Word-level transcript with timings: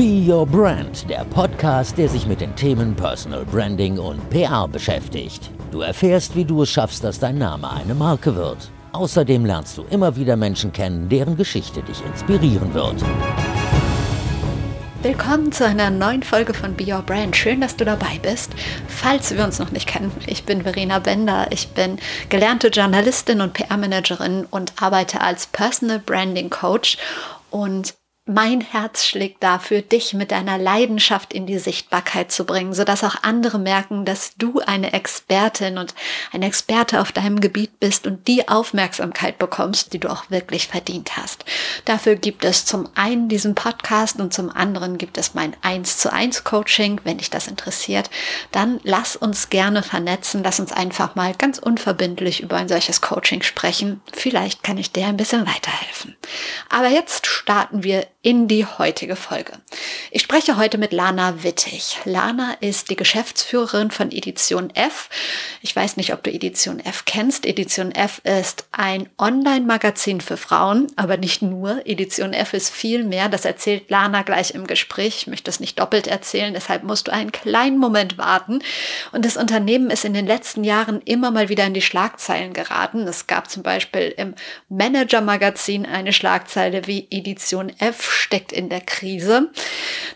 Be 0.00 0.24
Your 0.26 0.46
Brand, 0.46 1.10
der 1.10 1.26
Podcast, 1.26 1.98
der 1.98 2.08
sich 2.08 2.26
mit 2.26 2.40
den 2.40 2.56
Themen 2.56 2.96
Personal 2.96 3.44
Branding 3.44 3.98
und 3.98 4.30
PR 4.30 4.66
beschäftigt. 4.66 5.50
Du 5.70 5.82
erfährst, 5.82 6.34
wie 6.34 6.46
du 6.46 6.62
es 6.62 6.70
schaffst, 6.70 7.04
dass 7.04 7.18
dein 7.18 7.36
Name 7.36 7.70
eine 7.70 7.94
Marke 7.94 8.34
wird. 8.34 8.70
Außerdem 8.92 9.44
lernst 9.44 9.76
du 9.76 9.82
immer 9.90 10.16
wieder 10.16 10.36
Menschen 10.36 10.72
kennen, 10.72 11.10
deren 11.10 11.36
Geschichte 11.36 11.82
dich 11.82 12.02
inspirieren 12.02 12.72
wird. 12.72 12.94
Willkommen 15.02 15.52
zu 15.52 15.66
einer 15.66 15.90
neuen 15.90 16.22
Folge 16.22 16.54
von 16.54 16.76
Be 16.76 16.90
Your 16.90 17.02
Brand. 17.02 17.36
Schön, 17.36 17.60
dass 17.60 17.76
du 17.76 17.84
dabei 17.84 18.18
bist. 18.22 18.52
Falls 18.88 19.36
wir 19.36 19.44
uns 19.44 19.58
noch 19.58 19.70
nicht 19.70 19.86
kennen, 19.86 20.10
ich 20.26 20.44
bin 20.44 20.62
Verena 20.62 21.00
Bender. 21.00 21.48
Ich 21.50 21.68
bin 21.68 21.98
gelernte 22.30 22.68
Journalistin 22.68 23.42
und 23.42 23.52
PR-Managerin 23.52 24.46
und 24.50 24.72
arbeite 24.80 25.20
als 25.20 25.46
Personal 25.48 25.98
Branding 25.98 26.48
Coach. 26.48 26.96
Und 27.50 27.99
mein 28.30 28.60
Herz 28.60 29.04
schlägt 29.04 29.42
dafür, 29.42 29.82
dich 29.82 30.14
mit 30.14 30.30
deiner 30.30 30.56
Leidenschaft 30.56 31.32
in 31.32 31.46
die 31.46 31.58
Sichtbarkeit 31.58 32.30
zu 32.30 32.44
bringen, 32.44 32.72
sodass 32.72 33.02
auch 33.02 33.16
andere 33.22 33.58
merken, 33.58 34.04
dass 34.04 34.36
du 34.36 34.60
eine 34.60 34.92
Expertin 34.92 35.78
und 35.78 35.94
ein 36.32 36.42
Experte 36.42 37.00
auf 37.00 37.10
deinem 37.10 37.40
Gebiet 37.40 37.80
bist 37.80 38.06
und 38.06 38.28
die 38.28 38.48
Aufmerksamkeit 38.48 39.38
bekommst, 39.38 39.92
die 39.92 39.98
du 39.98 40.08
auch 40.08 40.30
wirklich 40.30 40.68
verdient 40.68 41.16
hast. 41.16 41.44
Dafür 41.86 42.14
gibt 42.14 42.44
es 42.44 42.64
zum 42.64 42.88
einen 42.94 43.28
diesen 43.28 43.56
Podcast 43.56 44.20
und 44.20 44.32
zum 44.32 44.48
anderen 44.48 44.96
gibt 44.96 45.18
es 45.18 45.34
mein 45.34 45.56
1 45.62 45.98
zu 45.98 46.12
1 46.12 46.44
Coaching. 46.44 47.00
Wenn 47.02 47.18
dich 47.18 47.30
das 47.30 47.48
interessiert, 47.48 48.10
dann 48.52 48.78
lass 48.84 49.16
uns 49.16 49.50
gerne 49.50 49.82
vernetzen. 49.82 50.42
Lass 50.44 50.60
uns 50.60 50.70
einfach 50.70 51.16
mal 51.16 51.34
ganz 51.34 51.58
unverbindlich 51.58 52.42
über 52.42 52.56
ein 52.56 52.68
solches 52.68 53.00
Coaching 53.00 53.42
sprechen. 53.42 54.00
Vielleicht 54.12 54.62
kann 54.62 54.78
ich 54.78 54.92
dir 54.92 55.08
ein 55.08 55.16
bisschen 55.16 55.48
weiterhelfen. 55.48 56.16
Aber 56.68 56.88
jetzt 56.88 57.26
starten 57.26 57.82
wir 57.82 58.06
in 58.22 58.48
die 58.48 58.66
heutige 58.66 59.16
Folge. 59.16 59.52
Ich 60.10 60.20
spreche 60.20 60.58
heute 60.58 60.76
mit 60.76 60.92
Lana 60.92 61.42
Wittig. 61.42 61.96
Lana 62.04 62.54
ist 62.60 62.90
die 62.90 62.96
Geschäftsführerin 62.96 63.90
von 63.90 64.12
Edition 64.12 64.68
F. 64.74 65.08
Ich 65.62 65.74
weiß 65.74 65.96
nicht, 65.96 66.12
ob 66.12 66.22
du 66.22 66.30
Edition 66.30 66.80
F 66.80 67.06
kennst. 67.06 67.46
Edition 67.46 67.92
F 67.92 68.20
ist 68.24 68.66
ein 68.72 69.08
Online-Magazin 69.16 70.20
für 70.20 70.36
Frauen, 70.36 70.88
aber 70.96 71.16
nicht 71.16 71.40
nur. 71.40 71.86
Edition 71.86 72.34
F 72.34 72.52
ist 72.52 72.68
viel 72.68 73.04
mehr. 73.04 73.30
Das 73.30 73.46
erzählt 73.46 73.88
Lana 73.88 74.20
gleich 74.20 74.50
im 74.50 74.66
Gespräch. 74.66 75.16
Ich 75.16 75.26
möchte 75.26 75.50
es 75.50 75.58
nicht 75.58 75.78
doppelt 75.78 76.06
erzählen, 76.06 76.52
deshalb 76.52 76.82
musst 76.82 77.08
du 77.08 77.12
einen 77.12 77.32
kleinen 77.32 77.78
Moment 77.78 78.18
warten. 78.18 78.62
Und 79.12 79.24
das 79.24 79.38
Unternehmen 79.38 79.88
ist 79.88 80.04
in 80.04 80.12
den 80.12 80.26
letzten 80.26 80.62
Jahren 80.62 81.00
immer 81.06 81.30
mal 81.30 81.48
wieder 81.48 81.64
in 81.64 81.74
die 81.74 81.80
Schlagzeilen 81.80 82.52
geraten. 82.52 83.08
Es 83.08 83.26
gab 83.26 83.50
zum 83.50 83.62
Beispiel 83.62 84.12
im 84.14 84.34
Manager-Magazin 84.68 85.86
eine 85.86 86.12
Schlagzeile 86.12 86.86
wie 86.86 87.06
Edition 87.10 87.72
F 87.78 88.09
steckt 88.10 88.52
in 88.52 88.68
der 88.68 88.80
Krise. 88.80 89.50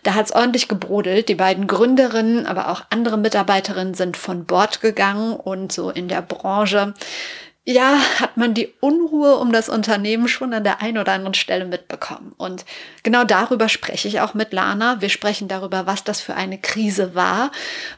Da 0.02 0.14
hat 0.14 0.26
es 0.26 0.32
ordentlich 0.32 0.68
gebrodelt. 0.68 1.28
Die 1.28 1.34
beiden 1.34 1.66
Gründerinnen, 1.66 2.46
aber 2.46 2.68
auch 2.68 2.82
andere 2.90 3.18
Mitarbeiterinnen 3.18 3.94
sind 3.94 4.16
von 4.16 4.44
Bord 4.44 4.80
gegangen 4.80 5.34
und 5.34 5.72
so 5.72 5.90
in 5.90 6.08
der 6.08 6.22
Branche 6.22 6.94
ja, 7.66 7.98
hat 8.20 8.36
man 8.36 8.52
die 8.52 8.74
Unruhe 8.80 9.36
um 9.36 9.50
das 9.50 9.70
Unternehmen 9.70 10.28
schon 10.28 10.52
an 10.52 10.64
der 10.64 10.82
einen 10.82 10.98
oder 10.98 11.12
anderen 11.12 11.32
Stelle 11.32 11.64
mitbekommen. 11.64 12.34
Und 12.36 12.66
genau 13.02 13.24
darüber 13.24 13.70
spreche 13.70 14.06
ich 14.06 14.20
auch 14.20 14.34
mit 14.34 14.52
Lana. 14.52 15.00
Wir 15.00 15.08
sprechen 15.08 15.48
darüber, 15.48 15.86
was 15.86 16.04
das 16.04 16.20
für 16.20 16.34
eine 16.34 16.58
Krise 16.58 17.14
war, 17.14 17.52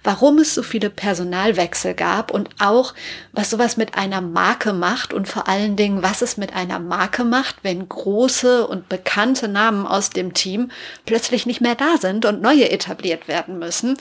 warum 0.05 0.39
es 0.39 0.55
so 0.55 0.63
viele 0.63 0.89
Personalwechsel 0.89 1.95
gab 1.95 2.31
und 2.31 2.49
auch, 2.61 2.95
was 3.33 3.51
sowas 3.51 3.77
mit 3.77 3.99
einer 3.99 4.21
Marke 4.21 4.73
macht 4.73 5.13
und 5.13 5.27
vor 5.27 5.49
allen 5.49 5.75
Dingen, 5.75 6.01
was 6.01 6.23
es 6.23 6.37
mit 6.37 6.55
einer 6.55 6.79
Marke 6.79 7.25
macht, 7.25 7.57
wenn 7.63 7.89
große 7.89 8.69
und 8.69 8.89
bekannte 8.89 9.49
Namen 9.49 9.85
aus 9.85 10.11
dem 10.11 10.33
Team 10.33 10.71
plötzlich 11.07 11.45
nicht 11.45 11.61
mehr 11.61 11.75
da 11.75 11.97
sind 11.99 12.25
und 12.25 12.41
neue 12.41 12.71
etabliert 12.71 13.27
werden 13.27 13.59
müssen. 13.59 13.99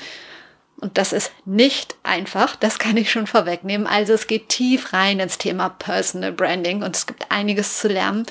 Und 0.82 0.98
das 0.98 1.14
ist 1.14 1.32
nicht 1.46 1.96
einfach, 2.04 2.58
das 2.58 2.80
kann 2.80 2.98
ich 2.98 3.10
schon 3.10 3.28
vorwegnehmen. 3.28 3.88
Also 3.88 4.12
es 4.12 4.28
geht 4.28 4.50
tief 4.50 4.92
rein 4.92 5.22
ins 5.22 5.38
Thema 5.38 5.70
Personal 5.70 6.34
Branding 6.34 6.84
und 6.84 6.96
es 6.96 7.08
gibt 7.08 7.32
einiges 7.32 7.80
zu 7.80 7.88
lernen. 7.88 8.26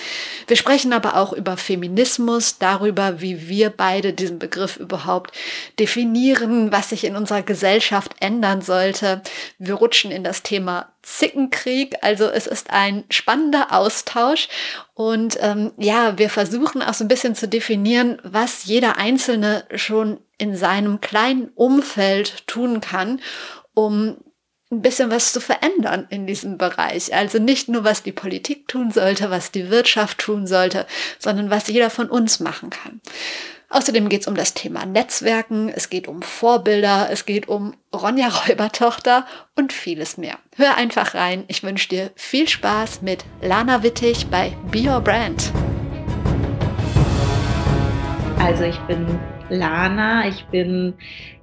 Wir 0.46 0.56
sprechen 0.56 0.92
aber 0.92 1.16
auch 1.16 1.32
über 1.32 1.56
Feminismus, 1.56 2.58
darüber, 2.58 3.22
wie 3.22 3.48
wir 3.48 3.70
beide 3.70 4.12
diesen 4.12 4.38
Begriff 4.38 4.76
überhaupt 4.76 5.32
definieren, 5.78 6.70
was 6.70 6.90
sich 6.90 7.04
in 7.04 7.16
unserer 7.16 7.42
Gesellschaft 7.42 8.14
ändern 8.20 8.60
sollte. 8.60 9.22
Wir 9.58 9.74
rutschen 9.74 10.10
in 10.10 10.22
das 10.22 10.42
Thema 10.42 10.92
Zickenkrieg. 11.02 11.96
Also 12.02 12.26
es 12.26 12.46
ist 12.46 12.70
ein 12.70 13.04
spannender 13.08 13.72
Austausch 13.72 14.48
und 14.94 15.38
ähm, 15.40 15.72
ja, 15.78 16.18
wir 16.18 16.28
versuchen 16.28 16.82
auch 16.82 16.94
so 16.94 17.04
ein 17.04 17.08
bisschen 17.08 17.34
zu 17.34 17.48
definieren, 17.48 18.20
was 18.22 18.64
jeder 18.64 18.98
Einzelne 18.98 19.64
schon 19.74 20.18
in 20.44 20.56
seinem 20.56 21.00
kleinen 21.00 21.48
Umfeld 21.54 22.46
tun 22.46 22.82
kann, 22.82 23.20
um 23.72 24.18
ein 24.70 24.82
bisschen 24.82 25.10
was 25.10 25.32
zu 25.32 25.40
verändern 25.40 26.06
in 26.10 26.26
diesem 26.26 26.58
Bereich. 26.58 27.14
Also 27.14 27.38
nicht 27.38 27.68
nur, 27.68 27.84
was 27.84 28.02
die 28.02 28.12
Politik 28.12 28.68
tun 28.68 28.90
sollte, 28.90 29.30
was 29.30 29.52
die 29.52 29.70
Wirtschaft 29.70 30.18
tun 30.18 30.46
sollte, 30.46 30.86
sondern 31.18 31.48
was 31.48 31.68
jeder 31.68 31.88
von 31.88 32.10
uns 32.10 32.40
machen 32.40 32.68
kann. 32.68 33.00
Außerdem 33.70 34.10
geht 34.10 34.20
es 34.20 34.26
um 34.26 34.34
das 34.34 34.52
Thema 34.52 34.84
Netzwerken, 34.84 35.70
es 35.74 35.88
geht 35.88 36.06
um 36.06 36.20
Vorbilder, 36.20 37.08
es 37.10 37.24
geht 37.24 37.48
um 37.48 37.74
Ronja 37.94 38.28
Räubertochter 38.28 39.26
und 39.56 39.72
vieles 39.72 40.18
mehr. 40.18 40.38
Hör 40.56 40.76
einfach 40.76 41.14
rein. 41.14 41.44
Ich 41.48 41.62
wünsche 41.62 41.88
dir 41.88 42.10
viel 42.14 42.46
Spaß 42.46 43.00
mit 43.00 43.24
Lana 43.40 43.82
Wittig 43.82 44.26
bei 44.26 44.56
Be 44.70 44.90
Your 44.90 45.00
Brand. 45.00 45.50
Also 48.38 48.64
ich 48.64 48.78
bin 48.80 49.18
Lana, 49.50 50.28
ich 50.28 50.44
bin 50.46 50.94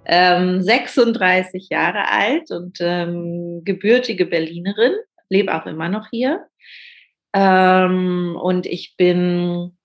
ähm, 0.05 0.61
36 0.61 1.69
Jahre 1.69 2.09
alt 2.09 2.51
und 2.51 2.77
ähm, 2.81 3.61
gebürtige 3.63 4.25
Berlinerin, 4.25 4.93
lebe 5.29 5.53
auch 5.53 5.65
immer 5.65 5.89
noch 5.89 6.09
hier. 6.09 6.45
Ähm, 7.33 8.37
und 8.41 8.65
ich 8.65 8.95
bin 8.97 9.77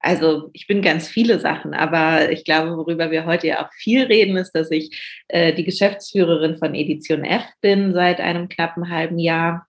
also 0.00 0.50
ich 0.52 0.66
bin 0.66 0.80
ganz 0.80 1.08
viele 1.08 1.40
Sachen, 1.40 1.74
aber 1.74 2.30
ich 2.30 2.44
glaube, 2.44 2.76
worüber 2.76 3.10
wir 3.10 3.26
heute 3.26 3.48
ja 3.48 3.66
auch 3.66 3.72
viel 3.72 4.04
reden, 4.04 4.36
ist, 4.36 4.52
dass 4.52 4.70
ich 4.70 5.22
äh, 5.28 5.52
die 5.52 5.64
Geschäftsführerin 5.64 6.56
von 6.56 6.74
Edition 6.74 7.24
F 7.24 7.44
bin 7.60 7.92
seit 7.92 8.20
einem 8.20 8.48
knappen 8.48 8.90
halben 8.90 9.18
Jahr. 9.18 9.66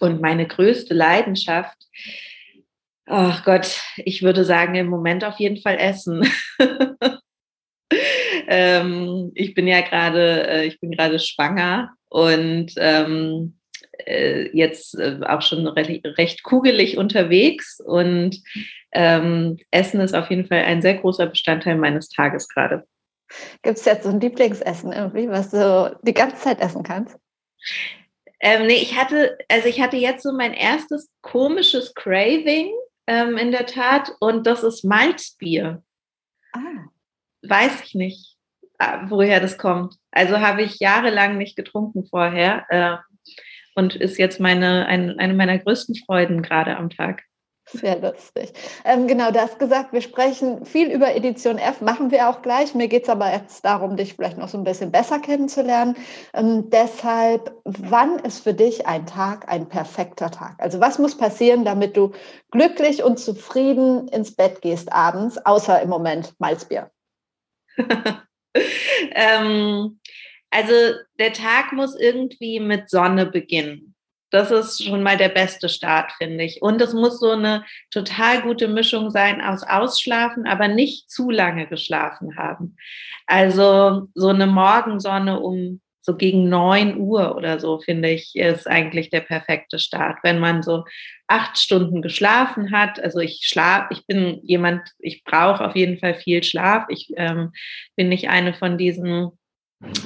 Und 0.00 0.20
meine 0.20 0.46
größte 0.46 0.94
Leidenschaft, 0.94 1.76
ach 3.06 3.44
Gott, 3.44 3.80
ich 3.96 4.22
würde 4.22 4.44
sagen, 4.44 4.74
im 4.74 4.88
Moment 4.88 5.24
auf 5.24 5.38
jeden 5.38 5.58
Fall 5.58 5.78
Essen. 5.78 6.28
ähm, 8.48 9.32
ich 9.34 9.54
bin 9.54 9.66
ja 9.66 9.80
gerade, 9.80 10.48
äh, 10.48 10.66
ich 10.66 10.80
bin 10.80 10.92
gerade 10.92 11.18
schwanger 11.18 11.94
und 12.08 12.72
ähm, 12.76 13.58
äh, 14.06 14.48
jetzt 14.56 14.98
äh, 14.98 15.20
auch 15.26 15.42
schon 15.42 15.66
recht, 15.66 16.04
recht 16.04 16.42
kugelig 16.42 16.96
unterwegs 16.96 17.80
und 17.84 18.40
ähm, 18.92 19.58
Essen 19.70 20.00
ist 20.00 20.14
auf 20.14 20.30
jeden 20.30 20.46
Fall 20.46 20.64
ein 20.64 20.82
sehr 20.82 20.94
großer 20.94 21.26
Bestandteil 21.26 21.76
meines 21.76 22.08
Tages 22.08 22.48
gerade. 22.48 22.84
Gibt 23.62 23.78
es 23.78 23.84
jetzt 23.84 24.04
so 24.04 24.10
ein 24.10 24.20
Lieblingsessen 24.20 24.92
irgendwie, 24.92 25.28
was 25.28 25.50
du 25.50 25.98
die 26.02 26.12
ganze 26.12 26.36
Zeit 26.36 26.60
essen 26.60 26.82
kannst? 26.82 27.16
Ähm, 28.40 28.66
nee, 28.66 28.74
ich 28.74 28.96
hatte, 28.96 29.38
also 29.48 29.68
ich 29.68 29.80
hatte 29.80 29.96
jetzt 29.96 30.22
so 30.22 30.32
mein 30.32 30.52
erstes 30.52 31.10
komisches 31.22 31.94
Craving 31.94 32.72
ähm, 33.06 33.36
in 33.36 33.50
der 33.50 33.66
Tat 33.66 34.12
und 34.20 34.46
das 34.46 34.62
ist 34.62 34.84
Malzbier. 34.84 35.82
Ah. 36.52 36.88
Weiß 37.42 37.82
ich 37.84 37.94
nicht, 37.94 38.36
äh, 38.78 38.98
woher 39.06 39.40
das 39.40 39.58
kommt. 39.58 39.96
Also 40.10 40.40
habe 40.40 40.62
ich 40.62 40.78
jahrelang 40.78 41.38
nicht 41.38 41.56
getrunken 41.56 42.06
vorher 42.06 42.66
äh, 42.68 42.96
und 43.74 43.96
ist 43.96 44.18
jetzt 44.18 44.40
meine, 44.40 44.86
ein, 44.86 45.18
eine 45.18 45.34
meiner 45.34 45.58
größten 45.58 45.96
Freuden 45.96 46.42
gerade 46.42 46.76
am 46.76 46.90
Tag. 46.90 47.24
Sehr 47.80 47.98
lustig. 48.00 48.52
Ähm, 48.84 49.06
genau, 49.06 49.30
du 49.30 49.40
hast 49.40 49.58
gesagt, 49.58 49.92
wir 49.92 50.02
sprechen 50.02 50.66
viel 50.66 50.90
über 50.90 51.14
Edition 51.14 51.58
F, 51.58 51.80
machen 51.80 52.10
wir 52.10 52.28
auch 52.28 52.42
gleich. 52.42 52.74
Mir 52.74 52.88
geht 52.88 53.04
es 53.04 53.08
aber 53.08 53.32
jetzt 53.32 53.64
darum, 53.64 53.96
dich 53.96 54.14
vielleicht 54.14 54.36
noch 54.36 54.48
so 54.48 54.58
ein 54.58 54.64
bisschen 54.64 54.92
besser 54.92 55.18
kennenzulernen. 55.18 55.96
Ähm, 56.34 56.68
deshalb, 56.70 57.54
wann 57.64 58.18
ist 58.20 58.44
für 58.44 58.54
dich 58.54 58.86
ein 58.86 59.06
Tag 59.06 59.50
ein 59.50 59.68
perfekter 59.68 60.30
Tag? 60.30 60.56
Also 60.58 60.80
was 60.80 60.98
muss 60.98 61.16
passieren, 61.16 61.64
damit 61.64 61.96
du 61.96 62.12
glücklich 62.50 63.02
und 63.02 63.18
zufrieden 63.18 64.08
ins 64.08 64.34
Bett 64.34 64.60
gehst 64.60 64.92
abends, 64.92 65.38
außer 65.38 65.80
im 65.80 65.88
Moment 65.88 66.34
Malzbier? 66.38 66.90
ähm, 69.14 69.98
also 70.50 70.74
der 71.18 71.32
Tag 71.32 71.72
muss 71.72 71.98
irgendwie 71.98 72.60
mit 72.60 72.90
Sonne 72.90 73.24
beginnen. 73.24 73.91
Das 74.32 74.50
ist 74.50 74.82
schon 74.82 75.02
mal 75.02 75.18
der 75.18 75.28
beste 75.28 75.68
Start, 75.68 76.12
finde 76.12 76.44
ich. 76.44 76.62
Und 76.62 76.80
es 76.80 76.94
muss 76.94 77.20
so 77.20 77.32
eine 77.32 77.64
total 77.90 78.40
gute 78.40 78.66
Mischung 78.66 79.10
sein 79.10 79.42
aus 79.42 79.62
Ausschlafen, 79.62 80.46
aber 80.46 80.68
nicht 80.68 81.10
zu 81.10 81.30
lange 81.30 81.66
geschlafen 81.66 82.38
haben. 82.38 82.76
Also 83.26 84.08
so 84.14 84.28
eine 84.28 84.46
Morgensonne 84.46 85.38
um 85.38 85.82
so 86.00 86.16
gegen 86.16 86.48
9 86.48 86.96
Uhr 86.96 87.36
oder 87.36 87.60
so, 87.60 87.78
finde 87.78 88.08
ich, 88.08 88.34
ist 88.34 88.66
eigentlich 88.66 89.10
der 89.10 89.20
perfekte 89.20 89.78
Start. 89.78 90.18
Wenn 90.22 90.40
man 90.40 90.62
so 90.62 90.84
acht 91.28 91.58
Stunden 91.58 92.00
geschlafen 92.00 92.72
hat, 92.72 92.98
also 93.00 93.20
ich 93.20 93.42
schlaf, 93.44 93.86
ich 93.90 94.06
bin 94.06 94.40
jemand, 94.42 94.80
ich 94.98 95.24
brauche 95.24 95.64
auf 95.64 95.76
jeden 95.76 95.98
Fall 95.98 96.14
viel 96.14 96.42
Schlaf. 96.42 96.86
Ich 96.88 97.12
ähm, 97.16 97.52
bin 97.96 98.08
nicht 98.08 98.30
eine 98.30 98.54
von 98.54 98.78
diesen 98.78 99.30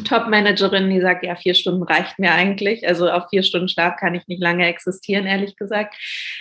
Top-Managerin, 0.04 0.90
die 0.90 1.00
sagt, 1.00 1.24
ja, 1.24 1.36
vier 1.36 1.54
Stunden 1.54 1.82
reicht 1.82 2.18
mir 2.18 2.32
eigentlich. 2.32 2.86
Also 2.86 3.10
auf 3.10 3.28
vier 3.28 3.42
Stunden 3.42 3.68
Schlaf 3.68 3.96
kann 3.96 4.14
ich 4.14 4.26
nicht 4.26 4.42
lange 4.42 4.66
existieren, 4.66 5.26
ehrlich 5.26 5.56
gesagt. 5.56 5.94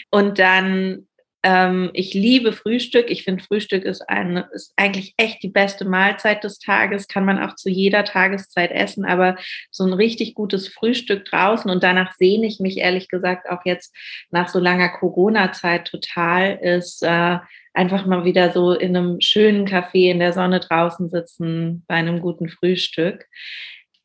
Und 0.10 0.40
dann 0.40 1.08
ähm, 1.46 1.92
ich 1.94 2.16
liebe 2.16 2.54
Frühstück. 2.54 3.12
Ich 3.12 3.24
finde, 3.24 3.44
Frühstück 3.44 3.86
ist, 3.86 4.02
eine, 4.10 4.50
ist 4.52 4.74
eigentlich 4.78 5.14
echt 5.18 5.44
die 5.44 5.50
beste 5.50 5.86
Mahlzeit 5.86 6.44
des 6.44 6.58
Tages. 6.58 7.08
Kann 7.08 7.24
man 7.24 7.38
auch 7.38 7.54
zu 7.54 7.70
jeder 7.70 8.04
Tageszeit 8.04 8.72
essen, 8.72 9.06
aber 9.06 9.38
so 9.70 9.86
ein 9.86 9.94
richtig 9.94 10.34
gutes 10.34 10.68
Frühstück 10.68 11.26
draußen 11.26 11.70
und 11.70 11.84
danach 11.84 12.14
sehne 12.14 12.48
ich 12.48 12.60
mich 12.60 12.78
ehrlich 12.78 13.10
gesagt 13.10 13.48
auch 13.48 13.64
jetzt 13.64 13.96
nach 14.32 14.48
so 14.48 14.58
langer 14.58 14.90
Corona-Zeit 14.90 15.86
total, 15.86 16.58
ist 16.60 17.04
äh, 17.04 17.38
einfach 17.76 18.06
mal 18.06 18.26
wieder 18.26 18.52
so 18.52 18.72
in 18.74 18.96
einem 18.96 19.22
schönen 19.22 19.68
Café 19.68 20.10
in 20.12 20.20
der 20.20 20.34
Sonne 20.34 20.60
draußen 20.60 21.10
sitzen 21.10 21.84
bei 21.88 21.96
einem 21.96 22.22
guten 22.22 22.50
Frühstück 22.50 23.28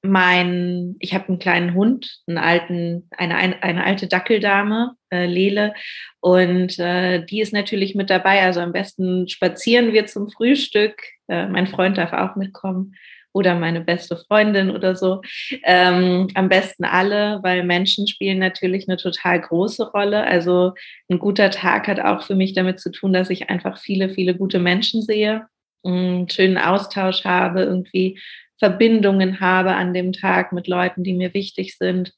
mein, 0.02 0.96
ich 0.98 1.14
habe 1.14 1.28
einen 1.28 1.38
kleinen 1.38 1.74
Hund, 1.74 2.20
einen 2.26 2.38
alten, 2.38 3.08
eine, 3.16 3.36
eine, 3.62 3.84
alte 3.84 4.06
Dackeldame, 4.06 4.94
äh, 5.10 5.26
Lele, 5.26 5.74
und 6.20 6.78
äh, 6.78 7.24
die 7.24 7.40
ist 7.40 7.52
natürlich 7.52 7.94
mit 7.94 8.10
dabei. 8.10 8.42
Also 8.42 8.60
am 8.60 8.72
besten 8.72 9.28
spazieren 9.28 9.92
wir 9.92 10.06
zum 10.06 10.30
Frühstück. 10.30 11.02
Äh, 11.28 11.46
mein 11.48 11.66
Freund 11.66 11.98
darf 11.98 12.12
auch 12.12 12.36
mitkommen 12.36 12.94
oder 13.32 13.54
meine 13.54 13.80
beste 13.80 14.16
Freundin 14.16 14.70
oder 14.70 14.96
so. 14.96 15.20
Ähm, 15.64 16.28
am 16.34 16.48
besten 16.48 16.84
alle, 16.84 17.40
weil 17.42 17.64
Menschen 17.64 18.06
spielen 18.06 18.38
natürlich 18.38 18.88
eine 18.88 18.96
total 18.96 19.40
große 19.40 19.90
Rolle. 19.90 20.24
Also 20.24 20.72
ein 21.08 21.18
guter 21.18 21.50
Tag 21.50 21.88
hat 21.88 22.00
auch 22.00 22.22
für 22.22 22.34
mich 22.34 22.54
damit 22.54 22.80
zu 22.80 22.90
tun, 22.90 23.12
dass 23.12 23.30
ich 23.30 23.50
einfach 23.50 23.78
viele, 23.78 24.10
viele 24.10 24.34
gute 24.34 24.58
Menschen 24.58 25.02
sehe, 25.02 25.46
einen 25.84 26.28
schönen 26.28 26.58
Austausch 26.58 27.24
habe, 27.24 27.62
irgendwie 27.62 28.18
Verbindungen 28.58 29.40
habe 29.40 29.74
an 29.74 29.94
dem 29.94 30.12
Tag 30.12 30.52
mit 30.52 30.68
Leuten, 30.68 31.02
die 31.02 31.14
mir 31.14 31.32
wichtig 31.32 31.76
sind. 31.78 32.12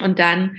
Und 0.00 0.18
dann 0.18 0.56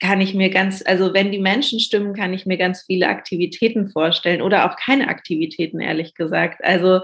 kann 0.00 0.22
ich 0.22 0.34
mir 0.34 0.48
ganz, 0.48 0.82
also 0.84 1.12
wenn 1.12 1.30
die 1.30 1.38
Menschen 1.38 1.78
stimmen, 1.78 2.14
kann 2.14 2.32
ich 2.32 2.46
mir 2.46 2.56
ganz 2.56 2.84
viele 2.86 3.08
Aktivitäten 3.08 3.90
vorstellen 3.90 4.40
oder 4.40 4.64
auch 4.64 4.76
keine 4.76 5.08
Aktivitäten, 5.08 5.78
ehrlich 5.78 6.14
gesagt. 6.14 6.64
Also 6.64 7.00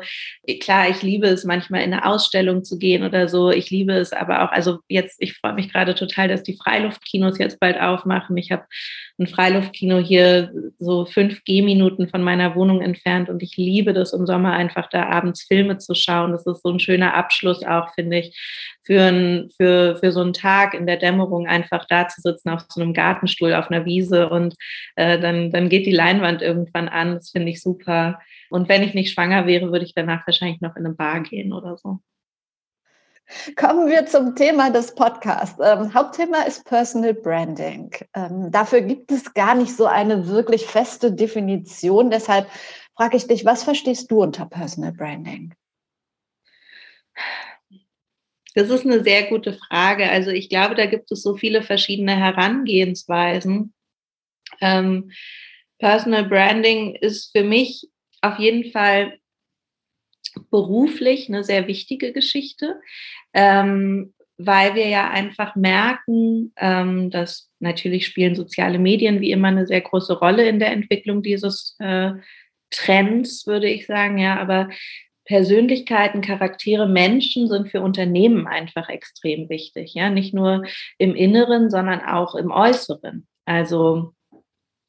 klar, 0.61 0.89
ich 0.89 1.03
liebe 1.03 1.27
es 1.27 1.45
manchmal 1.45 1.83
in 1.83 1.93
eine 1.93 2.07
Ausstellung 2.07 2.65
zu 2.65 2.79
gehen 2.79 3.05
oder 3.05 3.29
so. 3.29 3.51
Ich 3.51 3.71
liebe 3.71 3.93
es 3.93 4.15
aber 4.15 4.45
auch, 4.45 4.51
also 4.51 4.79
jetzt, 4.89 5.17
ich 5.21 5.35
freue 5.35 5.53
mich 5.53 5.71
gerade 5.71 5.95
total, 5.95 6.29
dass 6.29 6.43
die 6.43 6.57
Freiluftkinos 6.57 7.39
jetzt 7.39 7.61
bald 7.61 7.79
aufmachen. 7.79 8.37
Ich 8.39 8.51
habe 8.51 8.65
ein 9.19 9.27
Freiluftkino 9.27 9.99
hier 9.99 10.53
so 10.79 11.05
fünf 11.05 11.45
Gehminuten 11.45 12.09
von 12.09 12.23
meiner 12.23 12.55
Wohnung 12.55 12.81
entfernt 12.81 13.29
und 13.29 13.43
ich 13.43 13.57
liebe 13.57 13.93
das 13.93 14.15
im 14.15 14.27
Sommer 14.27 14.53
einfach 14.53 14.89
da 14.89 15.05
abends 15.05 15.43
Filme 15.43 15.77
zu 15.77 15.95
schauen. 15.95 16.33
Das 16.33 16.47
ist 16.47 16.63
so 16.63 16.71
ein 16.71 16.81
schöner 16.81 17.15
Abschluss 17.15 17.63
auch, 17.63 17.93
finde 17.95 18.19
ich, 18.19 18.37
für, 18.87 19.03
ein, 19.03 19.51
für, 19.57 19.97
für 19.97 20.13
so 20.13 20.21
einen 20.21 20.33
Tag 20.33 20.73
in 20.73 20.87
der 20.87 20.97
Dämmerung 20.97 21.49
einfach 21.49 21.87
da 21.87 22.07
zu 22.07 22.21
sitzen 22.21 22.51
auf 22.51 22.63
so 22.69 22.81
einem 22.81 22.95
Gartenstuhl 22.95 23.53
auf 23.53 23.69
einer 23.69 23.85
Wiese 23.85 24.29
und 24.31 24.55
äh, 24.95 25.19
dann, 25.19 25.51
dann 25.51 25.69
geht 25.69 25.87
die 25.87 25.93
Leinwand 25.93 26.41
irgendwann 26.41 26.89
an. 26.89 27.15
Das 27.17 27.31
finde 27.31 27.51
ich 27.51 27.61
super. 27.61 28.21
Und 28.49 28.69
wenn 28.69 28.85
ich 28.85 28.95
nicht 28.95 29.13
schwanger 29.13 29.47
wäre, 29.47 29.73
würde 29.73 29.85
ich 29.85 29.95
danach 29.95 30.25
wahrscheinlich 30.27 30.61
noch 30.61 30.77
in 30.77 30.87
eine 30.87 30.95
Bar 30.95 31.21
gehen 31.23 31.53
oder 31.53 31.77
so. 31.77 31.99
Kommen 33.57 33.89
wir 33.89 34.07
zum 34.07 34.37
Thema 34.37 34.71
des 34.71 34.95
Podcasts. 34.95 35.59
Ähm, 35.61 35.93
Hauptthema 35.93 36.43
ist 36.43 36.65
Personal 36.65 37.13
Branding. 37.13 37.91
Ähm, 38.15 38.53
dafür 38.53 38.83
gibt 38.83 39.11
es 39.11 39.35
gar 39.35 39.57
nicht 39.57 39.77
so 39.77 39.87
eine 39.87 40.29
wirklich 40.29 40.65
feste 40.65 41.11
Definition. 41.11 42.11
Deshalb 42.11 42.47
frage 42.97 43.17
ich 43.17 43.27
dich, 43.27 43.45
was 43.45 43.65
verstehst 43.65 44.13
du 44.13 44.23
unter 44.23 44.47
Personal 44.47 44.93
Branding? 44.93 45.55
Das 48.57 48.71
ist 48.71 48.87
eine 48.87 49.05
sehr 49.05 49.25
gute 49.25 49.53
Frage. 49.53 50.09
Also 50.09 50.31
ich 50.31 50.49
glaube, 50.49 50.75
da 50.75 50.87
gibt 50.87 51.13
es 51.13 51.23
so 51.23 51.37
viele 51.37 51.63
verschiedene 51.63 52.17
Herangehensweisen. 52.17 53.75
Ähm, 54.63 55.11
Personal 55.79 56.25
Branding 56.25 56.95
ist 56.95 57.37
für 57.37 57.45
mich 57.45 57.87
auf 58.23 58.39
jeden 58.39 58.73
Fall 58.73 59.19
beruflich 60.51 61.29
eine 61.29 61.45
sehr 61.45 61.67
wichtige 61.67 62.15
Geschichte, 62.15 62.81
ähm, 63.35 64.15
weil 64.39 64.75
wir 64.75 64.89
ja 64.89 65.11
einfach 65.11 65.55
merken, 65.55 66.55
ähm, 66.57 67.11
dass 67.11 67.51
natürlich 67.59 68.07
spielen 68.07 68.35
soziale 68.35 68.79
Medien 68.79 69.21
wie 69.21 69.33
immer 69.33 69.49
eine 69.49 69.67
sehr 69.67 69.83
große 69.83 70.19
Rolle 70.19 70.49
in 70.49 70.61
der 70.61 70.73
Entwicklung 70.73 71.23
dieses 71.23 71.77
äh, 71.79 72.13
Trends, 72.71 73.47
würde 73.47 73.69
ich 73.69 73.85
sagen, 73.85 74.17
ja, 74.17 74.41
aber 74.41 74.71
Persönlichkeiten, 75.27 76.21
Charaktere, 76.21 76.89
Menschen 76.89 77.49
sind 77.49 77.69
für 77.69 77.81
Unternehmen 77.81 78.47
einfach 78.47 78.89
extrem 78.89 79.49
wichtig, 79.49 79.95
ja, 79.95 80.11
nicht 80.11 80.35
nur 80.35 80.65
im 80.99 81.15
Inneren, 81.15 81.71
sondern 81.71 82.01
auch 82.01 82.35
im 82.35 82.51
Äußeren. 82.51 83.27
Also 83.45 84.13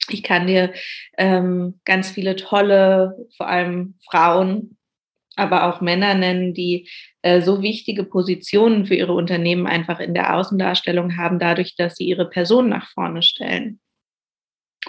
ich 0.09 0.23
kann 0.23 0.47
dir 0.47 0.73
ähm, 1.17 1.79
ganz 1.85 2.09
viele 2.09 2.35
tolle, 2.35 3.15
vor 3.35 3.47
allem 3.47 3.95
Frauen 4.09 4.77
aber 5.37 5.65
auch 5.65 5.81
Männer 5.81 6.15
nennen, 6.15 6.53
die 6.53 6.89
äh, 7.21 7.41
so 7.41 7.61
wichtige 7.61 8.03
Positionen 8.03 8.85
für 8.85 8.95
ihre 8.95 9.13
Unternehmen 9.13 9.67
einfach 9.67 9.99
in 9.99 10.13
der 10.13 10.35
Außendarstellung 10.35 11.15
haben, 11.15 11.39
dadurch, 11.39 11.75
dass 11.75 11.95
sie 11.95 12.05
ihre 12.05 12.29
Person 12.29 12.69
nach 12.69 12.89
vorne 12.89 13.21
stellen. 13.21 13.79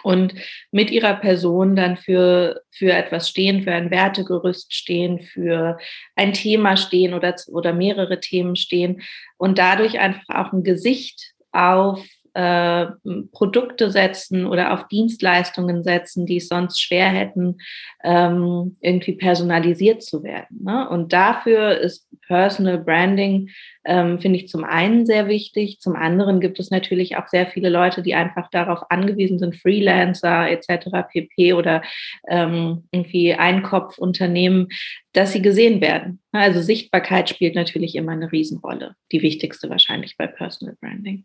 Und 0.02 0.34
mit 0.70 0.90
ihrer 0.90 1.14
Person 1.14 1.74
dann 1.74 1.96
für, 1.96 2.62
für 2.70 2.92
etwas 2.92 3.28
stehen, 3.28 3.62
für 3.62 3.72
ein 3.72 3.90
Wertegerüst 3.90 4.72
stehen, 4.72 5.18
für 5.18 5.78
ein 6.14 6.32
Thema 6.32 6.76
stehen 6.76 7.14
oder, 7.14 7.34
oder 7.48 7.72
mehrere 7.72 8.20
Themen 8.20 8.54
stehen 8.54 9.02
und 9.38 9.58
dadurch 9.58 9.98
einfach 9.98 10.28
auch 10.28 10.52
ein 10.52 10.62
Gesicht 10.62 11.32
auf 11.52 12.06
äh, 12.34 12.86
Produkte 13.32 13.90
setzen 13.90 14.46
oder 14.46 14.72
auf 14.72 14.88
Dienstleistungen 14.88 15.82
setzen, 15.82 16.26
die 16.26 16.36
es 16.36 16.48
sonst 16.48 16.80
schwer 16.80 17.08
hätten, 17.08 17.58
ähm, 18.04 18.76
irgendwie 18.80 19.12
personalisiert 19.12 20.02
zu 20.02 20.22
werden. 20.22 20.62
Ne? 20.64 20.88
Und 20.88 21.12
dafür 21.12 21.78
ist 21.78 22.08
Personal 22.26 22.78
Branding, 22.78 23.50
ähm, 23.84 24.20
finde 24.20 24.38
ich, 24.38 24.48
zum 24.48 24.64
einen 24.64 25.06
sehr 25.06 25.28
wichtig. 25.28 25.80
Zum 25.80 25.96
anderen 25.96 26.40
gibt 26.40 26.60
es 26.60 26.70
natürlich 26.70 27.16
auch 27.16 27.26
sehr 27.28 27.46
viele 27.46 27.70
Leute, 27.70 28.02
die 28.02 28.14
einfach 28.14 28.50
darauf 28.50 28.90
angewiesen 28.90 29.38
sind, 29.38 29.56
Freelancer 29.56 30.48
etc. 30.50 31.08
pp. 31.10 31.54
oder 31.54 31.82
ähm, 32.28 32.84
irgendwie 32.92 33.34
Einkopfunternehmen, 33.34 34.68
dass 35.12 35.32
sie 35.32 35.42
gesehen 35.42 35.80
werden. 35.80 36.20
Also 36.32 36.60
Sichtbarkeit 36.60 37.30
spielt 37.30 37.54
natürlich 37.54 37.96
immer 37.96 38.12
eine 38.12 38.30
Riesenrolle, 38.30 38.94
die 39.10 39.22
wichtigste 39.22 39.70
wahrscheinlich 39.70 40.16
bei 40.16 40.26
Personal 40.26 40.76
Branding. 40.80 41.24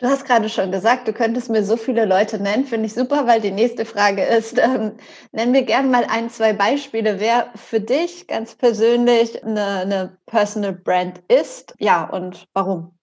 Du 0.00 0.06
hast 0.08 0.24
gerade 0.24 0.48
schon 0.48 0.72
gesagt, 0.72 1.06
du 1.08 1.12
könntest 1.12 1.48
mir 1.50 1.62
so 1.62 1.76
viele 1.76 2.04
Leute 2.06 2.38
nennen. 2.42 2.64
Finde 2.64 2.86
ich 2.86 2.94
super, 2.94 3.26
weil 3.26 3.40
die 3.40 3.50
nächste 3.50 3.84
Frage 3.84 4.24
ist, 4.24 4.58
ähm, 4.58 4.96
nenn 5.32 5.50
mir 5.52 5.62
gerne 5.64 5.88
mal 5.88 6.04
ein, 6.08 6.28
zwei 6.30 6.52
Beispiele, 6.54 7.20
wer 7.20 7.50
für 7.54 7.80
dich 7.80 8.26
ganz 8.26 8.54
persönlich 8.54 9.44
eine, 9.44 9.64
eine 9.80 10.18
Personal 10.26 10.72
Brand 10.72 11.20
ist. 11.28 11.74
Ja, 11.78 12.04
und 12.08 12.48
warum? 12.54 12.98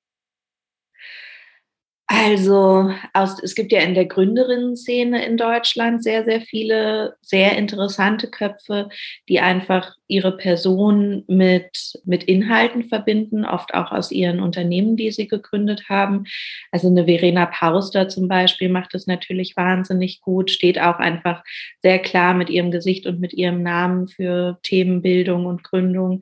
Also 2.09 2.89
aus, 3.11 3.43
es 3.43 3.53
gibt 3.53 3.73
ja 3.73 3.81
in 3.81 3.93
der 3.93 4.05
Gründerinnen-Szene 4.05 5.25
in 5.25 5.35
Deutschland 5.35 6.01
sehr, 6.01 6.23
sehr 6.23 6.39
viele 6.39 7.17
sehr 7.21 7.57
interessante 7.57 8.29
Köpfe, 8.29 8.87
die 9.27 9.41
einfach 9.41 9.93
ihre 10.07 10.37
Person 10.37 11.25
mit, 11.27 11.99
mit 12.05 12.23
Inhalten 12.23 12.85
verbinden, 12.85 13.43
oft 13.43 13.73
auch 13.73 13.91
aus 13.91 14.13
ihren 14.13 14.39
Unternehmen, 14.39 14.95
die 14.95 15.11
sie 15.11 15.27
gegründet 15.27 15.89
haben. 15.89 16.23
Also 16.71 16.87
eine 16.87 17.07
Verena 17.07 17.45
Pauster 17.45 18.07
zum 18.07 18.29
Beispiel 18.29 18.69
macht 18.69 18.95
es 18.95 19.05
natürlich 19.05 19.57
wahnsinnig 19.57 20.21
gut, 20.21 20.49
steht 20.49 20.79
auch 20.79 20.99
einfach 20.99 21.43
sehr 21.81 21.99
klar 21.99 22.33
mit 22.33 22.49
ihrem 22.49 22.71
Gesicht 22.71 23.05
und 23.05 23.19
mit 23.19 23.33
ihrem 23.33 23.63
Namen 23.63 24.07
für 24.07 24.59
Themenbildung 24.63 25.45
und 25.45 25.61
Gründung. 25.61 26.21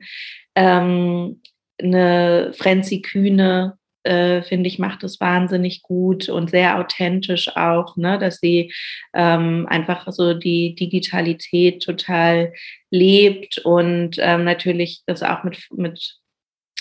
Ähm, 0.56 1.42
eine 1.78 2.52
Frenzi 2.54 3.02
Kühne 3.02 3.78
äh, 4.06 4.42
finde 4.42 4.68
ich, 4.68 4.78
macht 4.78 5.04
es 5.04 5.20
wahnsinnig 5.20 5.82
gut 5.82 6.28
und 6.28 6.50
sehr 6.50 6.78
authentisch 6.78 7.54
auch, 7.56 7.96
ne, 7.96 8.18
dass 8.18 8.38
sie 8.38 8.72
ähm, 9.14 9.66
einfach 9.68 10.10
so 10.12 10.34
die 10.34 10.74
Digitalität 10.74 11.82
total 11.82 12.52
lebt 12.90 13.58
und 13.58 14.16
ähm, 14.18 14.44
natürlich 14.44 15.02
das 15.06 15.22
auch 15.22 15.44
mit, 15.44 15.58
mit 15.72 16.18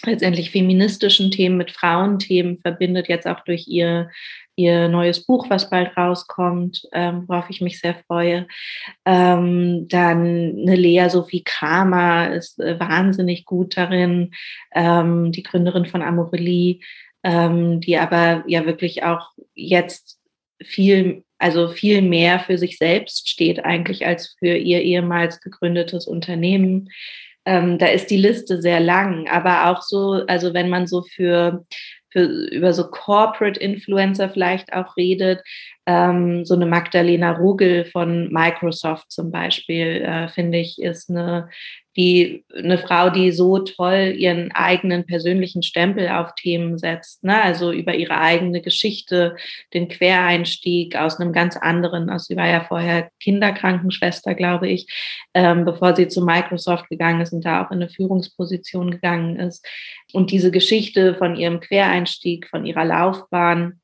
letztendlich 0.06 0.52
feministischen 0.52 1.32
Themen 1.32 1.58
mit 1.58 1.72
Frauenthemen 1.72 2.58
verbindet, 2.58 3.08
jetzt 3.08 3.28
auch 3.28 3.42
durch 3.42 3.68
ihr, 3.68 4.10
ihr 4.56 4.88
neues 4.88 5.26
Buch, 5.26 5.50
was 5.50 5.70
bald 5.70 5.96
rauskommt, 5.98 6.88
ähm, 6.94 7.24
worauf 7.28 7.50
ich 7.50 7.62
mich 7.62 7.80
sehr 7.80 7.96
freue. 8.08 8.48
Ähm, 9.06 9.88
dann 9.88 10.56
eine 10.62 10.76
Lea 10.76 11.08
Sophie 11.10 11.44
Kramer 11.44 12.34
ist 12.34 12.60
äh, 12.60 12.80
wahnsinnig 12.80 13.46
gut 13.46 13.78
darin, 13.78 14.32
ähm, 14.74 15.32
die 15.32 15.44
Gründerin 15.44 15.86
von 15.86 16.02
Amorelie, 16.02 16.80
ähm, 17.26 17.82
die 17.82 17.98
aber 17.98 18.44
ja 18.46 18.66
wirklich 18.68 19.04
auch 19.04 19.32
jetzt 19.56 20.20
viel, 20.62 21.24
also 21.40 21.68
viel 21.68 22.04
mehr 22.04 22.40
für 22.40 22.60
sich 22.60 22.78
selbst 22.78 23.28
steht 23.28 23.66
eigentlich 23.66 24.06
als 24.06 24.36
für 24.38 24.56
ihr 24.56 24.82
ehemals 24.84 25.42
gegründetes 25.42 26.06
Unternehmen. 26.06 26.90
Ähm, 27.46 27.80
da 27.80 27.88
ist 27.88 28.12
die 28.12 28.18
Liste 28.18 28.62
sehr 28.62 28.80
lang, 28.80 29.28
aber 29.28 29.72
auch 29.72 29.82
so, 29.82 30.24
also 30.28 30.54
wenn 30.54 30.70
man 30.70 30.86
so 30.86 31.02
für, 31.02 31.66
für 32.12 32.26
über 32.52 32.74
so 32.74 32.90
Corporate 32.90 33.60
Influencer 33.60 34.30
vielleicht 34.30 34.72
auch 34.74 34.96
redet, 34.96 35.42
ähm, 35.86 36.46
so 36.46 36.56
eine 36.56 36.66
Magdalena 36.66 37.32
Rugel 37.32 37.86
von 37.86 38.32
Microsoft 38.32 39.12
zum 39.12 39.32
Beispiel, 39.32 40.02
äh, 40.02 40.28
finde 40.28 40.60
ich, 40.60 40.82
ist 40.82 41.10
eine 41.10 41.50
die 41.98 42.44
eine 42.54 42.78
Frau, 42.78 43.10
die 43.10 43.32
so 43.32 43.60
toll 43.60 44.14
ihren 44.18 44.52
eigenen 44.52 45.06
persönlichen 45.06 45.64
Stempel 45.64 46.10
auf 46.10 46.36
Themen 46.36 46.78
setzt, 46.78 47.24
ne? 47.24 47.42
also 47.42 47.72
über 47.72 47.96
ihre 47.96 48.18
eigene 48.20 48.62
Geschichte, 48.62 49.36
den 49.74 49.88
Quereinstieg 49.88 50.96
aus 50.98 51.20
einem 51.20 51.32
ganz 51.32 51.56
anderen, 51.56 52.10
also 52.10 52.26
sie 52.26 52.36
war 52.36 52.48
ja 52.48 52.62
vorher 52.62 53.10
Kinderkrankenschwester, 53.22 54.36
glaube 54.36 54.68
ich, 54.68 54.88
ähm, 55.34 55.64
bevor 55.64 55.96
sie 55.96 56.08
zu 56.08 56.24
Microsoft 56.24 56.90
gegangen 56.90 57.22
ist 57.22 57.32
und 57.32 57.46
da 57.46 57.66
auch 57.66 57.72
in 57.72 57.78
eine 57.78 57.90
Führungsposition 57.90 58.92
gegangen 58.92 59.38
ist. 59.38 59.66
Und 60.12 60.32
diese 60.32 60.52
Geschichte 60.52 61.16
von 61.16 61.36
ihrem 61.36 61.62
Quereinstieg, 61.62 62.48
von 62.50 62.66
ihrer 62.66 62.86
Laufbahn, 62.86 63.80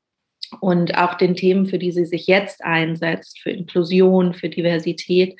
und 0.60 0.96
auch 0.96 1.14
den 1.14 1.34
Themen, 1.34 1.66
für 1.66 1.78
die 1.78 1.92
sie 1.92 2.04
sich 2.04 2.26
jetzt 2.26 2.64
einsetzt, 2.64 3.40
für 3.40 3.50
Inklusion, 3.50 4.34
für 4.34 4.48
Diversität, 4.48 5.36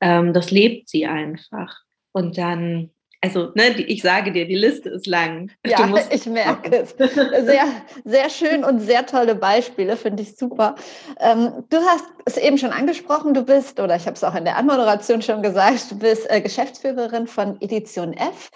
ähm, 0.00 0.32
das 0.32 0.50
lebt 0.50 0.88
sie 0.88 1.06
einfach. 1.06 1.78
Und 2.12 2.38
dann, 2.38 2.90
also 3.20 3.50
ne, 3.54 3.74
die, 3.76 3.84
ich 3.84 4.02
sage 4.02 4.32
dir, 4.32 4.46
die 4.46 4.56
Liste 4.56 4.88
ist 4.90 5.06
lang. 5.06 5.50
Ja, 5.66 5.88
ich 6.10 6.26
merke 6.26 6.76
es. 6.76 6.94
Sehr, 6.96 7.64
sehr 8.04 8.30
schön 8.30 8.64
und 8.64 8.80
sehr 8.80 9.06
tolle 9.06 9.34
Beispiele, 9.34 9.96
finde 9.96 10.22
ich 10.22 10.36
super. 10.36 10.76
Ähm, 11.20 11.64
du 11.68 11.76
hast 11.76 12.06
es 12.24 12.36
eben 12.36 12.58
schon 12.58 12.70
angesprochen, 12.70 13.34
du 13.34 13.42
bist, 13.42 13.80
oder 13.80 13.96
ich 13.96 14.06
habe 14.06 14.16
es 14.16 14.24
auch 14.24 14.34
in 14.34 14.44
der 14.44 14.56
Anmoderation 14.56 15.22
schon 15.22 15.42
gesagt, 15.42 15.90
du 15.90 15.98
bist 15.98 16.30
äh, 16.30 16.40
Geschäftsführerin 16.40 17.26
von 17.26 17.60
Edition 17.60 18.12
F 18.14 18.50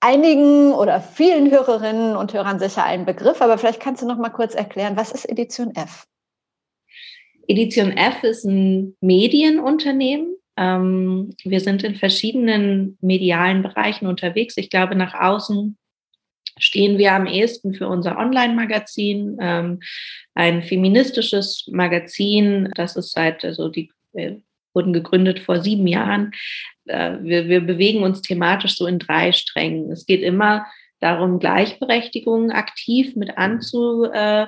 einigen 0.00 0.72
oder 0.72 1.00
vielen 1.00 1.50
Hörerinnen 1.50 2.16
und 2.16 2.32
Hörern 2.32 2.58
sicher 2.58 2.84
ein 2.84 3.04
Begriff, 3.04 3.40
aber 3.40 3.58
vielleicht 3.58 3.80
kannst 3.80 4.02
du 4.02 4.06
noch 4.06 4.18
mal 4.18 4.30
kurz 4.30 4.54
erklären, 4.54 4.96
was 4.96 5.12
ist 5.12 5.28
Edition 5.28 5.74
F? 5.74 6.06
Edition 7.46 7.92
F 7.92 8.22
ist 8.24 8.44
ein 8.44 8.96
Medienunternehmen, 9.00 10.36
ähm, 10.56 11.34
wir 11.44 11.60
sind 11.60 11.82
in 11.82 11.96
verschiedenen 11.96 12.98
medialen 13.00 13.62
Bereichen 13.62 14.06
unterwegs. 14.06 14.56
Ich 14.56 14.70
glaube, 14.70 14.94
nach 14.94 15.14
außen 15.14 15.76
stehen 16.58 16.98
wir 16.98 17.12
am 17.14 17.26
ehesten 17.26 17.72
für 17.72 17.88
unser 17.88 18.18
Online-Magazin, 18.18 19.38
ähm, 19.40 19.80
ein 20.34 20.62
feministisches 20.62 21.68
Magazin, 21.72 22.70
das 22.74 22.96
ist 22.96 23.12
seit, 23.12 23.44
also 23.44 23.68
die 23.68 23.90
wir 24.12 24.42
wurden 24.74 24.92
gegründet 24.92 25.40
vor 25.40 25.60
sieben 25.60 25.86
Jahren. 25.86 26.32
Äh, 26.86 27.18
wir, 27.22 27.48
wir 27.48 27.60
bewegen 27.60 28.02
uns 28.02 28.22
thematisch 28.22 28.76
so 28.76 28.86
in 28.86 28.98
drei 28.98 29.32
Strängen. 29.32 29.90
Es 29.90 30.06
geht 30.06 30.22
immer 30.22 30.66
darum, 31.00 31.38
Gleichberechtigung 31.38 32.50
aktiv 32.50 33.16
mit 33.16 33.38
anzu, 33.38 34.04
äh, 34.04 34.46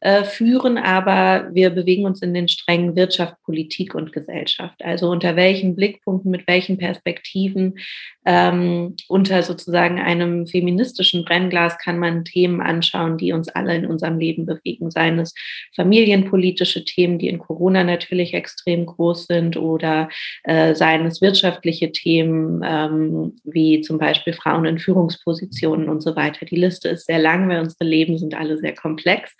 äh, 0.00 0.24
führen, 0.24 0.78
aber 0.78 1.48
wir 1.52 1.70
bewegen 1.70 2.06
uns 2.06 2.22
in 2.22 2.32
den 2.32 2.48
Strängen 2.48 2.96
Wirtschaft, 2.96 3.34
Politik 3.44 3.94
und 3.94 4.12
Gesellschaft. 4.12 4.82
Also 4.82 5.10
unter 5.10 5.36
welchen 5.36 5.76
Blickpunkten, 5.76 6.30
mit 6.30 6.46
welchen 6.46 6.78
Perspektiven, 6.78 7.78
ähm, 8.24 8.96
unter 9.08 9.42
sozusagen 9.42 9.98
einem 9.98 10.46
feministischen 10.46 11.24
Brennglas 11.24 11.78
kann 11.78 11.98
man 11.98 12.24
Themen 12.24 12.60
anschauen, 12.60 13.18
die 13.18 13.32
uns 13.32 13.48
alle 13.48 13.74
in 13.74 13.86
unserem 13.86 14.18
Leben 14.18 14.46
bewegen, 14.46 14.90
seien 14.90 15.18
es 15.18 15.34
familienpolitische 15.74 16.84
Themen, 16.84 17.18
die 17.18 17.28
in 17.28 17.38
Corona 17.38 17.84
natürlich 17.84 18.34
extrem 18.34 18.86
groß 18.86 19.26
sind, 19.26 19.56
oder 19.56 20.08
äh, 20.44 20.74
seien 20.74 21.06
es 21.06 21.20
wirtschaftliche 21.20 21.92
Themen, 21.92 22.62
ähm, 22.64 23.36
wie 23.44 23.80
zum 23.80 23.98
Beispiel 23.98 24.32
Frauen 24.32 24.64
in 24.64 24.78
Führungspositionen 24.78 25.88
und 25.88 26.02
so 26.02 26.16
weiter. 26.16 26.46
Die 26.46 26.56
Liste 26.56 26.88
ist 26.88 27.06
sehr 27.06 27.18
lang, 27.18 27.48
weil 27.48 27.60
unsere 27.60 27.84
Leben 27.84 28.18
sind 28.18 28.34
alle 28.34 28.58
sehr 28.58 28.74
komplex. 28.74 29.34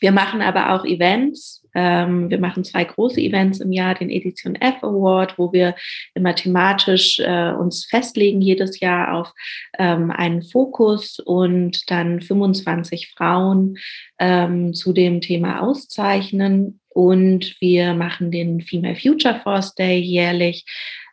Wir 0.00 0.12
machen 0.12 0.42
aber 0.42 0.72
auch 0.72 0.84
Events. 0.84 1.62
Ähm, 1.74 2.30
wir 2.30 2.38
machen 2.38 2.64
zwei 2.64 2.84
große 2.84 3.20
Events 3.20 3.60
im 3.60 3.72
Jahr, 3.72 3.94
den 3.94 4.10
Edition 4.10 4.54
F 4.54 4.82
Award, 4.82 5.38
wo 5.38 5.52
wir 5.52 5.74
immer 6.14 6.34
thematisch 6.34 7.18
äh, 7.20 7.52
uns 7.52 7.86
festlegen 7.86 8.40
jedes 8.40 8.80
Jahr 8.80 9.14
auf 9.14 9.32
ähm, 9.78 10.10
einen 10.10 10.42
Fokus 10.42 11.18
und 11.18 11.90
dann 11.90 12.20
25 12.20 13.12
Frauen 13.16 13.78
ähm, 14.18 14.72
zu 14.72 14.92
dem 14.92 15.20
Thema 15.20 15.60
auszeichnen. 15.60 16.80
Und 16.88 17.56
wir 17.60 17.94
machen 17.94 18.30
den 18.30 18.60
Female 18.60 18.96
Future 18.96 19.40
Force 19.42 19.74
Day 19.74 19.98
jährlich. 19.98 20.64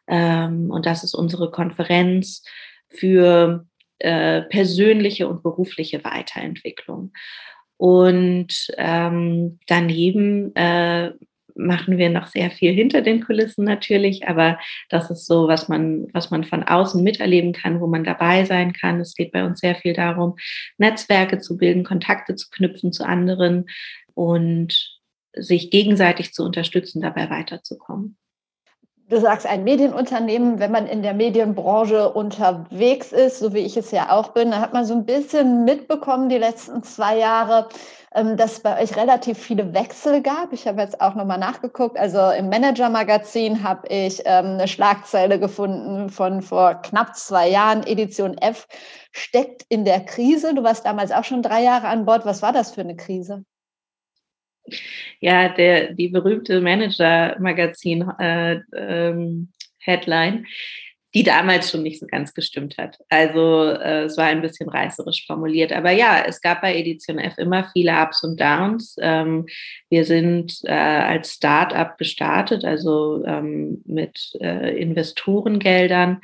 Und 0.05 0.85
das 0.85 1.03
ist 1.03 1.15
unsere 1.15 1.50
Konferenz 1.50 2.43
für 2.89 3.65
äh, 4.03 4.41
persönliche 4.43 5.27
und 5.27 5.43
berufliche 5.43 6.03
Weiterentwicklung. 6.03 7.13
Und 7.81 8.67
ähm, 8.77 9.57
daneben 9.65 10.55
äh, 10.55 11.13
machen 11.55 11.97
wir 11.97 12.11
noch 12.11 12.27
sehr 12.27 12.51
viel 12.51 12.73
hinter 12.73 13.01
den 13.01 13.25
Kulissen 13.25 13.65
natürlich, 13.65 14.27
aber 14.27 14.59
das 14.89 15.09
ist 15.09 15.25
so, 15.25 15.47
was 15.47 15.67
man, 15.67 16.05
was 16.13 16.29
man 16.29 16.43
von 16.43 16.61
außen 16.61 17.03
miterleben 17.03 17.53
kann, 17.53 17.81
wo 17.81 17.88
man 17.88 18.03
dabei 18.03 18.45
sein 18.45 18.71
kann. 18.71 19.00
Es 19.00 19.15
geht 19.15 19.31
bei 19.31 19.43
uns 19.43 19.61
sehr 19.61 19.73
viel 19.73 19.93
darum, 19.93 20.35
Netzwerke 20.77 21.39
zu 21.39 21.57
bilden, 21.57 21.83
Kontakte 21.83 22.35
zu 22.35 22.51
knüpfen 22.51 22.93
zu 22.93 23.03
anderen 23.03 23.65
und 24.13 25.00
sich 25.33 25.71
gegenseitig 25.71 26.33
zu 26.33 26.43
unterstützen, 26.43 27.01
dabei 27.01 27.31
weiterzukommen 27.31 28.15
du 29.12 29.20
sagst 29.20 29.46
ein 29.46 29.65
Medienunternehmen, 29.65 30.60
wenn 30.60 30.72
man 30.72 30.88
in 30.88 31.03
der 31.03 31.13
Medienbranche 31.13 32.12
unterwegs 32.13 33.12
ist, 33.12 33.39
so 33.39 33.53
wie 33.53 33.60
ich 33.60 33.75
es 33.75 33.91
ja 33.91 34.10
auch 34.12 34.30
bin, 34.30 34.51
da 34.51 34.62
hat 34.62 34.74
man 34.74 34.86
so 34.86 34.94
ein 34.94 35.06
bisschen 35.06 35.65
mitbekommen 35.65 36.30
die 36.30 36.38
letzten 36.38 36.82
zwei 36.82 37.18
Jahre, 37.18 37.68
ähm, 38.15 38.38
dass 38.38 38.53
es 38.53 38.60
bei 38.62 38.82
euch 38.82 38.96
relativ 38.96 39.38
viele 39.38 39.74
Wechsel 39.74 40.22
gab. 40.22 40.53
Ich 40.53 40.65
habe 40.65 40.82
jetzt 40.82 41.01
auch 41.01 41.15
nochmal 41.15 41.39
nachgeguckt. 41.39 42.00
Also 42.00 42.32
im 42.32 42.48
Manager-Magazin 42.48 43.63
habe 43.63 43.86
ich 43.89 44.22
ähm, 44.25 44.46
eine 44.46 44.68
Schlagzeile 44.70 45.39
gefunden 45.39 46.10
von 46.10 46.41
vor 46.41 46.75
knapp 46.75 47.15
zwei 47.18 47.50
Jahren. 47.50 47.86
Edition 47.86 48.38
F 48.38 48.68
steckt 49.12 49.65
in 49.68 49.84
der 49.84 50.00
Krise. 50.00 50.56
Du 50.56 50.63
warst 50.63 50.86
damals 50.86 51.12
auch 51.12 51.25
schon 51.25 51.41
drei 51.44 51.62
Jahre 51.63 51.88
an 51.88 52.06
Bord. 52.06 52.25
Was 52.25 52.41
war 52.41 52.53
das 52.53 52.72
für 52.72 52.82
eine 52.82 52.96
Krise? 52.96 53.44
Ja, 55.19 55.49
der, 55.49 55.93
die 55.93 56.09
berühmte 56.09 56.61
Manager-Magazin-Headline, 56.61 58.15
äh, 58.19 58.61
ähm, 59.09 59.49
die 61.13 61.24
damals 61.24 61.70
schon 61.70 61.84
nicht 61.84 62.00
so 62.00 62.08
ganz 62.08 62.34
gestimmt 62.34 62.77
hat. 62.77 62.98
Also 63.10 63.65
äh, 63.65 64.03
es 64.03 64.18
war 64.18 64.25
ein 64.25 64.41
bisschen 64.41 64.70
reißerisch 64.70 65.25
formuliert. 65.27 65.74
Aber 65.74 65.91
ja, 65.91 66.24
es 66.25 66.41
gab 66.41 66.62
bei 66.62 66.75
Edition 66.75 67.20
F 67.20 67.38
immer 67.38 67.70
viele 67.74 67.91
Ups 68.01 68.24
und 68.24 68.39
Downs. 68.39 68.96
Ähm, 69.01 69.46
wir 69.89 70.06
sind 70.06 70.60
äh, 70.63 70.72
als 70.72 71.34
Start-up 71.34 71.98
gestartet, 71.98 72.63
also 72.63 73.24
ähm, 73.25 73.82
mit 73.86 74.32
äh, 74.39 74.77
Investorengeldern 74.82 76.22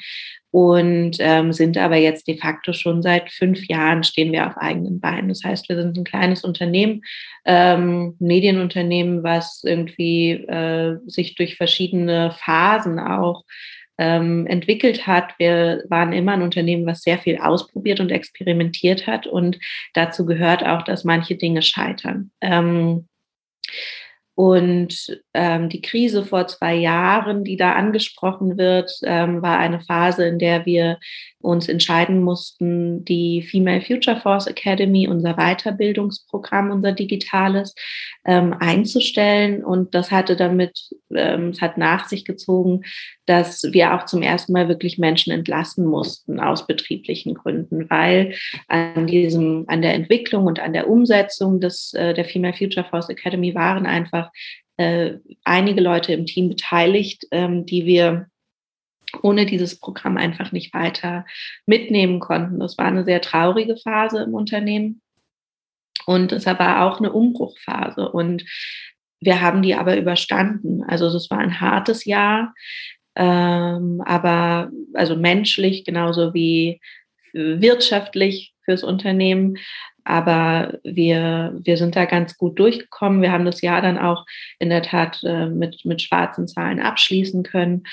und 0.52 1.18
ähm, 1.20 1.52
sind 1.52 1.78
aber 1.78 1.98
jetzt 1.98 2.28
de 2.28 2.38
facto 2.38 2.72
schon 2.72 3.02
seit 3.02 3.32
fünf 3.32 3.68
Jahren 3.68 4.04
stehen 4.04 4.32
wir 4.32 4.48
auf 4.48 4.58
eigenen 4.58 5.02
Beinen. 5.02 5.30
Das 5.30 5.44
heißt, 5.44 5.68
wir 5.68 5.76
sind 5.76 5.98
ein 5.98 6.06
kleines 6.06 6.44
Unternehmen, 6.44 7.02
ähm, 7.46 8.16
Medienunternehmen, 8.20 9.24
was 9.24 9.62
irgendwie 9.66 10.32
äh, 10.32 10.98
sich 11.06 11.36
durch 11.36 11.58
verschiedene 11.58 12.32
Phasen 12.32 13.00
auch 13.00 13.44
ähm, 13.98 14.46
entwickelt 14.48 15.08
hat. 15.08 15.34
Wir 15.38 15.84
waren 15.90 16.14
immer 16.14 16.34
ein 16.34 16.42
Unternehmen, 16.42 16.86
was 16.86 17.02
sehr 17.02 17.18
viel 17.18 17.38
ausprobiert 17.40 18.00
und 18.00 18.12
experimentiert 18.12 19.08
hat 19.08 19.28
und 19.28 19.60
dazu 19.94 20.26
gehört 20.26 20.66
auch, 20.66 20.84
dass 20.84 21.04
manche 21.04 21.36
Dinge 21.36 21.62
scheitern. 21.62 22.32
Ähm, 22.42 23.08
Und 24.38 25.20
ähm, 25.34 25.68
die 25.68 25.82
Krise 25.82 26.24
vor 26.24 26.46
zwei 26.46 26.76
Jahren, 26.76 27.44
die 27.44 27.58
da 27.58 27.74
angesprochen 27.74 28.56
wird, 28.56 28.92
ähm, 29.02 29.42
war 29.42 29.58
eine 29.58 29.82
Phase, 29.82 30.28
in 30.28 30.38
der 30.38 30.68
wir 30.68 31.00
uns 31.40 31.68
entscheiden 31.68 32.22
mussten, 32.22 33.04
die 33.04 33.42
Female 33.42 33.82
Future 33.82 34.18
Force 34.18 34.46
Academy, 34.46 35.08
unser 35.08 35.36
Weiterbildungsprogramm, 35.38 36.70
unser 36.70 36.92
digitales, 36.92 37.74
ähm, 38.26 38.54
einzustellen. 38.60 39.64
Und 39.64 39.96
das 39.96 40.12
hatte 40.12 40.36
damit, 40.36 40.90
ähm, 41.16 41.50
es 41.50 41.62
hat 41.62 41.78
nach 41.80 42.08
sich 42.08 42.26
gezogen, 42.26 42.82
dass 43.26 43.64
wir 43.72 43.94
auch 43.94 44.06
zum 44.06 44.22
ersten 44.22 44.54
Mal 44.54 44.68
wirklich 44.68 44.98
Menschen 44.98 45.32
entlassen 45.32 45.86
mussten 45.86 46.40
aus 46.40 46.68
betrieblichen 46.68 47.34
Gründen, 47.34 47.90
weil 47.90 48.36
an 48.68 49.08
diesem, 49.08 49.66
an 49.68 49.82
der 49.82 49.94
Entwicklung 49.94 50.46
und 50.46 50.60
an 50.60 50.74
der 50.74 50.90
Umsetzung 50.90 51.60
des, 51.60 51.94
äh, 51.94 52.14
der 52.14 52.26
Female 52.26 52.54
Future 52.54 52.86
Force 52.90 53.10
Academy 53.10 53.54
waren 53.56 53.86
einfach 53.86 54.27
äh, 54.78 55.14
einige 55.44 55.82
Leute 55.82 56.14
im 56.14 56.26
Team 56.26 56.50
beteiligt, 56.50 57.26
ähm, 57.32 57.66
die 57.66 57.86
wir 57.86 58.30
ohne 59.22 59.46
dieses 59.46 59.80
Programm 59.80 60.18
einfach 60.18 60.52
nicht 60.52 60.74
weiter 60.74 61.26
mitnehmen 61.66 62.20
konnten. 62.20 62.60
Das 62.60 62.78
war 62.78 62.86
eine 62.86 63.06
sehr 63.06 63.22
traurige 63.22 63.78
Phase 63.78 64.22
im 64.24 64.34
Unternehmen 64.34 65.02
und 66.06 66.32
es 66.32 66.46
war 66.46 66.86
auch 66.86 67.00
eine 67.00 67.12
Umbruchphase 67.12 68.10
und 68.10 68.46
wir 69.20 69.42
haben 69.42 69.62
die 69.62 69.76
aber 69.76 69.98
überstanden. 69.98 70.84
Also 70.84 71.08
es 71.08 71.30
war 71.30 71.40
ein 71.40 71.60
hartes 71.60 72.06
Jahr, 72.06 72.54
ähm, 73.16 74.02
aber 74.06 74.72
also 74.94 75.16
menschlich 75.16 75.86
genauso 75.86 76.34
wie 76.34 76.80
wirtschaftlich 77.34 78.54
fürs 78.64 78.84
Unternehmen. 78.84 79.58
Aber 80.08 80.80
wir, 80.84 81.54
wir 81.60 81.78
sind 81.78 81.96
da 81.96 82.06
ganz 82.06 82.38
gut 82.38 82.58
durchgekommen. 82.60 83.22
Wir 83.22 83.32
haben 83.32 83.46
das 83.46 83.62
Jahr 83.62 83.82
dann 83.82 83.98
auch 83.98 84.26
in 84.58 84.70
der 84.70 84.82
Tat 84.82 85.22
äh, 85.24 85.48
mit, 85.48 85.84
mit 85.84 86.02
schwarzen 86.02 86.48
Zahlen 86.48 86.80
abschließen 86.80 87.44
können 87.44 87.84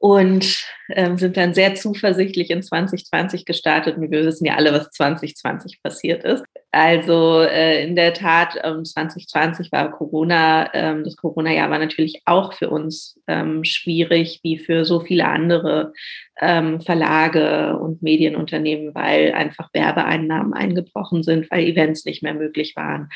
und 0.00 0.66
ähm, 0.88 1.18
sind 1.18 1.36
dann 1.36 1.52
sehr 1.52 1.74
zuversichtlich 1.74 2.48
in 2.48 2.62
2020 2.62 3.44
gestartet. 3.44 3.98
Und 3.98 4.10
wir 4.10 4.24
wissen 4.24 4.46
ja 4.46 4.56
alle, 4.56 4.72
was 4.72 4.90
2020 4.92 5.82
passiert 5.82 6.24
ist. 6.24 6.42
Also 6.72 7.42
äh, 7.42 7.84
in 7.84 7.96
der 7.96 8.14
Tat, 8.14 8.58
ähm, 8.64 8.82
2020 8.82 9.70
war 9.70 9.90
Corona, 9.92 10.72
ähm, 10.72 11.04
das 11.04 11.16
Corona-Jahr 11.16 11.68
war 11.68 11.78
natürlich 11.78 12.22
auch 12.24 12.54
für 12.54 12.70
uns 12.70 13.20
ähm, 13.26 13.62
schwierig, 13.62 14.40
wie 14.42 14.58
für 14.58 14.86
so 14.86 15.00
viele 15.00 15.26
andere 15.26 15.92
ähm, 16.40 16.80
Verlage 16.80 17.76
und 17.76 18.02
Medienunternehmen, 18.02 18.94
weil 18.94 19.32
einfach 19.32 19.68
Werbeeinnahmen 19.74 20.54
eingebrochen 20.54 21.22
sind, 21.22 21.50
weil 21.50 21.66
Events 21.66 22.06
nicht 22.06 22.22
mehr 22.22 22.34
möglich 22.34 22.74
waren. 22.74 23.10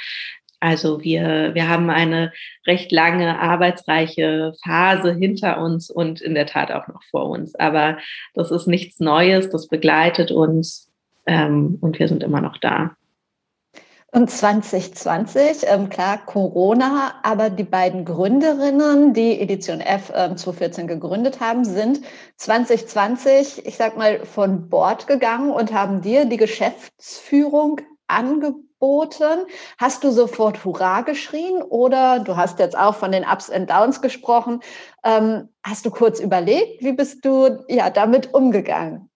Also 0.64 1.02
wir, 1.02 1.50
wir 1.52 1.68
haben 1.68 1.90
eine 1.90 2.32
recht 2.66 2.90
lange 2.90 3.38
arbeitsreiche 3.38 4.54
Phase 4.64 5.12
hinter 5.12 5.60
uns 5.60 5.90
und 5.90 6.22
in 6.22 6.34
der 6.34 6.46
Tat 6.46 6.72
auch 6.72 6.88
noch 6.88 7.02
vor 7.10 7.28
uns. 7.28 7.54
Aber 7.54 7.98
das 8.32 8.50
ist 8.50 8.66
nichts 8.66 8.98
Neues, 8.98 9.50
das 9.50 9.68
begleitet 9.68 10.30
uns 10.30 10.90
ähm, 11.26 11.76
und 11.82 11.98
wir 11.98 12.08
sind 12.08 12.22
immer 12.22 12.40
noch 12.40 12.56
da. 12.56 12.96
Und 14.10 14.30
2020, 14.30 15.66
ähm, 15.66 15.90
klar, 15.90 16.24
Corona, 16.24 17.12
aber 17.22 17.50
die 17.50 17.64
beiden 17.64 18.06
Gründerinnen, 18.06 19.12
die 19.12 19.38
Edition 19.38 19.82
F 19.82 20.12
ähm, 20.14 20.38
2014 20.38 20.86
gegründet 20.86 21.40
haben, 21.40 21.66
sind 21.66 22.00
2020, 22.38 23.66
ich 23.66 23.76
sag 23.76 23.98
mal, 23.98 24.24
von 24.24 24.70
Bord 24.70 25.08
gegangen 25.08 25.50
und 25.50 25.74
haben 25.74 26.00
dir 26.00 26.24
die 26.24 26.38
Geschäftsführung 26.38 27.82
angeboten 28.06 28.73
angeboten? 28.84 29.46
Hast 29.78 30.04
du 30.04 30.10
sofort 30.10 30.64
Hurra 30.64 31.02
geschrien 31.02 31.62
oder 31.62 32.20
du 32.20 32.36
hast 32.36 32.58
jetzt 32.58 32.76
auch 32.76 32.94
von 32.94 33.12
den 33.12 33.24
Ups 33.24 33.50
and 33.50 33.70
Downs 33.70 34.00
gesprochen? 34.00 34.60
Ähm, 35.04 35.48
hast 35.62 35.86
du 35.86 35.90
kurz 35.90 36.20
überlegt, 36.20 36.82
wie 36.82 36.92
bist 36.92 37.24
du 37.24 37.64
ja 37.68 37.90
damit 37.90 38.34
umgegangen? 38.34 39.10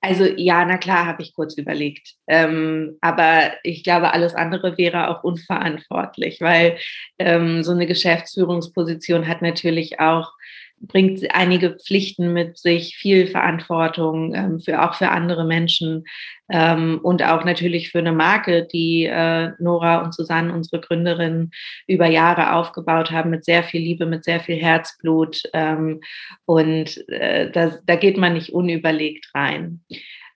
Also 0.00 0.24
ja, 0.24 0.64
na 0.64 0.76
klar, 0.76 1.06
habe 1.06 1.22
ich 1.22 1.34
kurz 1.34 1.56
überlegt. 1.58 2.14
Ähm, 2.28 2.96
aber 3.00 3.52
ich 3.64 3.82
glaube, 3.82 4.12
alles 4.12 4.34
andere 4.34 4.78
wäre 4.78 5.08
auch 5.08 5.24
unverantwortlich, 5.24 6.40
weil 6.40 6.78
ähm, 7.18 7.64
so 7.64 7.72
eine 7.72 7.86
Geschäftsführungsposition 7.86 9.26
hat 9.26 9.42
natürlich 9.42 9.98
auch 9.98 10.32
bringt 10.80 11.22
einige 11.34 11.70
Pflichten 11.70 12.32
mit 12.32 12.58
sich, 12.58 12.96
viel 12.96 13.26
Verantwortung 13.26 14.34
ähm, 14.34 14.60
für 14.60 14.82
auch 14.82 14.94
für 14.94 15.08
andere 15.08 15.44
Menschen 15.44 16.04
ähm, 16.50 17.00
und 17.02 17.22
auch 17.22 17.44
natürlich 17.44 17.90
für 17.90 17.98
eine 17.98 18.12
Marke, 18.12 18.66
die 18.70 19.04
äh, 19.04 19.52
Nora 19.58 20.02
und 20.02 20.14
Susanne, 20.14 20.52
unsere 20.52 20.80
Gründerinnen, 20.80 21.50
über 21.86 22.06
Jahre 22.06 22.52
aufgebaut 22.52 23.10
haben 23.10 23.30
mit 23.30 23.44
sehr 23.44 23.64
viel 23.64 23.80
Liebe, 23.80 24.06
mit 24.06 24.24
sehr 24.24 24.40
viel 24.40 24.56
Herzblut 24.56 25.42
ähm, 25.52 26.00
und 26.44 27.08
äh, 27.08 27.50
da, 27.50 27.72
da 27.84 27.96
geht 27.96 28.18
man 28.18 28.34
nicht 28.34 28.52
unüberlegt 28.52 29.30
rein. 29.34 29.82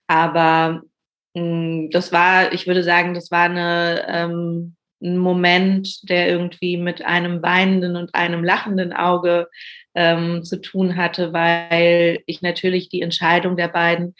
Aber 0.07 0.81
mh, 1.35 1.41
hm, 1.41 1.89
das 1.91 2.11
war, 2.11 2.51
ich 2.53 2.67
würde 2.67 2.83
sagen, 2.83 3.13
das 3.13 3.31
war 3.31 3.45
eine 3.45 4.05
ähm, 4.07 4.75
ein 5.01 5.17
Moment, 5.17 6.09
der 6.09 6.29
irgendwie 6.29 6.77
mit 6.77 7.03
einem 7.03 7.41
weinenden 7.41 7.95
und 7.95 8.13
einem 8.15 8.43
lachenden 8.43 8.93
Auge 8.93 9.47
ähm, 9.95 10.43
zu 10.43 10.61
tun 10.61 10.95
hatte, 10.95 11.33
weil 11.33 12.19
ich 12.25 12.41
natürlich 12.41 12.89
die 12.89 13.01
Entscheidung 13.01 13.57
der 13.57 13.67
beiden, 13.67 14.15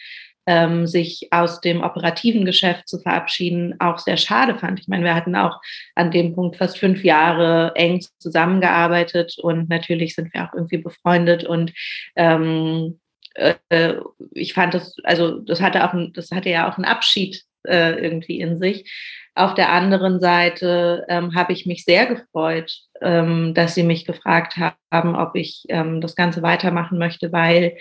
ähm, 0.46 0.86
sich 0.86 1.28
aus 1.30 1.60
dem 1.60 1.82
operativen 1.82 2.44
Geschäft 2.44 2.88
zu 2.88 2.98
verabschieden, 2.98 3.76
auch 3.78 3.98
sehr 3.98 4.16
schade 4.16 4.56
fand. 4.56 4.80
Ich 4.80 4.88
meine, 4.88 5.04
wir 5.04 5.14
hatten 5.14 5.36
auch 5.36 5.60
an 5.94 6.10
dem 6.10 6.34
Punkt 6.34 6.56
fast 6.56 6.78
fünf 6.78 7.04
Jahre 7.04 7.72
eng 7.76 8.04
zusammengearbeitet 8.18 9.36
und 9.38 9.68
natürlich 9.68 10.14
sind 10.14 10.34
wir 10.34 10.44
auch 10.44 10.54
irgendwie 10.54 10.78
befreundet 10.78 11.44
und 11.44 11.72
ähm, 12.16 12.98
äh, 13.34 13.94
ich 14.32 14.52
fand 14.54 14.74
das, 14.74 14.96
also 15.04 15.38
das 15.38 15.60
hatte 15.60 15.84
auch, 15.84 15.94
das 16.12 16.30
hatte 16.32 16.50
ja 16.50 16.70
auch 16.70 16.76
einen 16.76 16.84
Abschied 16.86 17.44
äh, 17.64 17.92
irgendwie 17.92 18.40
in 18.40 18.58
sich. 18.58 18.90
Auf 19.34 19.54
der 19.54 19.72
anderen 19.72 20.20
Seite 20.20 21.06
ähm, 21.08 21.34
habe 21.34 21.52
ich 21.52 21.64
mich 21.64 21.84
sehr 21.84 22.06
gefreut, 22.06 22.72
ähm, 23.00 23.54
dass 23.54 23.74
Sie 23.74 23.82
mich 23.82 24.04
gefragt 24.04 24.56
haben, 24.90 25.16
ob 25.16 25.34
ich 25.36 25.64
ähm, 25.68 26.00
das 26.02 26.14
Ganze 26.14 26.42
weitermachen 26.42 26.98
möchte, 26.98 27.32
weil 27.32 27.76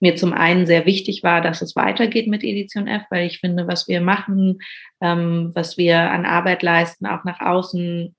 mir 0.00 0.16
zum 0.16 0.32
einen 0.32 0.66
sehr 0.66 0.84
wichtig 0.84 1.22
war, 1.22 1.40
dass 1.40 1.62
es 1.62 1.76
weitergeht 1.76 2.26
mit 2.26 2.44
Edition 2.44 2.86
F, 2.86 3.02
weil 3.10 3.26
ich 3.26 3.38
finde, 3.38 3.66
was 3.66 3.88
wir 3.88 4.00
machen, 4.00 4.58
ähm, 5.00 5.52
was 5.54 5.78
wir 5.78 5.98
an 6.10 6.26
Arbeit 6.26 6.62
leisten, 6.62 7.06
auch 7.06 7.24
nach 7.24 7.40
außen, 7.40 8.14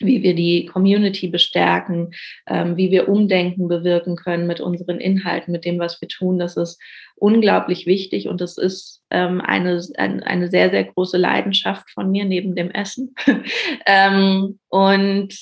wie 0.00 0.22
wir 0.22 0.34
die 0.34 0.66
Community 0.66 1.28
bestärken, 1.28 2.12
ähm, 2.46 2.76
wie 2.76 2.90
wir 2.90 3.08
Umdenken 3.08 3.68
bewirken 3.68 4.16
können 4.16 4.46
mit 4.46 4.60
unseren 4.60 5.00
Inhalten, 5.00 5.50
mit 5.50 5.64
dem, 5.64 5.78
was 5.78 6.00
wir 6.00 6.08
tun. 6.08 6.38
Das 6.38 6.56
ist 6.56 6.80
unglaublich 7.20 7.86
wichtig 7.86 8.28
und 8.28 8.40
es 8.40 8.58
ist 8.58 9.02
ähm, 9.10 9.40
eine, 9.40 9.82
ein, 9.96 10.22
eine 10.22 10.48
sehr, 10.48 10.70
sehr 10.70 10.84
große 10.84 11.16
Leidenschaft 11.16 11.90
von 11.90 12.10
mir 12.10 12.24
neben 12.24 12.54
dem 12.54 12.70
Essen. 12.70 13.14
ähm, 13.86 14.58
und 14.68 15.34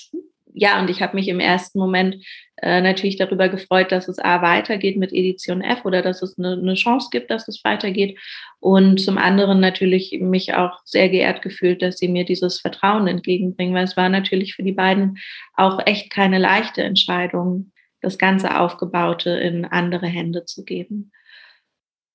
ja, 0.58 0.80
und 0.80 0.88
ich 0.88 1.02
habe 1.02 1.14
mich 1.14 1.28
im 1.28 1.38
ersten 1.38 1.78
Moment 1.78 2.16
äh, 2.62 2.80
natürlich 2.80 3.16
darüber 3.16 3.50
gefreut, 3.50 3.92
dass 3.92 4.08
es 4.08 4.18
A 4.18 4.40
weitergeht 4.40 4.96
mit 4.96 5.12
Edition 5.12 5.60
F 5.60 5.84
oder 5.84 6.00
dass 6.00 6.22
es 6.22 6.38
eine, 6.38 6.52
eine 6.52 6.74
Chance 6.74 7.08
gibt, 7.12 7.30
dass 7.30 7.46
es 7.46 7.62
weitergeht. 7.62 8.18
Und 8.58 8.98
zum 8.98 9.18
anderen 9.18 9.60
natürlich 9.60 10.16
mich 10.18 10.54
auch 10.54 10.80
sehr 10.84 11.10
geehrt 11.10 11.42
gefühlt, 11.42 11.82
dass 11.82 11.98
sie 11.98 12.08
mir 12.08 12.24
dieses 12.24 12.58
Vertrauen 12.58 13.06
entgegenbringen, 13.06 13.74
weil 13.74 13.84
es 13.84 13.98
war 13.98 14.08
natürlich 14.08 14.54
für 14.54 14.62
die 14.62 14.72
beiden 14.72 15.18
auch 15.54 15.78
echt 15.84 16.10
keine 16.10 16.38
leichte 16.38 16.82
Entscheidung, 16.82 17.72
das 18.00 18.16
ganze 18.16 18.58
Aufgebaute 18.58 19.30
in 19.30 19.66
andere 19.66 20.06
Hände 20.06 20.46
zu 20.46 20.64
geben. 20.64 21.12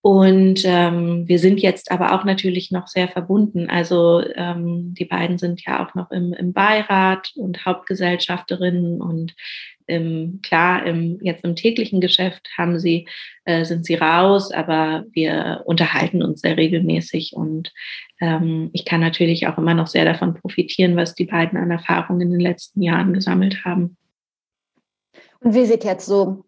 Und 0.04 0.64
ähm, 0.66 1.28
wir 1.28 1.38
sind 1.38 1.60
jetzt 1.60 1.92
aber 1.92 2.14
auch 2.14 2.24
natürlich 2.24 2.72
noch 2.72 2.88
sehr 2.88 3.08
verbunden. 3.08 3.70
Also 3.70 4.24
ähm, 4.36 4.96
die 4.96 5.06
beiden 5.06 5.38
sind 5.38 5.64
ja 5.64 5.86
auch 5.86 5.94
noch 5.94 6.10
im, 6.10 6.34
im 6.34 6.54
Beirat 6.54 7.32
und 7.36 7.66
Hauptgesellschafterinnen 7.66 9.00
und 9.00 9.36
im, 9.86 10.40
klar, 10.42 10.86
im, 10.88 11.20
jetzt 11.22 11.44
im 11.44 11.56
täglichen 11.56 12.02
Geschäft 12.02 12.50
haben 12.58 12.80
sie, 12.80 13.08
äh, 13.46 13.64
sind 13.64 13.86
sie 13.86 13.96
raus, 13.96 14.52
aber 14.52 15.06
wir 15.12 15.62
unterhalten 15.66 16.24
uns 16.24 16.42
sehr 16.42 16.58
regelmäßig 16.58 17.34
und 17.34 17.72
ähm, 18.22 18.72
ich 18.74 18.86
kann 18.86 19.02
natürlich 19.02 19.48
auch 19.48 19.58
immer 19.58 19.74
noch 19.76 19.88
sehr 19.88 20.06
davon 20.06 20.34
profitieren, 20.34 20.96
was 20.96 21.14
die 21.14 21.26
beiden 21.26 21.60
an 21.60 21.70
Erfahrungen 21.70 22.22
in 22.22 22.32
den 22.32 22.40
letzten 22.40 22.82
Jahren 22.82 23.14
gesammelt 23.14 23.66
haben. 23.66 23.98
Und 25.42 25.54
wie 25.54 25.66
sieht 25.66 25.84
jetzt 25.84 26.06
so 26.06 26.46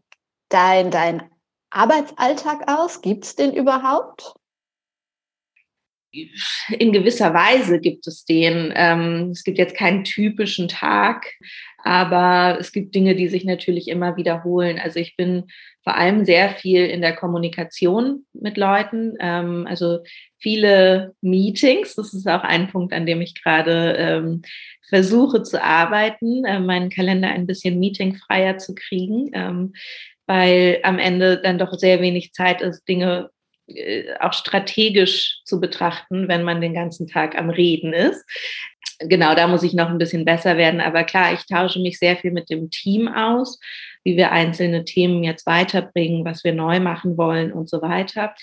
dein, 0.49 0.89
dein 0.89 1.23
Arbeitsalltag 1.73 2.67
aus? 2.67 3.01
Gibt 3.01 3.25
es 3.25 3.35
den 3.35 3.53
überhaupt? 3.53 4.33
In 6.77 6.91
gewisser 6.91 7.33
Weise 7.33 7.79
gibt 7.79 8.05
es 8.05 8.23
den. 8.23 8.71
Ähm, 8.75 9.31
es 9.31 9.43
gibt 9.43 9.57
jetzt 9.57 9.75
keinen 9.75 10.03
typischen 10.03 10.67
Tag, 10.67 11.25
Aber 11.83 12.57
es 12.59 12.71
gibt 12.71 12.95
Dinge, 12.95 13.15
die 13.15 13.27
sich 13.27 13.43
natürlich 13.43 13.89
immer 13.89 14.15
wiederholen. 14.15 14.79
Also 14.79 14.99
ich 14.99 15.17
bin 15.17 15.45
vor 15.83 15.95
allem 15.97 16.23
sehr 16.23 16.49
viel 16.49 16.85
in 16.85 17.01
der 17.01 17.13
Kommunikation 17.13 18.25
mit 18.31 18.57
Leuten. 18.57 19.15
Ähm, 19.19 19.67
also 19.67 19.99
viele 20.37 21.13
Meetings. 21.21 21.95
Das 21.95 22.13
ist 22.13 22.27
auch 22.27 22.43
ein 22.43 22.69
Punkt, 22.69 22.93
an 22.93 23.05
dem 23.05 23.19
ich 23.21 23.41
gerade 23.41 23.95
ähm, 23.97 24.41
versuche 24.87 25.43
zu 25.43 25.61
arbeiten, 25.61 26.45
äh, 26.45 26.59
meinen 26.59 26.89
Kalender 26.89 27.29
ein 27.29 27.47
bisschen 27.47 27.79
meetingfreier 27.79 28.57
zu 28.57 28.75
kriegen, 28.75 29.31
weil 30.27 30.79
am 30.83 30.99
Ende 30.99 31.41
dann 31.41 31.57
doch 31.57 31.73
sehr 31.73 32.01
wenig 32.01 32.33
Zeit 32.33 32.61
ist, 32.61 32.87
Dinge 32.87 33.29
äh, 33.67 34.05
auch 34.19 34.33
strategisch 34.33 35.41
zu 35.45 35.59
betrachten, 35.59 36.27
wenn 36.27 36.43
man 36.43 36.61
den 36.61 36.73
ganzen 36.73 37.07
Tag 37.07 37.37
am 37.37 37.49
Reden 37.49 37.93
ist 37.93 38.23
genau, 38.99 39.35
da 39.35 39.47
muss 39.47 39.63
ich 39.63 39.73
noch 39.73 39.89
ein 39.89 39.97
bisschen 39.97 40.25
besser 40.25 40.57
werden. 40.57 40.81
Aber 40.81 41.03
klar, 41.03 41.33
ich 41.33 41.45
tausche 41.45 41.79
mich 41.79 41.99
sehr 41.99 42.15
viel 42.17 42.31
mit 42.31 42.49
dem 42.49 42.69
Team 42.69 43.07
aus, 43.07 43.59
wie 44.03 44.17
wir 44.17 44.31
einzelne 44.31 44.85
Themen 44.85 45.23
jetzt 45.23 45.45
weiterbringen, 45.45 46.25
was 46.25 46.43
wir 46.43 46.53
neu 46.53 46.79
machen 46.79 47.17
wollen 47.17 47.51
und 47.51 47.69
so 47.69 47.81
weiter. 47.81 48.33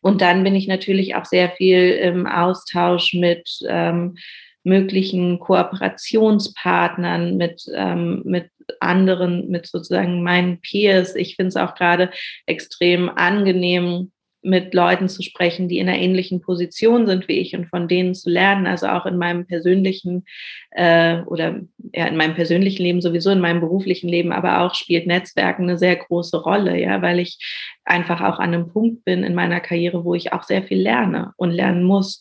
Und 0.00 0.20
dann 0.20 0.44
bin 0.44 0.54
ich 0.54 0.68
natürlich 0.68 1.14
auch 1.14 1.24
sehr 1.24 1.50
viel 1.50 1.90
im 1.92 2.26
Austausch 2.26 3.14
mit 3.14 3.48
ähm, 3.68 4.16
möglichen 4.64 5.38
Kooperationspartnern, 5.38 7.36
mit, 7.36 7.64
ähm, 7.74 8.22
mit 8.24 8.50
anderen, 8.80 9.48
mit 9.48 9.66
sozusagen 9.66 10.22
meinen 10.22 10.60
Peers. 10.60 11.14
Ich 11.14 11.36
finde 11.36 11.48
es 11.48 11.56
auch 11.56 11.74
gerade 11.74 12.10
extrem 12.46 13.08
angenehm, 13.08 14.10
mit 14.42 14.72
Leuten 14.72 15.08
zu 15.08 15.22
sprechen, 15.22 15.68
die 15.68 15.78
in 15.78 15.88
einer 15.88 15.98
ähnlichen 15.98 16.40
Position 16.40 17.06
sind 17.06 17.26
wie 17.26 17.38
ich 17.38 17.56
und 17.56 17.66
von 17.66 17.88
denen 17.88 18.14
zu 18.14 18.30
lernen. 18.30 18.66
Also 18.66 18.86
auch 18.86 19.04
in 19.04 19.18
meinem 19.18 19.46
persönlichen 19.46 20.24
äh, 20.70 21.22
oder 21.22 21.60
ja, 21.92 22.06
in 22.06 22.16
meinem 22.16 22.34
persönlichen 22.34 22.82
Leben 22.82 23.00
sowieso, 23.00 23.30
in 23.30 23.40
meinem 23.40 23.60
beruflichen 23.60 24.08
Leben, 24.08 24.32
aber 24.32 24.60
auch 24.60 24.74
spielt 24.74 25.06
Netzwerken 25.06 25.64
eine 25.64 25.76
sehr 25.76 25.96
große 25.96 26.40
Rolle, 26.40 26.80
ja, 26.80 27.02
weil 27.02 27.18
ich 27.18 27.38
einfach 27.84 28.20
auch 28.20 28.38
an 28.38 28.54
einem 28.54 28.68
Punkt 28.68 29.04
bin 29.04 29.24
in 29.24 29.34
meiner 29.34 29.60
Karriere, 29.60 30.04
wo 30.04 30.14
ich 30.14 30.32
auch 30.32 30.44
sehr 30.44 30.62
viel 30.62 30.80
lerne 30.80 31.32
und 31.36 31.50
lernen 31.50 31.82
muss. 31.82 32.20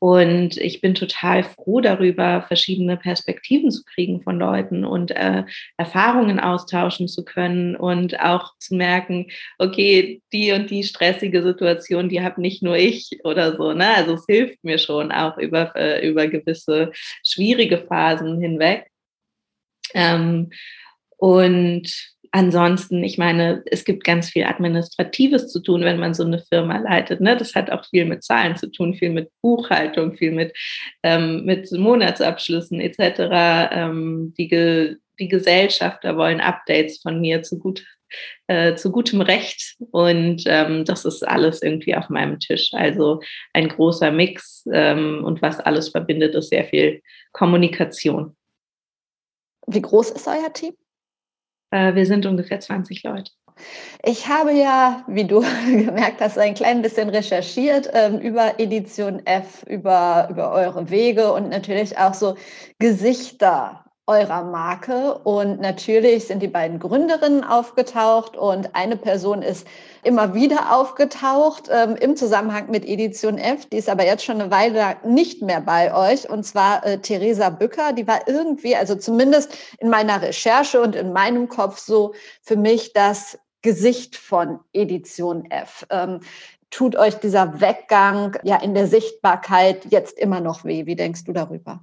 Und 0.00 0.56
ich 0.58 0.80
bin 0.80 0.94
total 0.94 1.42
froh 1.42 1.80
darüber, 1.80 2.42
verschiedene 2.42 2.96
Perspektiven 2.96 3.70
zu 3.72 3.82
kriegen 3.84 4.22
von 4.22 4.38
Leuten 4.38 4.84
und 4.84 5.10
äh, 5.10 5.44
Erfahrungen 5.76 6.38
austauschen 6.38 7.08
zu 7.08 7.24
können 7.24 7.74
und 7.74 8.20
auch 8.20 8.52
zu 8.58 8.76
merken, 8.76 9.26
okay, 9.58 10.22
die 10.32 10.52
und 10.52 10.70
die 10.70 10.84
stressige 10.84 11.42
Situation, 11.42 12.08
die 12.08 12.22
habe 12.22 12.40
nicht 12.40 12.62
nur 12.62 12.76
ich 12.76 13.18
oder 13.24 13.56
so. 13.56 13.72
Ne? 13.72 13.88
Also 13.96 14.14
es 14.14 14.24
hilft 14.26 14.62
mir 14.62 14.78
schon 14.78 15.10
auch 15.10 15.36
über, 15.36 15.74
äh, 15.74 16.08
über 16.08 16.28
gewisse 16.28 16.92
schwierige 17.24 17.78
Phasen 17.78 18.40
hinweg. 18.40 18.86
Ähm, 19.94 20.50
und 21.16 21.90
ansonsten, 22.32 23.02
ich 23.04 23.18
meine, 23.18 23.62
es 23.66 23.84
gibt 23.84 24.04
ganz 24.04 24.30
viel 24.30 24.44
Administratives 24.44 25.48
zu 25.48 25.60
tun, 25.60 25.82
wenn 25.82 25.98
man 25.98 26.14
so 26.14 26.24
eine 26.24 26.40
Firma 26.40 26.78
leitet. 26.78 27.20
Ne? 27.20 27.36
Das 27.36 27.54
hat 27.54 27.70
auch 27.70 27.84
viel 27.84 28.04
mit 28.04 28.22
Zahlen 28.22 28.56
zu 28.56 28.70
tun, 28.70 28.94
viel 28.94 29.10
mit 29.10 29.30
Buchhaltung, 29.42 30.16
viel 30.16 30.32
mit, 30.32 30.56
ähm, 31.02 31.44
mit 31.44 31.70
Monatsabschlüssen 31.72 32.80
etc. 32.80 33.70
Ähm, 33.72 34.34
die, 34.36 34.96
die 35.18 35.28
Gesellschafter 35.28 36.16
wollen 36.16 36.40
Updates 36.40 37.00
von 37.00 37.20
mir 37.20 37.42
zu, 37.42 37.58
gut, 37.58 37.84
äh, 38.46 38.74
zu 38.74 38.90
gutem 38.90 39.20
Recht 39.20 39.76
und 39.90 40.44
ähm, 40.46 40.84
das 40.84 41.04
ist 41.04 41.26
alles 41.26 41.62
irgendwie 41.62 41.94
auf 41.94 42.08
meinem 42.08 42.38
Tisch. 42.38 42.70
Also 42.72 43.20
ein 43.52 43.68
großer 43.68 44.10
Mix 44.10 44.64
ähm, 44.72 45.24
und 45.24 45.42
was 45.42 45.60
alles 45.60 45.90
verbindet, 45.90 46.34
ist 46.34 46.50
sehr 46.50 46.64
viel 46.64 47.02
Kommunikation. 47.32 48.36
Wie 49.66 49.82
groß 49.82 50.10
ist 50.10 50.26
euer 50.26 50.52
Team? 50.52 50.74
Äh, 51.70 51.94
wir 51.94 52.06
sind 52.06 52.26
ungefähr 52.26 52.60
20 52.60 53.02
Leute. 53.02 53.30
Ich 54.04 54.28
habe 54.28 54.52
ja, 54.52 55.04
wie 55.08 55.24
du 55.24 55.40
gemerkt 55.66 56.20
hast, 56.20 56.38
ein 56.38 56.54
klein 56.54 56.82
bisschen 56.82 57.08
recherchiert 57.08 57.90
ähm, 57.92 58.18
über 58.20 58.58
Edition 58.58 59.24
F, 59.26 59.64
über, 59.64 60.28
über 60.30 60.52
eure 60.52 60.90
Wege 60.90 61.32
und 61.32 61.48
natürlich 61.48 61.98
auch 61.98 62.14
so 62.14 62.36
Gesichter 62.78 63.84
eurer 64.08 64.42
Marke. 64.42 65.18
Und 65.18 65.60
natürlich 65.60 66.26
sind 66.26 66.42
die 66.42 66.48
beiden 66.48 66.78
Gründerinnen 66.78 67.44
aufgetaucht 67.44 68.36
und 68.36 68.74
eine 68.74 68.96
Person 68.96 69.42
ist 69.42 69.66
immer 70.02 70.34
wieder 70.34 70.74
aufgetaucht 70.74 71.68
ähm, 71.70 71.94
im 71.96 72.16
Zusammenhang 72.16 72.70
mit 72.70 72.84
Edition 72.86 73.38
F. 73.38 73.66
Die 73.66 73.76
ist 73.76 73.88
aber 73.88 74.04
jetzt 74.04 74.24
schon 74.24 74.40
eine 74.40 74.50
Weile 74.50 74.96
nicht 75.04 75.42
mehr 75.42 75.60
bei 75.60 75.94
euch. 75.94 76.28
Und 76.28 76.44
zwar 76.44 76.84
äh, 76.84 76.98
Theresa 76.98 77.50
Bücker. 77.50 77.92
Die 77.92 78.06
war 78.06 78.26
irgendwie, 78.26 78.74
also 78.74 78.94
zumindest 78.96 79.56
in 79.78 79.90
meiner 79.90 80.22
Recherche 80.22 80.80
und 80.80 80.96
in 80.96 81.12
meinem 81.12 81.48
Kopf 81.48 81.78
so 81.78 82.14
für 82.42 82.56
mich 82.56 82.94
das 82.94 83.38
Gesicht 83.62 84.16
von 84.16 84.60
Edition 84.72 85.50
F. 85.50 85.86
Ähm, 85.90 86.20
tut 86.70 86.96
euch 86.96 87.16
dieser 87.16 87.60
Weggang 87.60 88.38
ja 88.42 88.56
in 88.56 88.74
der 88.74 88.86
Sichtbarkeit 88.86 89.86
jetzt 89.90 90.18
immer 90.18 90.40
noch 90.40 90.64
weh? 90.64 90.86
Wie 90.86 90.96
denkst 90.96 91.24
du 91.24 91.32
darüber? 91.32 91.80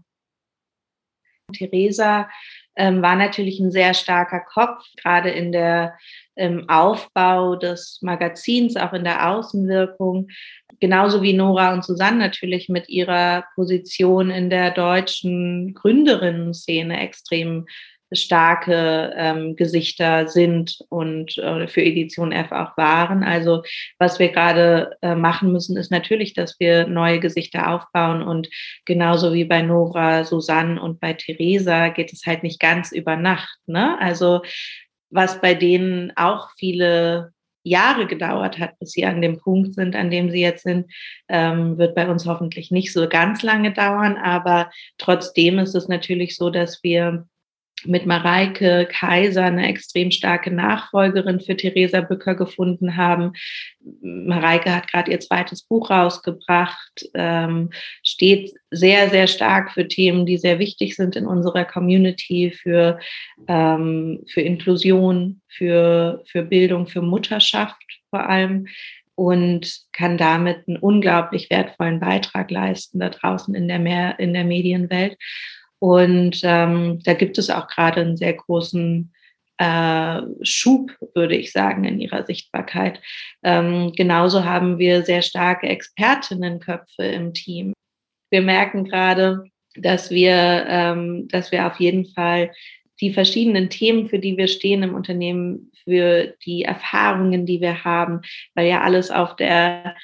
Theresa 1.54 2.30
ähm, 2.76 3.02
war 3.02 3.16
natürlich 3.16 3.60
ein 3.60 3.72
sehr 3.72 3.94
starker 3.94 4.42
Kopf, 4.42 4.84
gerade 5.02 5.30
in 5.30 5.52
der 5.52 5.98
im 6.36 6.68
Aufbau 6.70 7.56
des 7.56 8.00
Magazins, 8.02 8.76
auch 8.76 8.92
in 8.92 9.06
der 9.06 9.30
Außenwirkung, 9.30 10.28
genauso 10.82 11.22
wie 11.22 11.32
Nora 11.32 11.74
und 11.74 11.86
Susanne 11.86 12.18
natürlich 12.18 12.68
mit 12.68 12.90
ihrer 12.90 13.46
Position 13.56 14.30
in 14.30 14.50
der 14.50 14.72
deutschen 14.72 15.74
Gründerinnen-Szene 15.74 17.00
extrem 17.00 17.68
starke 18.12 19.14
ähm, 19.16 19.56
Gesichter 19.56 20.28
sind 20.28 20.80
und 20.90 21.38
äh, 21.38 21.68
für 21.68 21.82
Edition 21.82 22.32
F 22.32 22.52
auch 22.52 22.78
waren. 22.78 23.24
Also 23.24 23.64
was 24.00 24.20
wir 24.20 24.30
gerade 24.30 24.96
äh, 25.02 25.16
machen 25.16 25.52
müssen, 25.52 25.78
ist 25.78 25.92
natürlich, 25.92 26.34
dass 26.34 26.60
wir 26.60 26.88
neue 26.88 27.20
Gesichter 27.20 27.72
aufbauen 27.74 28.22
und 28.22 28.50
genauso 28.86 29.34
wie 29.34 29.46
bei 29.46 29.62
Nora, 29.62 30.24
Susanne 30.24 30.82
und 30.82 31.00
bei 31.00 31.14
Theresa 31.14 31.90
geht 31.90 32.14
es 32.14 32.26
halt 32.26 32.44
nicht 32.44 32.60
ganz 32.60 32.92
über 32.92 33.16
Nacht. 33.16 33.58
Ne? 33.66 34.00
Also 34.00 34.42
was 35.10 35.42
bei 35.42 35.54
denen 35.54 36.12
auch 36.16 36.50
viele 36.58 37.32
Jahre 37.64 38.06
gedauert 38.06 38.60
hat, 38.60 38.78
bis 38.80 38.92
sie 38.92 39.06
an 39.06 39.22
dem 39.22 39.40
Punkt 39.40 39.74
sind, 39.74 39.96
an 39.96 40.12
dem 40.12 40.30
sie 40.30 40.40
jetzt 40.40 40.64
sind, 40.64 40.86
ähm, 41.28 41.78
wird 41.80 41.96
bei 41.96 42.08
uns 42.08 42.28
hoffentlich 42.28 42.70
nicht 42.70 42.94
so 42.94 43.10
ganz 43.10 43.42
lange 43.42 43.74
dauern. 43.74 44.18
Aber 44.18 44.70
trotzdem 45.00 45.58
ist 45.58 45.74
es 45.74 45.88
natürlich 45.88 46.36
so, 46.36 46.52
dass 46.52 46.84
wir 46.84 47.28
mit 47.84 48.06
Mareike 48.06 48.88
Kaiser 48.90 49.44
eine 49.44 49.68
extrem 49.68 50.12
starke 50.12 50.52
Nachfolgerin 50.52 51.40
für 51.40 51.58
Theresa 51.58 52.02
Bücker 52.02 52.36
gefunden 52.36 52.96
haben. 52.96 53.34
Mareike 54.02 54.74
hat 54.74 54.88
gerade 54.92 55.12
ihr 55.12 55.20
zweites 55.20 55.64
Buch 55.64 55.90
rausgebracht, 55.90 57.06
ähm, 57.14 57.70
steht 58.04 58.54
sehr, 58.72 59.10
sehr 59.10 59.28
stark 59.28 59.72
für 59.72 59.88
Themen, 59.88 60.26
die 60.26 60.38
sehr 60.38 60.60
wichtig 60.60 60.96
sind 60.96 61.16
in 61.16 61.28
unserer 61.28 61.66
Community, 61.66 62.52
für, 62.52 63.00
ähm, 63.48 64.24
für 64.28 64.42
Inklusion, 64.42 65.42
für, 65.48 66.24
für 66.26 66.44
Bildung, 66.44 66.88
für 66.88 67.02
Mutterschaft 67.02 67.76
vor 68.10 68.28
allem 68.30 68.68
und 69.16 69.82
kann 69.94 70.18
damit 70.18 70.68
einen 70.68 70.78
unglaublich 70.78 71.50
wertvollen 71.50 72.00
Beitrag 72.00 72.52
leisten 72.52 73.00
da 73.00 73.10
draußen 73.10 73.56
in 73.56 73.68
der, 73.68 73.80
Mehr, 73.80 74.20
in 74.20 74.34
der 74.34 74.44
Medienwelt. 74.44 75.18
Und 75.80 76.40
ähm, 76.44 77.00
da 77.04 77.14
gibt 77.14 77.38
es 77.38 77.50
auch 77.50 77.68
gerade 77.68 78.02
einen 78.02 78.18
sehr 78.18 78.34
großen 78.34 79.14
äh, 79.58 80.22
Schub, 80.42 80.92
würde 81.14 81.36
ich 81.36 81.52
sagen, 81.52 81.86
in 81.86 82.00
ihrer 82.00 82.26
Sichtbarkeit. 82.26 83.02
Ähm, 83.44 83.94
genauso 83.96 84.44
haben 84.44 84.78
wir 84.80 85.04
sehr 85.04 85.22
starke 85.22 85.68
Expertinnenköpfe 85.68 87.04
im 87.04 87.34
Team. 87.34 87.74
Wir 88.30 88.42
merken 88.42 88.84
gerade, 88.86 89.46
dass 89.76 90.10
wir, 90.10 90.66
ähm, 90.68 91.28
dass 91.30 91.52
wir 91.52 91.68
auf 91.68 91.80
jeden 91.80 92.06
Fall 92.06 92.52
die 93.02 93.14
verschiedenen 93.14 93.70
Themen, 93.70 94.08
für 94.08 94.20
die 94.20 94.38
wir 94.38 94.48
stehen 94.48 94.84
im 94.84 94.96
Unternehmen, 94.96 95.72
für 95.84 96.34
die 96.46 96.64
Erfahrungen, 96.64 97.46
die 97.46 97.62
wir 97.62 97.84
haben, 97.84 98.22
weil 98.56 98.68
ja 98.68 98.82
alles 98.82 99.12
auf 99.12 99.36
der 99.36 99.96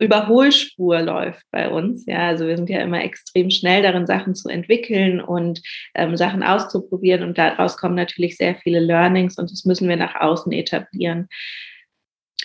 Überholspur 0.00 1.00
läuft 1.02 1.44
bei 1.50 1.68
uns. 1.68 2.04
Ja, 2.06 2.28
also 2.28 2.46
wir 2.46 2.56
sind 2.56 2.70
ja 2.70 2.80
immer 2.80 3.04
extrem 3.04 3.50
schnell 3.50 3.82
darin, 3.82 4.06
Sachen 4.06 4.34
zu 4.34 4.48
entwickeln 4.48 5.20
und 5.20 5.60
ähm, 5.94 6.16
Sachen 6.16 6.42
auszuprobieren 6.42 7.22
und 7.22 7.38
daraus 7.38 7.76
kommen 7.76 7.94
natürlich 7.94 8.36
sehr 8.36 8.56
viele 8.56 8.80
Learnings 8.80 9.38
und 9.38 9.50
das 9.50 9.64
müssen 9.64 9.88
wir 9.88 9.96
nach 9.96 10.16
außen 10.16 10.52
etablieren. 10.52 11.28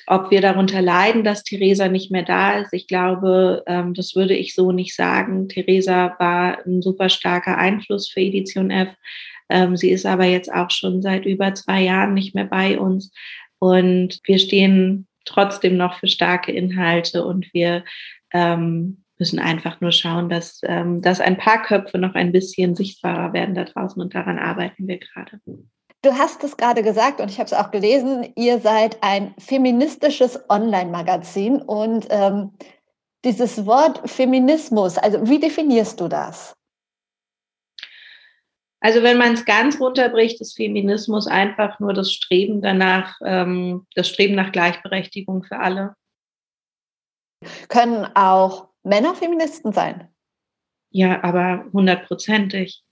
Ob 0.07 0.29
wir 0.29 0.41
darunter 0.41 0.81
leiden, 0.81 1.23
dass 1.23 1.43
Theresa 1.43 1.87
nicht 1.87 2.11
mehr 2.11 2.21
da 2.21 2.59
ist, 2.59 2.73
ich 2.73 2.87
glaube, 2.87 3.63
ähm, 3.65 3.95
das 3.95 4.15
würde 4.15 4.35
ich 4.35 4.53
so 4.53 4.71
nicht 4.71 4.95
sagen. 4.95 5.47
Theresa 5.49 6.15
war 6.19 6.63
ein 6.65 6.83
super 6.83 7.09
starker 7.09 7.57
Einfluss 7.57 8.09
für 8.09 8.19
Edition 8.19 8.69
F. 8.69 8.89
Ähm, 9.49 9.77
sie 9.77 9.91
ist 9.91 10.05
aber 10.05 10.25
jetzt 10.25 10.51
auch 10.51 10.71
schon 10.71 11.01
seit 11.01 11.25
über 11.25 11.53
zwei 11.53 11.81
Jahren 11.81 12.13
nicht 12.13 12.35
mehr 12.35 12.45
bei 12.45 12.79
uns. 12.79 13.11
Und 13.59 14.19
wir 14.23 14.39
stehen 14.39 15.07
trotzdem 15.25 15.77
noch 15.77 15.95
für 15.99 16.07
starke 16.07 16.51
Inhalte 16.51 17.25
und 17.25 17.53
wir 17.53 17.83
ähm, 18.33 19.03
müssen 19.17 19.39
einfach 19.39 19.81
nur 19.81 19.91
schauen, 19.91 20.29
dass, 20.29 20.59
ähm, 20.63 21.01
dass 21.01 21.19
ein 21.21 21.37
paar 21.37 21.61
Köpfe 21.61 21.97
noch 21.97 22.15
ein 22.15 22.31
bisschen 22.31 22.75
sichtbarer 22.75 23.33
werden 23.33 23.55
da 23.55 23.63
draußen 23.63 24.01
und 24.01 24.13
daran 24.13 24.37
arbeiten 24.37 24.87
wir 24.87 24.99
gerade. 24.99 25.39
Du 26.01 26.11
hast 26.11 26.43
es 26.43 26.57
gerade 26.57 26.83
gesagt 26.83 27.19
und 27.19 27.31
ich 27.31 27.39
habe 27.39 27.47
es 27.47 27.53
auch 27.53 27.71
gelesen, 27.71 28.27
ihr 28.35 28.59
seid 28.59 28.97
ein 29.01 29.33
feministisches 29.39 30.39
Online-Magazin 30.49 31.61
und 31.61 32.07
ähm, 32.09 32.51
dieses 33.23 33.65
Wort 33.65 34.07
Feminismus, 34.07 34.99
also 34.99 35.27
wie 35.27 35.39
definierst 35.39 35.99
du 35.99 36.07
das? 36.07 36.55
Also 38.85 39.01
wenn 39.01 39.17
man 39.17 39.33
es 39.33 39.45
ganz 39.45 39.79
runterbricht, 39.79 40.39
ist 40.41 40.57
Feminismus 40.57 41.25
einfach 41.25 41.79
nur 41.79 41.91
das 41.91 42.11
Streben 42.11 42.61
danach, 42.61 43.19
ähm, 43.25 43.87
das 43.95 44.07
Streben 44.07 44.35
nach 44.35 44.51
Gleichberechtigung 44.51 45.41
für 45.41 45.57
alle. 45.57 45.95
Können 47.67 48.05
auch 48.13 48.69
Männer 48.83 49.15
Feministen 49.15 49.73
sein? 49.73 50.07
Ja, 50.91 51.23
aber 51.23 51.65
hundertprozentig. 51.73 52.83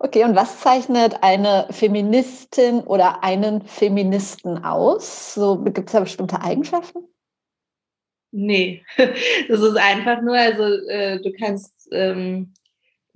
Okay, 0.00 0.24
und 0.24 0.34
was 0.34 0.58
zeichnet 0.58 1.22
eine 1.22 1.68
Feministin 1.70 2.80
oder 2.80 3.22
einen 3.22 3.62
Feministen 3.68 4.64
aus? 4.64 5.32
So 5.34 5.62
gibt 5.62 5.78
es 5.78 5.92
da 5.92 6.00
bestimmte 6.00 6.42
Eigenschaften? 6.42 7.04
Nee, 8.32 8.84
das 8.96 9.60
ist 9.60 9.76
einfach 9.76 10.22
nur, 10.22 10.36
also 10.36 10.64
äh, 10.88 11.22
du 11.22 11.32
kannst, 11.34 11.88
ähm, 11.92 12.52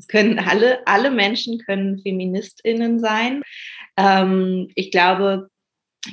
es 0.00 0.08
können 0.08 0.38
alle, 0.38 0.78
alle 0.86 1.10
Menschen 1.10 1.58
können 1.58 1.98
FeministInnen 1.98 2.98
sein. 2.98 3.42
Ähm, 3.96 4.68
ich 4.74 4.90
glaube, 4.90 5.48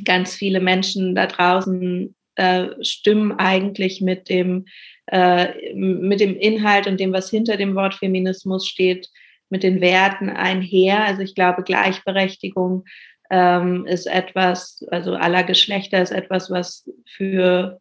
ganz 0.03 0.35
viele 0.35 0.59
Menschen 0.59 1.15
da 1.15 1.27
draußen 1.27 2.13
äh, 2.35 2.67
stimmen 2.81 3.31
eigentlich 3.33 4.01
mit 4.01 4.29
dem, 4.29 4.65
äh, 5.07 5.73
mit 5.73 6.19
dem 6.19 6.35
Inhalt 6.35 6.85
und 6.87 6.99
dem, 6.99 7.13
was 7.13 7.29
hinter 7.29 7.55
dem 7.55 7.75
Wort 7.75 7.95
Feminismus 7.95 8.67
steht, 8.67 9.07
mit 9.49 9.63
den 9.63 9.79
Werten 9.79 10.29
einher. 10.29 11.05
Also 11.05 11.21
ich 11.21 11.33
glaube, 11.33 11.63
Gleichberechtigung 11.63 12.83
ähm, 13.29 13.85
ist 13.85 14.05
etwas, 14.05 14.85
also 14.91 15.15
aller 15.15 15.43
Geschlechter 15.43 16.01
ist 16.01 16.11
etwas, 16.11 16.51
was 16.51 16.89
für 17.05 17.79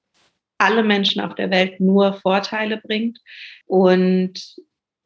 alle 0.59 0.85
Menschen 0.85 1.21
auf 1.21 1.35
der 1.35 1.51
Welt 1.51 1.81
nur 1.81 2.15
Vorteile 2.15 2.77
bringt. 2.79 3.19
Und 3.67 4.57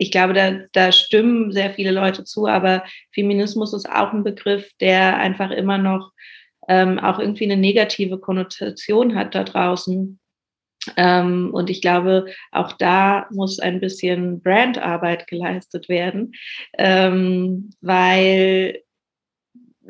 ich 0.00 0.10
glaube, 0.10 0.32
da, 0.32 0.52
da 0.72 0.92
stimmen 0.92 1.52
sehr 1.52 1.70
viele 1.70 1.90
Leute 1.90 2.24
zu, 2.24 2.46
aber 2.46 2.84
Feminismus 3.12 3.74
ist 3.74 3.86
auch 3.86 4.14
ein 4.14 4.24
Begriff, 4.24 4.70
der 4.80 5.18
einfach 5.18 5.50
immer 5.50 5.76
noch 5.76 6.12
ähm, 6.68 6.98
auch 6.98 7.18
irgendwie 7.18 7.44
eine 7.44 7.58
negative 7.58 8.18
Konnotation 8.18 9.14
hat 9.14 9.34
da 9.34 9.44
draußen. 9.44 10.18
Ähm, 10.96 11.50
und 11.52 11.68
ich 11.68 11.82
glaube, 11.82 12.26
auch 12.50 12.72
da 12.72 13.26
muss 13.30 13.58
ein 13.58 13.78
bisschen 13.78 14.40
Brandarbeit 14.40 15.26
geleistet 15.26 15.90
werden, 15.90 16.32
ähm, 16.78 17.68
weil 17.82 18.80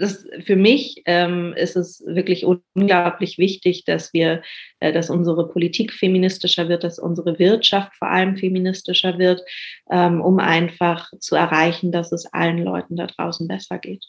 das, 0.01 0.27
für 0.45 0.57
mich 0.57 1.03
ähm, 1.05 1.53
ist 1.55 1.77
es 1.77 2.03
wirklich 2.07 2.45
unglaublich 2.45 3.39
wichtig, 3.39 3.85
dass 3.85 4.13
wir, 4.13 4.43
äh, 4.81 4.93
dass 4.93 5.11
unsere 5.11 5.49
Politik 5.49 5.93
feministischer 5.93 6.69
wird, 6.69 6.85
dass 6.85 6.99
unsere 6.99 7.39
Wirtschaft 7.39 7.95
vor 7.97 8.09
allem 8.09 8.37
feministischer 8.37 9.19
wird, 9.19 9.43
ähm, 9.91 10.21
um 10.21 10.39
einfach 10.39 11.11
zu 11.19 11.37
erreichen, 11.37 11.93
dass 11.93 12.13
es 12.13 12.27
allen 12.33 12.59
Leuten 12.59 12.97
da 12.97 13.07
draußen 13.07 13.47
besser 13.47 13.79
geht. 13.79 14.05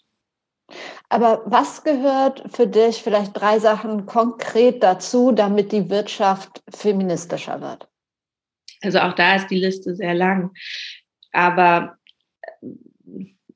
Aber 1.10 1.44
was 1.46 1.84
gehört 1.84 2.44
für 2.54 2.68
dich 2.68 3.04
vielleicht 3.04 3.40
drei 3.40 3.60
Sachen 3.60 4.06
konkret 4.06 4.82
dazu, 4.82 5.34
damit 5.34 5.74
die 5.74 5.90
Wirtschaft 5.90 6.64
feministischer 6.74 7.60
wird? 7.60 7.90
Also 8.82 9.00
auch 9.00 9.14
da 9.14 9.36
ist 9.36 9.48
die 9.48 9.60
Liste 9.60 9.96
sehr 9.96 10.14
lang. 10.14 10.52
Aber 11.34 11.98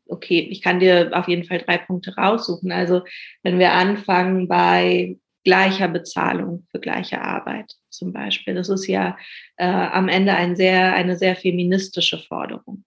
okay, 0.07 0.47
ich 0.49 0.61
kann 0.61 0.79
dir 0.79 1.11
auf 1.13 1.27
jeden 1.27 1.43
Fall 1.45 1.59
drei 1.59 1.77
Punkte 1.77 2.15
raussuchen. 2.15 2.71
Also 2.71 3.01
wenn 3.43 3.59
wir 3.59 3.73
anfangen 3.73 4.47
bei 4.47 5.17
gleicher 5.43 5.87
Bezahlung 5.87 6.65
für 6.71 6.79
gleiche 6.79 7.21
Arbeit 7.21 7.73
zum 7.89 8.11
Beispiel, 8.13 8.55
das 8.55 8.69
ist 8.69 8.87
ja 8.87 9.17
äh, 9.57 9.65
am 9.65 10.09
Ende 10.09 10.33
ein 10.33 10.55
sehr, 10.55 10.93
eine 10.95 11.15
sehr 11.15 11.35
feministische 11.35 12.17
Forderung. 12.19 12.83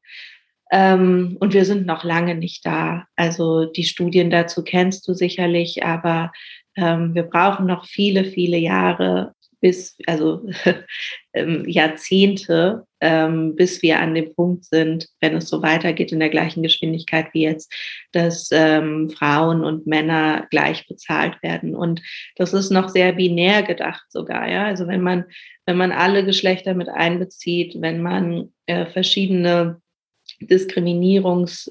Ähm, 0.71 1.37
und 1.41 1.55
wir 1.55 1.65
sind 1.65 1.87
noch 1.87 2.05
lange 2.05 2.35
nicht 2.35 2.67
da. 2.67 3.07
Also 3.17 3.65
die 3.65 3.85
Studien 3.85 4.31
dazu 4.31 4.63
kennst 4.63 5.09
du 5.09 5.15
sicherlich, 5.15 5.85
aber 5.85 6.33
ähm, 6.77 7.15
wir 7.15 7.23
brauchen 7.23 7.67
noch 7.67 7.87
viele, 7.87 8.25
viele 8.25 8.59
Jahre, 8.59 9.35
bis, 9.61 9.97
also 10.07 10.49
ähm, 11.33 11.65
Jahrzehnte, 11.69 12.87
ähm, 13.01 13.57
bis 13.57 13.83
wir 13.83 14.01
an 14.01 14.15
dem 14.15 14.35
Punkt 14.35 14.65
sind, 14.65 15.09
wenn 15.21 15.37
es 15.37 15.49
so 15.49 15.63
weitergeht 15.63 16.13
in 16.13 16.21
der 16.21 16.31
gleichen 16.31 16.63
Geschwindigkeit 16.63 17.29
wie 17.33 17.43
jetzt, 17.43 17.73
dass 18.13 18.51
ähm, 18.53 19.11
Frauen 19.11 19.65
und 19.65 19.87
Männer 19.87 20.47
gleich 20.51 20.87
bezahlt 20.87 21.43
werden. 21.43 21.75
Und 21.75 22.03
das 22.37 22.53
ist 22.53 22.71
noch 22.71 22.89
sehr 22.89 23.13
binär 23.13 23.63
gedacht 23.63 24.05
sogar, 24.09 24.49
ja. 24.49 24.67
Also 24.67 24.87
wenn 24.87 25.03
man, 25.03 25.25
wenn 25.67 25.77
man 25.77 25.93
alle 25.93 26.25
Geschlechter 26.25 26.75
mit 26.75 26.89
einbezieht, 26.89 27.77
wenn 27.81 28.03
man 28.03 28.53
äh, 28.67 28.87
verschiedene 28.87 29.81
Diskriminierungs, 30.41 31.69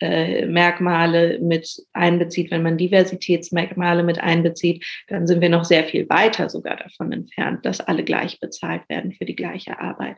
äh, 0.00 0.46
Merkmale 0.46 1.38
mit 1.40 1.82
einbezieht, 1.92 2.50
wenn 2.50 2.62
man 2.62 2.76
Diversitätsmerkmale 2.76 4.02
mit 4.02 4.20
einbezieht, 4.20 4.84
dann 5.08 5.26
sind 5.26 5.40
wir 5.40 5.48
noch 5.48 5.64
sehr 5.64 5.84
viel 5.84 6.08
weiter 6.08 6.48
sogar 6.48 6.76
davon 6.76 7.12
entfernt, 7.12 7.64
dass 7.64 7.80
alle 7.80 8.04
gleich 8.04 8.38
bezahlt 8.40 8.82
werden 8.88 9.12
für 9.12 9.24
die 9.24 9.36
gleiche 9.36 9.78
Arbeit. 9.80 10.16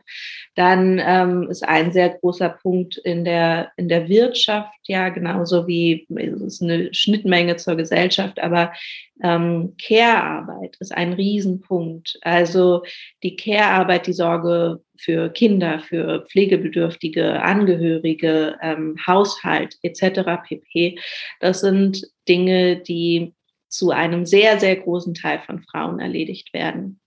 Dann 0.55 1.01
ähm, 1.03 1.49
ist 1.49 1.67
ein 1.67 1.91
sehr 1.91 2.09
großer 2.09 2.49
Punkt 2.49 2.97
in 2.97 3.23
der, 3.23 3.71
in 3.77 3.89
der 3.89 4.09
Wirtschaft, 4.09 4.73
ja, 4.83 5.09
genauso 5.09 5.67
wie 5.67 6.07
es 6.15 6.41
ist 6.41 6.61
eine 6.61 6.93
Schnittmenge 6.93 7.55
zur 7.55 7.75
Gesellschaft, 7.75 8.39
aber 8.39 8.73
ähm, 9.21 9.75
Care-Arbeit 9.81 10.77
ist 10.79 10.95
ein 10.95 11.13
Riesenpunkt. 11.13 12.17
Also 12.21 12.83
die 13.23 13.35
Care-Arbeit, 13.35 14.07
die 14.07 14.13
Sorge 14.13 14.81
für 14.99 15.29
Kinder, 15.29 15.79
für 15.79 16.25
pflegebedürftige 16.29 17.41
Angehörige, 17.41 18.57
ähm, 18.61 18.95
Haushalt 19.05 19.77
etc. 19.81 20.21
pp. 20.47 20.99
Das 21.39 21.61
sind 21.61 22.05
Dinge, 22.27 22.77
die 22.77 23.33
zu 23.67 23.91
einem 23.91 24.25
sehr, 24.25 24.59
sehr 24.59 24.75
großen 24.75 25.13
Teil 25.13 25.39
von 25.45 25.61
Frauen 25.61 25.99
erledigt 25.99 26.53
werden. 26.53 26.99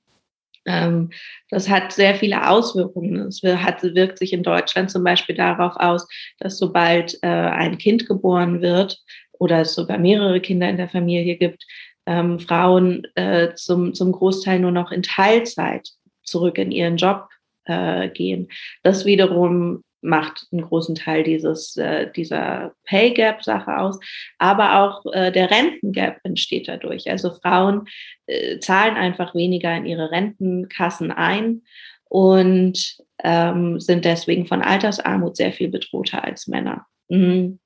Ähm, 0.64 1.10
das 1.50 1.68
hat 1.68 1.92
sehr 1.92 2.14
viele 2.14 2.48
Auswirkungen. 2.48 3.16
Es 3.26 3.42
hat, 3.42 3.82
wirkt 3.82 4.18
sich 4.18 4.32
in 4.32 4.42
Deutschland 4.42 4.90
zum 4.90 5.04
Beispiel 5.04 5.34
darauf 5.34 5.74
aus, 5.76 6.06
dass 6.38 6.58
sobald 6.58 7.18
äh, 7.22 7.26
ein 7.26 7.78
Kind 7.78 8.06
geboren 8.06 8.62
wird 8.62 9.00
oder 9.32 9.62
es 9.62 9.74
sogar 9.74 9.98
mehrere 9.98 10.40
Kinder 10.40 10.68
in 10.68 10.76
der 10.76 10.88
Familie 10.88 11.36
gibt, 11.36 11.64
ähm, 12.06 12.38
Frauen 12.38 13.06
äh, 13.14 13.54
zum, 13.54 13.94
zum 13.94 14.12
Großteil 14.12 14.60
nur 14.60 14.72
noch 14.72 14.92
in 14.92 15.02
Teilzeit 15.02 15.88
zurück 16.22 16.58
in 16.58 16.70
ihren 16.70 16.96
Job 16.96 17.28
äh, 17.64 18.08
gehen. 18.08 18.48
Das 18.82 19.04
wiederum 19.04 19.82
macht 20.02 20.48
einen 20.50 20.62
großen 20.62 20.96
Teil 20.96 21.22
dieses, 21.22 21.76
äh, 21.76 22.10
dieser 22.10 22.74
Pay 22.84 23.12
Gap 23.12 23.44
Sache 23.44 23.78
aus, 23.78 23.98
aber 24.38 24.80
auch 24.80 25.04
äh, 25.12 25.30
der 25.30 25.50
Rentengap 25.50 26.18
entsteht 26.24 26.68
dadurch. 26.68 27.08
Also 27.08 27.30
Frauen 27.30 27.86
äh, 28.26 28.58
zahlen 28.58 28.96
einfach 28.96 29.34
weniger 29.34 29.74
in 29.76 29.86
ihre 29.86 30.10
Rentenkassen 30.10 31.12
ein 31.12 31.62
und 32.08 32.96
ähm, 33.22 33.78
sind 33.78 34.04
deswegen 34.04 34.46
von 34.46 34.60
Altersarmut 34.60 35.36
sehr 35.36 35.52
viel 35.52 35.68
bedrohter 35.68 36.24
als 36.24 36.48
Männer. 36.48 36.86
Mhm. 37.08 37.60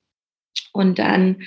Und 0.73 0.99
dann 0.99 1.41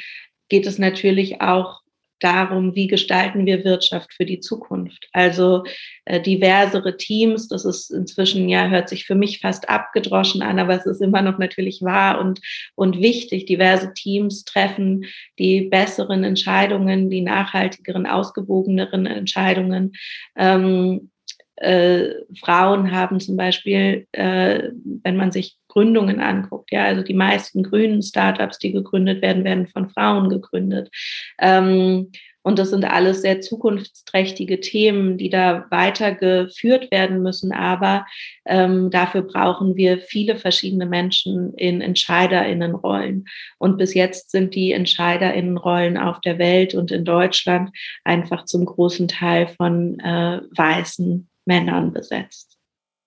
geht 0.48 0.66
es 0.66 0.78
natürlich 0.78 1.40
auch 1.40 1.80
darum, 2.20 2.74
wie 2.74 2.86
gestalten 2.86 3.46
wir 3.46 3.64
Wirtschaft 3.64 4.12
für 4.14 4.24
die 4.24 4.40
Zukunft. 4.40 5.08
Also 5.12 5.64
äh, 6.04 6.20
diversere 6.20 6.96
Teams, 6.96 7.48
das 7.48 7.64
ist 7.64 7.90
inzwischen 7.90 8.48
ja, 8.48 8.68
hört 8.68 8.88
sich 8.88 9.06
für 9.06 9.14
mich 9.14 9.40
fast 9.40 9.68
abgedroschen 9.68 10.42
an, 10.42 10.58
aber 10.58 10.74
es 10.74 10.86
ist 10.86 11.00
immer 11.00 11.22
noch 11.22 11.38
natürlich 11.38 11.82
wahr 11.82 12.20
und, 12.20 12.40
und 12.74 13.00
wichtig. 13.00 13.46
Diverse 13.46 13.92
Teams 13.94 14.44
treffen 14.44 15.04
die 15.38 15.62
besseren 15.62 16.24
Entscheidungen, 16.24 17.10
die 17.10 17.22
nachhaltigeren, 17.22 18.06
ausgewogeneren 18.06 19.06
Entscheidungen. 19.06 19.92
Ähm, 20.36 21.10
äh, 21.56 22.14
Frauen 22.38 22.90
haben 22.90 23.20
zum 23.20 23.36
Beispiel, 23.36 24.06
äh, 24.12 24.70
wenn 25.02 25.16
man 25.16 25.30
sich 25.30 25.59
Gründungen 25.70 26.20
anguckt, 26.20 26.70
ja, 26.72 26.84
also 26.84 27.02
die 27.02 27.14
meisten 27.14 27.62
grünen 27.62 28.02
Startups, 28.02 28.58
die 28.58 28.72
gegründet 28.72 29.22
werden, 29.22 29.44
werden 29.44 29.66
von 29.68 29.88
Frauen 29.90 30.28
gegründet. 30.28 30.90
Ähm, 31.38 32.10
und 32.42 32.58
das 32.58 32.70
sind 32.70 32.84
alles 32.84 33.20
sehr 33.20 33.40
zukunftsträchtige 33.42 34.60
Themen, 34.60 35.18
die 35.18 35.28
da 35.28 35.66
weitergeführt 35.70 36.90
werden 36.90 37.22
müssen. 37.22 37.52
Aber 37.52 38.06
ähm, 38.46 38.90
dafür 38.90 39.22
brauchen 39.22 39.76
wir 39.76 39.98
viele 39.98 40.36
verschiedene 40.36 40.86
Menschen 40.86 41.52
in 41.54 41.82
Entscheiderinnenrollen. 41.82 43.26
Und 43.58 43.76
bis 43.76 43.92
jetzt 43.92 44.30
sind 44.30 44.54
die 44.54 44.72
Entscheiderinnenrollen 44.72 45.98
auf 45.98 46.20
der 46.22 46.38
Welt 46.38 46.74
und 46.74 46.90
in 46.90 47.04
Deutschland 47.04 47.70
einfach 48.04 48.46
zum 48.46 48.64
großen 48.64 49.08
Teil 49.08 49.46
von 49.46 49.98
äh, 50.00 50.40
weißen 50.56 51.28
Männern 51.44 51.92
besetzt. 51.92 52.59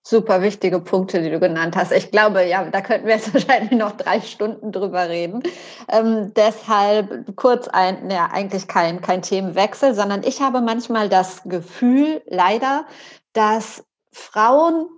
Super 0.06 0.42
wichtige 0.42 0.80
Punkte, 0.80 1.22
die 1.22 1.30
du 1.30 1.40
genannt 1.40 1.76
hast. 1.76 1.90
Ich 1.90 2.10
glaube, 2.10 2.44
ja, 2.44 2.64
da 2.64 2.80
könnten 2.82 3.06
wir 3.06 3.14
jetzt 3.14 3.32
wahrscheinlich 3.34 3.72
noch 3.72 3.92
drei 3.92 4.20
Stunden 4.20 4.70
drüber 4.70 5.08
reden. 5.08 5.42
Ähm, 5.88 6.32
deshalb 6.34 7.34
kurz 7.36 7.68
ein, 7.68 8.10
ja, 8.10 8.28
eigentlich 8.30 8.68
kein, 8.68 9.00
kein 9.00 9.22
Themenwechsel, 9.22 9.94
sondern 9.94 10.22
ich 10.22 10.42
habe 10.42 10.60
manchmal 10.60 11.08
das 11.08 11.42
Gefühl, 11.44 12.22
leider, 12.26 12.86
dass 13.32 13.84
Frauen 14.12 14.88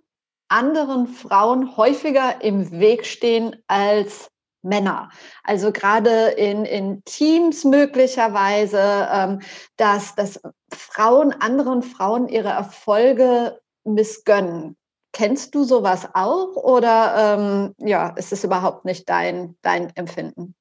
anderen 0.48 1.08
Frauen 1.08 1.76
häufiger 1.76 2.42
im 2.42 2.70
Weg 2.70 3.06
stehen 3.06 3.56
als 3.66 4.30
Männer. 4.62 5.10
Also 5.42 5.72
gerade 5.72 6.28
in, 6.30 6.64
in 6.64 7.02
Teams 7.04 7.64
möglicherweise, 7.64 9.08
ähm, 9.12 9.40
dass, 9.76 10.14
dass 10.14 10.40
Frauen 10.72 11.32
anderen 11.32 11.82
Frauen 11.82 12.28
ihre 12.28 12.48
Erfolge 12.48 13.60
missgönnen. 13.84 14.76
Kennst 15.16 15.54
du 15.54 15.64
sowas 15.64 16.06
auch 16.12 16.56
oder 16.56 17.38
ähm, 17.38 17.88
ja, 17.88 18.10
ist 18.18 18.34
es 18.34 18.44
überhaupt 18.44 18.84
nicht 18.84 19.08
dein, 19.08 19.56
dein 19.62 19.88
Empfinden? 19.96 20.54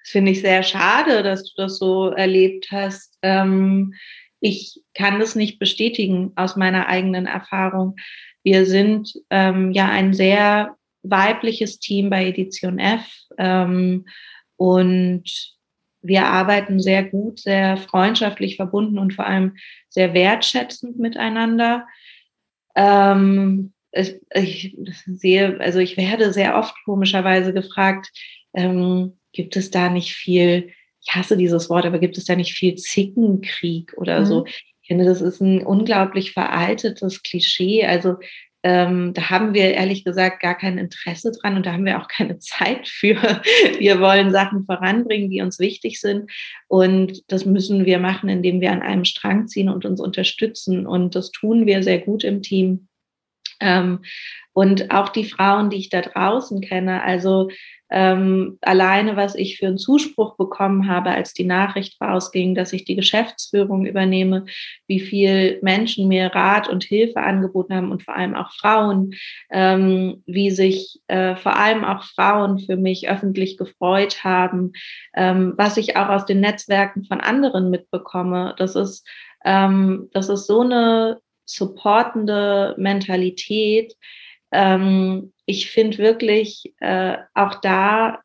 Das 0.00 0.10
finde 0.10 0.32
ich 0.32 0.40
sehr 0.40 0.64
schade, 0.64 1.22
dass 1.22 1.44
du 1.44 1.62
das 1.62 1.78
so 1.78 2.08
erlebt 2.08 2.72
hast. 2.72 3.16
Ähm, 3.22 3.94
ich 4.40 4.82
kann 4.94 5.20
das 5.20 5.36
nicht 5.36 5.60
bestätigen 5.60 6.32
aus 6.34 6.56
meiner 6.56 6.88
eigenen 6.88 7.26
Erfahrung. 7.26 7.94
Wir 8.42 8.66
sind 8.66 9.14
ähm, 9.30 9.70
ja 9.70 9.88
ein 9.88 10.12
sehr 10.12 10.74
weibliches 11.04 11.78
Team 11.78 12.10
bei 12.10 12.26
Edition 12.26 12.80
F 12.80 13.06
ähm, 13.38 14.06
und 14.56 15.54
wir 16.02 16.26
arbeiten 16.26 16.80
sehr 16.80 17.04
gut, 17.04 17.38
sehr 17.38 17.76
freundschaftlich 17.76 18.56
verbunden 18.56 18.98
und 18.98 19.14
vor 19.14 19.24
allem 19.24 19.56
sehr 19.88 20.14
wertschätzend 20.14 20.98
miteinander. 20.98 21.86
Ähm, 22.74 23.72
ich, 23.92 24.20
ich, 24.34 24.76
sehe, 25.06 25.60
also 25.60 25.78
ich 25.78 25.96
werde 25.96 26.32
sehr 26.32 26.56
oft 26.56 26.74
komischerweise 26.84 27.52
gefragt, 27.52 28.10
ähm, 28.54 29.18
gibt 29.32 29.56
es 29.56 29.70
da 29.70 29.88
nicht 29.88 30.14
viel, 30.14 30.70
ich 31.04 31.14
hasse 31.14 31.36
dieses 31.36 31.68
Wort, 31.70 31.86
aber 31.86 31.98
gibt 31.98 32.18
es 32.18 32.24
da 32.24 32.34
nicht 32.34 32.54
viel 32.54 32.74
Zickenkrieg 32.76 33.92
oder 33.96 34.20
mhm. 34.20 34.26
so? 34.26 34.46
Ich 34.46 34.88
finde, 34.88 35.04
das 35.04 35.20
ist 35.20 35.40
ein 35.40 35.64
unglaublich 35.64 36.32
veraltetes 36.32 37.22
Klischee. 37.22 37.86
Also 37.86 38.16
ähm, 38.66 39.12
da 39.12 39.28
haben 39.28 39.52
wir 39.52 39.74
ehrlich 39.74 40.04
gesagt 40.04 40.40
gar 40.40 40.56
kein 40.56 40.78
Interesse 40.78 41.32
dran 41.32 41.56
und 41.56 41.66
da 41.66 41.74
haben 41.74 41.84
wir 41.84 42.00
auch 42.00 42.08
keine 42.08 42.38
Zeit 42.40 42.88
für. 42.88 43.16
Wir 43.78 44.00
wollen 44.00 44.32
Sachen 44.32 44.64
voranbringen, 44.64 45.28
die 45.28 45.42
uns 45.42 45.58
wichtig 45.58 46.00
sind. 46.00 46.30
Und 46.66 47.30
das 47.30 47.44
müssen 47.44 47.84
wir 47.84 47.98
machen, 47.98 48.30
indem 48.30 48.62
wir 48.62 48.72
an 48.72 48.80
einem 48.80 49.04
Strang 49.04 49.48
ziehen 49.48 49.68
und 49.68 49.84
uns 49.84 50.00
unterstützen. 50.00 50.86
Und 50.86 51.14
das 51.14 51.30
tun 51.30 51.66
wir 51.66 51.82
sehr 51.82 51.98
gut 51.98 52.24
im 52.24 52.40
Team. 52.40 52.88
Ähm, 53.60 54.00
und 54.54 54.90
auch 54.90 55.10
die 55.10 55.24
Frauen, 55.24 55.68
die 55.68 55.76
ich 55.76 55.90
da 55.90 56.00
draußen 56.00 56.62
kenne, 56.62 57.02
also 57.02 57.50
ähm, 57.90 58.58
alleine, 58.62 59.16
was 59.16 59.34
ich 59.34 59.58
für 59.58 59.66
einen 59.66 59.78
Zuspruch 59.78 60.36
bekommen 60.36 60.88
habe, 60.88 61.10
als 61.10 61.34
die 61.34 61.44
Nachricht 61.44 62.00
rausging, 62.00 62.54
dass 62.54 62.72
ich 62.72 62.84
die 62.84 62.96
Geschäftsführung 62.96 63.86
übernehme, 63.86 64.46
wie 64.86 65.00
viel 65.00 65.58
Menschen 65.62 66.08
mir 66.08 66.26
Rat 66.34 66.68
und 66.68 66.84
Hilfe 66.84 67.20
angeboten 67.20 67.74
haben 67.74 67.92
und 67.92 68.02
vor 68.02 68.16
allem 68.16 68.34
auch 68.34 68.52
Frauen, 68.52 69.14
ähm, 69.50 70.22
wie 70.26 70.50
sich 70.50 71.00
äh, 71.08 71.36
vor 71.36 71.56
allem 71.56 71.84
auch 71.84 72.04
Frauen 72.04 72.58
für 72.58 72.76
mich 72.76 73.08
öffentlich 73.08 73.58
gefreut 73.58 74.24
haben, 74.24 74.72
ähm, 75.14 75.52
was 75.56 75.76
ich 75.76 75.96
auch 75.96 76.08
aus 76.08 76.24
den 76.24 76.40
Netzwerken 76.40 77.04
von 77.04 77.20
anderen 77.20 77.68
mitbekomme. 77.70 78.54
Das 78.56 78.76
ist, 78.76 79.06
ähm, 79.44 80.08
das 80.12 80.30
ist 80.30 80.46
so 80.46 80.62
eine 80.62 81.20
supportende 81.44 82.74
Mentalität. 82.78 83.94
Ähm, 84.50 85.33
ich 85.46 85.70
finde 85.70 85.98
wirklich, 85.98 86.74
äh, 86.80 87.16
auch 87.34 87.60
da 87.60 88.20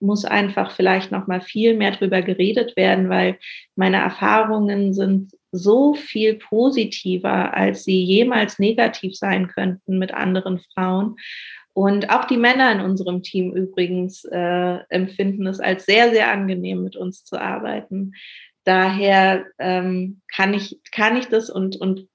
muss 0.00 0.24
einfach 0.24 0.70
vielleicht 0.72 1.12
noch 1.12 1.26
mal 1.26 1.40
viel 1.40 1.76
mehr 1.76 1.90
drüber 1.90 2.22
geredet 2.22 2.74
werden, 2.76 3.08
weil 3.08 3.38
meine 3.76 3.98
Erfahrungen 3.98 4.94
sind 4.94 5.32
so 5.52 5.94
viel 5.94 6.34
positiver, 6.34 7.54
als 7.54 7.84
sie 7.84 8.02
jemals 8.02 8.58
negativ 8.58 9.16
sein 9.16 9.48
könnten 9.48 9.98
mit 9.98 10.14
anderen 10.14 10.60
Frauen. 10.74 11.16
Und 11.72 12.10
auch 12.10 12.24
die 12.24 12.36
Männer 12.36 12.72
in 12.72 12.80
unserem 12.80 13.22
Team 13.22 13.52
übrigens 13.52 14.24
äh, 14.24 14.78
empfinden 14.88 15.46
es 15.46 15.60
als 15.60 15.86
sehr, 15.86 16.10
sehr 16.10 16.32
angenehm, 16.32 16.82
mit 16.82 16.96
uns 16.96 17.24
zu 17.24 17.40
arbeiten. 17.40 18.12
Daher 18.64 19.46
ähm, 19.58 20.20
kann, 20.34 20.54
ich, 20.54 20.80
kann 20.92 21.16
ich 21.16 21.26
das 21.26 21.50
und, 21.50 21.76
und 21.76 22.08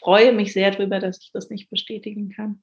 freue 0.00 0.32
mich 0.32 0.52
sehr 0.52 0.70
darüber, 0.70 0.98
dass 0.98 1.20
ich 1.22 1.30
das 1.32 1.50
nicht 1.50 1.70
bestätigen 1.70 2.30
kann. 2.30 2.62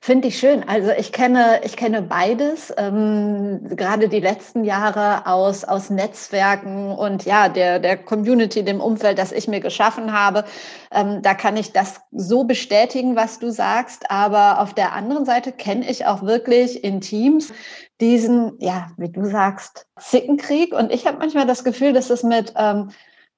Finde 0.00 0.28
ich 0.28 0.38
schön. 0.38 0.66
Also 0.68 0.90
ich 0.90 1.12
kenne, 1.12 1.60
ich 1.64 1.76
kenne 1.76 2.02
beides, 2.02 2.72
ähm, 2.76 3.60
gerade 3.76 4.08
die 4.08 4.20
letzten 4.20 4.64
Jahre 4.64 5.26
aus, 5.26 5.64
aus 5.64 5.90
Netzwerken 5.90 6.92
und 6.92 7.24
ja, 7.24 7.48
der, 7.48 7.78
der 7.78 7.96
Community, 7.96 8.64
dem 8.64 8.80
Umfeld, 8.80 9.18
das 9.18 9.32
ich 9.32 9.48
mir 9.48 9.60
geschaffen 9.60 10.12
habe. 10.12 10.44
Ähm, 10.92 11.22
da 11.22 11.34
kann 11.34 11.56
ich 11.56 11.72
das 11.72 12.00
so 12.12 12.44
bestätigen, 12.44 13.16
was 13.16 13.38
du 13.38 13.50
sagst. 13.50 14.10
Aber 14.10 14.60
auf 14.60 14.74
der 14.74 14.92
anderen 14.92 15.24
Seite 15.24 15.52
kenne 15.52 15.88
ich 15.90 16.06
auch 16.06 16.22
wirklich 16.22 16.84
in 16.84 17.00
Teams 17.00 17.52
diesen, 18.00 18.52
ja, 18.60 18.88
wie 18.98 19.08
du 19.08 19.24
sagst, 19.24 19.86
Zickenkrieg. 19.98 20.74
Und 20.74 20.92
ich 20.92 21.06
habe 21.06 21.18
manchmal 21.18 21.46
das 21.46 21.64
Gefühl, 21.64 21.92
dass 21.92 22.10
es 22.10 22.22
mit 22.22 22.52
ähm, 22.56 22.90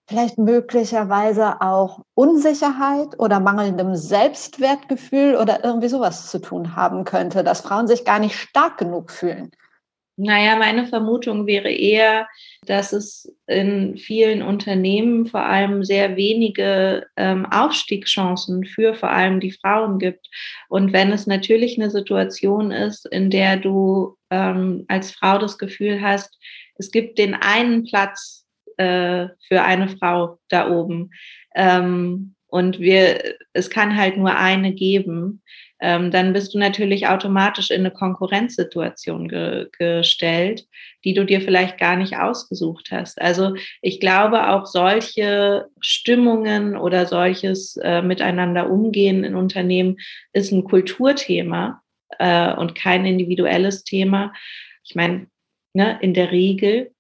vielleicht 0.08 0.38
möglicherweise 0.38 1.60
auch 1.60 2.00
Unsicherheit 2.14 3.18
oder 3.18 3.40
mangelndem 3.40 3.94
Selbstwertgefühl 3.94 5.36
oder 5.36 5.62
irgendwie 5.62 5.88
sowas 5.88 6.30
zu 6.30 6.40
tun 6.40 6.74
haben 6.74 7.04
könnte, 7.04 7.44
dass 7.44 7.60
Frauen 7.60 7.86
sich 7.86 8.04
gar 8.04 8.18
nicht 8.18 8.34
stark 8.34 8.78
genug 8.78 9.10
fühlen. 9.10 9.50
Naja, 10.20 10.56
meine 10.56 10.86
Vermutung 10.86 11.46
wäre 11.46 11.70
eher, 11.70 12.26
dass 12.66 12.92
es 12.92 13.32
in 13.46 13.96
vielen 13.96 14.42
Unternehmen 14.42 15.26
vor 15.26 15.44
allem 15.44 15.84
sehr 15.84 16.16
wenige 16.16 17.06
ähm, 17.16 17.46
Aufstiegschancen 17.46 18.64
für 18.64 18.94
vor 18.94 19.10
allem 19.10 19.38
die 19.38 19.52
Frauen 19.52 20.00
gibt. 20.00 20.26
Und 20.68 20.92
wenn 20.92 21.12
es 21.12 21.28
natürlich 21.28 21.78
eine 21.78 21.90
Situation 21.90 22.72
ist, 22.72 23.06
in 23.06 23.30
der 23.30 23.58
du 23.58 24.16
ähm, 24.30 24.86
als 24.88 25.12
Frau 25.12 25.38
das 25.38 25.56
Gefühl 25.56 26.02
hast, 26.02 26.36
es 26.78 26.90
gibt 26.90 27.18
den 27.18 27.34
einen 27.34 27.84
Platz 27.84 28.37
äh, 28.78 29.28
für 29.46 29.62
eine 29.62 29.88
Frau 29.88 30.38
da 30.48 30.70
oben. 30.70 31.10
Ähm, 31.54 32.34
und 32.50 32.80
wir, 32.80 33.36
es 33.52 33.68
kann 33.68 33.96
halt 33.96 34.16
nur 34.16 34.34
eine 34.34 34.72
geben, 34.72 35.42
ähm, 35.80 36.10
dann 36.10 36.32
bist 36.32 36.54
du 36.54 36.58
natürlich 36.58 37.06
automatisch 37.06 37.70
in 37.70 37.80
eine 37.80 37.92
Konkurrenzsituation 37.92 39.28
ge 39.28 39.68
gestellt, 39.78 40.66
die 41.04 41.14
du 41.14 41.24
dir 41.24 41.40
vielleicht 41.40 41.78
gar 41.78 41.96
nicht 41.96 42.16
ausgesucht 42.16 42.88
hast. 42.90 43.20
Also 43.20 43.54
ich 43.80 44.00
glaube, 44.00 44.48
auch 44.48 44.66
solche 44.66 45.66
Stimmungen 45.80 46.76
oder 46.76 47.06
solches 47.06 47.76
äh, 47.76 48.02
Miteinander 48.02 48.70
umgehen 48.70 49.22
in 49.22 49.36
Unternehmen 49.36 49.98
ist 50.32 50.50
ein 50.52 50.64
Kulturthema 50.64 51.80
äh, 52.18 52.52
und 52.54 52.74
kein 52.74 53.06
individuelles 53.06 53.84
Thema. 53.84 54.32
Ich 54.82 54.96
meine, 54.96 55.28
ne, 55.74 55.98
in 56.00 56.12
der 56.12 56.32
Regel 56.32 56.90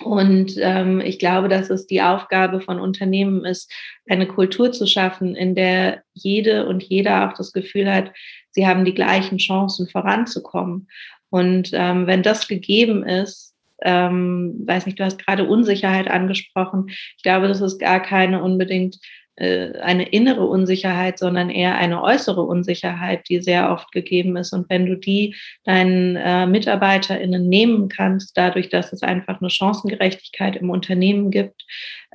und 0.00 0.54
ähm, 0.58 1.00
ich 1.00 1.18
glaube, 1.18 1.48
dass 1.48 1.70
es 1.70 1.86
die 1.86 2.02
Aufgabe 2.02 2.60
von 2.60 2.80
Unternehmen 2.80 3.44
ist, 3.44 3.72
eine 4.08 4.26
Kultur 4.26 4.72
zu 4.72 4.86
schaffen, 4.86 5.36
in 5.36 5.54
der 5.54 6.02
jede 6.12 6.66
und 6.66 6.82
jeder 6.82 7.28
auch 7.28 7.34
das 7.34 7.52
Gefühl 7.52 7.92
hat, 7.92 8.12
sie 8.50 8.66
haben 8.66 8.84
die 8.84 8.94
gleichen 8.94 9.38
Chancen 9.38 9.88
voranzukommen. 9.88 10.88
Und 11.30 11.70
ähm, 11.72 12.06
wenn 12.06 12.22
das 12.22 12.48
gegeben 12.48 13.04
ist, 13.04 13.54
ähm, 13.82 14.62
weiß 14.64 14.86
nicht, 14.86 14.98
du 14.98 15.04
hast 15.04 15.24
gerade 15.24 15.44
Unsicherheit 15.44 16.08
angesprochen. 16.08 16.86
Ich 16.88 17.22
glaube, 17.22 17.48
das 17.48 17.60
ist 17.60 17.78
gar 17.78 18.00
keine 18.00 18.42
unbedingt 18.42 18.98
eine 19.36 20.08
innere 20.08 20.46
Unsicherheit, 20.46 21.18
sondern 21.18 21.50
eher 21.50 21.76
eine 21.76 22.02
äußere 22.02 22.42
Unsicherheit, 22.42 23.28
die 23.28 23.40
sehr 23.40 23.70
oft 23.72 23.90
gegeben 23.90 24.36
ist. 24.36 24.52
Und 24.52 24.70
wenn 24.70 24.86
du 24.86 24.96
die 24.96 25.34
deinen 25.64 26.16
äh, 26.16 26.46
MitarbeiterInnen 26.46 27.48
nehmen 27.48 27.88
kannst, 27.88 28.36
dadurch, 28.36 28.68
dass 28.68 28.92
es 28.92 29.02
einfach 29.02 29.40
eine 29.40 29.50
Chancengerechtigkeit 29.50 30.56
im 30.56 30.70
Unternehmen 30.70 31.30
gibt, 31.30 31.64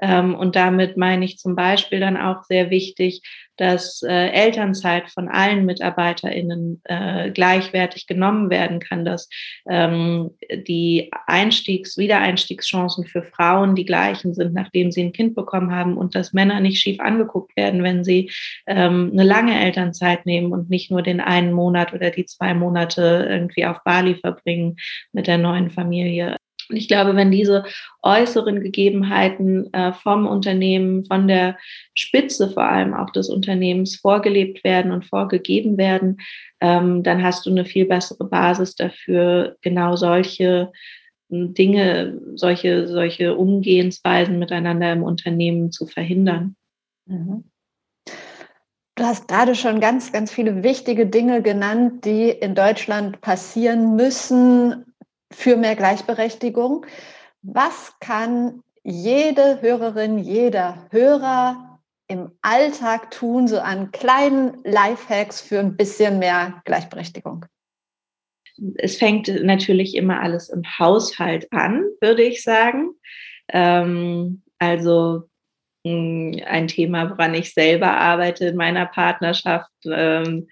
ähm, 0.02 0.36
und 0.36 0.56
damit 0.56 0.98
meine 0.98 1.26
ich 1.26 1.38
zum 1.38 1.56
Beispiel 1.56 2.00
dann 2.00 2.18
auch 2.18 2.44
sehr 2.44 2.70
wichtig, 2.70 3.22
dass 3.60 4.02
äh, 4.04 4.30
Elternzeit 4.30 5.10
von 5.10 5.28
allen 5.28 5.66
MitarbeiterInnen 5.66 6.82
äh, 6.86 7.30
gleichwertig 7.32 8.08
genommen 8.08 8.50
werden 8.50 8.80
kann, 8.80 9.04
dass 9.04 9.30
ähm, 9.70 10.32
die 10.50 11.12
Einstiegs-, 11.28 11.98
Wiedereinstiegschancen 11.98 13.06
für 13.06 13.22
Frauen 13.22 13.76
die 13.76 13.86
gleichen 13.86 14.34
sind, 14.34 14.54
nachdem 14.54 14.92
sie 14.92 15.04
ein 15.04 15.12
Kind 15.12 15.36
bekommen 15.36 15.76
haben 15.76 15.98
und 15.98 16.16
dass 16.16 16.32
Männer 16.32 16.62
nicht 16.62 16.80
schief 16.80 17.02
angeguckt 17.02 17.56
werden, 17.58 17.84
wenn 17.84 18.06
sie 18.06 18.32
ähm, 18.66 19.10
eine 19.12 19.24
lange 19.24 19.60
Elternzeit 19.60 20.26
nehmen 20.26 20.54
und 20.54 20.70
nicht 20.70 20.90
nur 20.90 21.02
den 21.02 21.20
einen 21.20 21.52
Monat 21.52 21.94
oder 21.94 22.12
die 22.12 22.26
zwei 22.26 22.54
Monate 22.54 23.28
irgendwie 23.30 23.66
auf 23.66 23.84
Bali 23.84 24.16
verbringen 24.16 24.78
mit 25.12 25.28
der 25.28 25.38
neuen 25.38 25.70
Familie. 25.70 26.38
Und 26.70 26.78
ich 26.78 26.88
glaube, 26.88 27.16
wenn 27.16 27.32
diese 27.32 27.64
äußeren 28.04 28.62
Gegebenheiten 28.62 29.74
äh, 29.74 29.92
vom 29.94 30.28
Unternehmen, 30.28 31.04
von 31.06 31.28
der 31.28 31.58
Spitze 31.96 32.50
vor 32.50 32.64
allem 32.64 32.94
auch 32.94 33.10
des 33.10 33.30
Unternehmens 33.30 33.96
vorgelebt 33.96 34.64
werden 34.64 34.92
und 34.92 35.06
vorgegeben 35.06 35.78
werden, 35.78 36.18
ähm, 36.62 37.04
dann 37.04 37.24
hast 37.24 37.46
du 37.46 37.50
eine 37.50 37.66
viel 37.66 37.86
bessere 37.86 38.26
Basis 38.26 38.76
dafür, 38.76 39.58
genau 39.62 39.96
solche 39.96 40.72
hm, 41.30 41.54
Dinge, 41.56 42.22
solche, 42.36 42.88
solche 42.88 43.36
Umgehensweisen 43.36 44.38
miteinander 44.38 44.94
im 44.94 45.04
Unternehmen 45.04 45.72
zu 45.72 45.88
verhindern. 45.88 46.56
Mhm. 47.06 47.46
Du 48.96 49.06
hast 49.06 49.30
gerade 49.30 49.56
schon 49.56 49.80
ganz, 49.80 50.12
ganz 50.12 50.30
viele 50.30 50.62
wichtige 50.62 51.06
Dinge 51.06 51.42
genannt, 51.42 52.04
die 52.04 52.30
in 52.30 52.54
Deutschland 52.54 53.22
passieren 53.22 53.96
müssen, 53.96 54.89
für 55.32 55.58
mehr 55.58 55.76
Gleichberechtigung. 55.76 56.86
Was 57.42 57.94
kann 58.00 58.64
jede 58.84 59.62
Hörerin, 59.62 60.18
jeder 60.18 60.88
Hörer 60.92 61.80
im 62.08 62.32
Alltag 62.42 63.12
tun, 63.12 63.48
so 63.48 63.60
an 63.60 63.92
kleinen 63.92 64.64
Lifehacks 64.64 65.42
für 65.42 65.60
ein 65.60 65.78
bisschen 65.78 66.20
mehr 66.20 66.62
Gleichberechtigung? 66.66 67.46
Es 68.76 68.98
fängt 68.98 69.28
natürlich 69.44 69.96
immer 69.96 70.20
alles 70.22 70.50
im 70.50 70.64
Haushalt 70.80 71.48
an, 71.52 71.86
würde 72.02 72.24
ich 72.24 72.44
sagen. 72.44 72.92
Ähm, 73.48 74.42
also 74.58 75.30
hm, 75.86 76.42
ein 76.46 76.68
Thema, 76.68 77.10
woran 77.10 77.36
ich 77.36 77.54
selber 77.54 77.92
arbeite 77.92 78.48
in 78.48 78.58
meiner 78.58 78.86
Partnerschaft. 78.86 79.72
Ähm, 79.86 80.48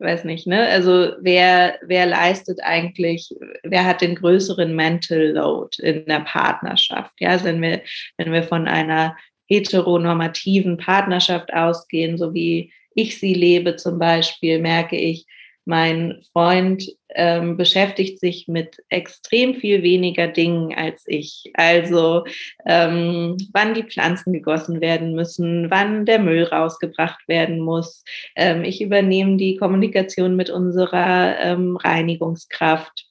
weiß 0.00 0.24
nicht, 0.24 0.46
ne? 0.46 0.66
Also 0.68 1.12
wer, 1.20 1.78
wer 1.82 2.06
leistet 2.06 2.58
eigentlich, 2.62 3.34
wer 3.62 3.84
hat 3.84 4.00
den 4.00 4.14
größeren 4.14 4.74
Mental 4.74 5.32
Load 5.32 5.76
in 5.82 6.06
der 6.06 6.20
Partnerschaft? 6.20 7.12
Ja, 7.20 7.30
also 7.30 7.44
wenn 7.44 7.60
wir, 7.60 7.82
wenn 8.16 8.32
wir 8.32 8.42
von 8.42 8.66
einer 8.66 9.16
heteronormativen 9.46 10.76
Partnerschaft 10.76 11.52
ausgehen, 11.52 12.16
so 12.16 12.32
wie 12.34 12.72
ich 12.94 13.18
sie 13.18 13.34
lebe 13.34 13.76
zum 13.76 13.98
Beispiel, 13.98 14.58
merke 14.58 14.96
ich, 14.96 15.26
mein 15.64 16.20
Freund 16.32 16.84
ähm, 17.14 17.56
beschäftigt 17.56 18.20
sich 18.20 18.48
mit 18.48 18.78
extrem 18.88 19.54
viel 19.54 19.82
weniger 19.82 20.28
Dingen 20.28 20.74
als 20.74 21.04
ich. 21.06 21.50
Also 21.54 22.24
ähm, 22.66 23.36
wann 23.52 23.74
die 23.74 23.84
Pflanzen 23.84 24.32
gegossen 24.32 24.80
werden 24.80 25.14
müssen, 25.14 25.70
wann 25.70 26.06
der 26.06 26.18
Müll 26.18 26.44
rausgebracht 26.44 27.26
werden 27.28 27.60
muss. 27.60 28.04
Ähm, 28.36 28.64
ich 28.64 28.80
übernehme 28.80 29.36
die 29.36 29.56
Kommunikation 29.56 30.36
mit 30.36 30.50
unserer 30.50 31.38
ähm, 31.38 31.76
Reinigungskraft. 31.76 33.06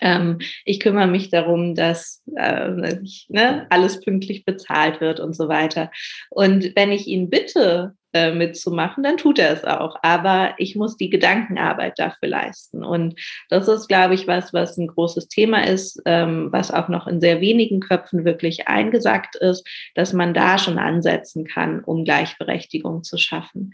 Ähm, 0.00 0.38
ich 0.64 0.80
kümmere 0.80 1.06
mich 1.06 1.30
darum, 1.30 1.74
dass 1.74 2.22
äh, 2.36 2.96
ne, 3.28 3.66
alles 3.70 4.00
pünktlich 4.00 4.44
bezahlt 4.44 5.00
wird 5.00 5.20
und 5.20 5.34
so 5.34 5.48
weiter. 5.48 5.90
Und 6.30 6.74
wenn 6.74 6.92
ich 6.92 7.06
ihn 7.06 7.30
bitte, 7.30 7.94
äh, 8.14 8.32
mitzumachen, 8.32 9.02
dann 9.02 9.16
tut 9.16 9.38
er 9.38 9.50
es 9.50 9.64
auch. 9.64 9.96
Aber 10.02 10.54
ich 10.58 10.76
muss 10.76 10.96
die 10.96 11.10
Gedankenarbeit 11.10 11.98
dafür 11.98 12.28
leisten. 12.28 12.84
Und 12.84 13.20
das 13.50 13.68
ist, 13.68 13.88
glaube 13.88 14.14
ich, 14.14 14.26
was, 14.26 14.52
was 14.52 14.78
ein 14.78 14.86
großes 14.86 15.28
Thema 15.28 15.66
ist, 15.66 16.00
ähm, 16.06 16.48
was 16.52 16.70
auch 16.70 16.88
noch 16.88 17.06
in 17.08 17.20
sehr 17.20 17.40
wenigen 17.40 17.80
Köpfen 17.80 18.24
wirklich 18.24 18.68
eingesagt 18.68 19.36
ist, 19.36 19.68
dass 19.94 20.12
man 20.12 20.32
da 20.32 20.58
schon 20.58 20.78
ansetzen 20.78 21.44
kann, 21.44 21.82
um 21.82 22.04
Gleichberechtigung 22.04 23.02
zu 23.02 23.18
schaffen. 23.18 23.72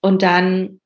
Und 0.00 0.22
dann 0.22 0.80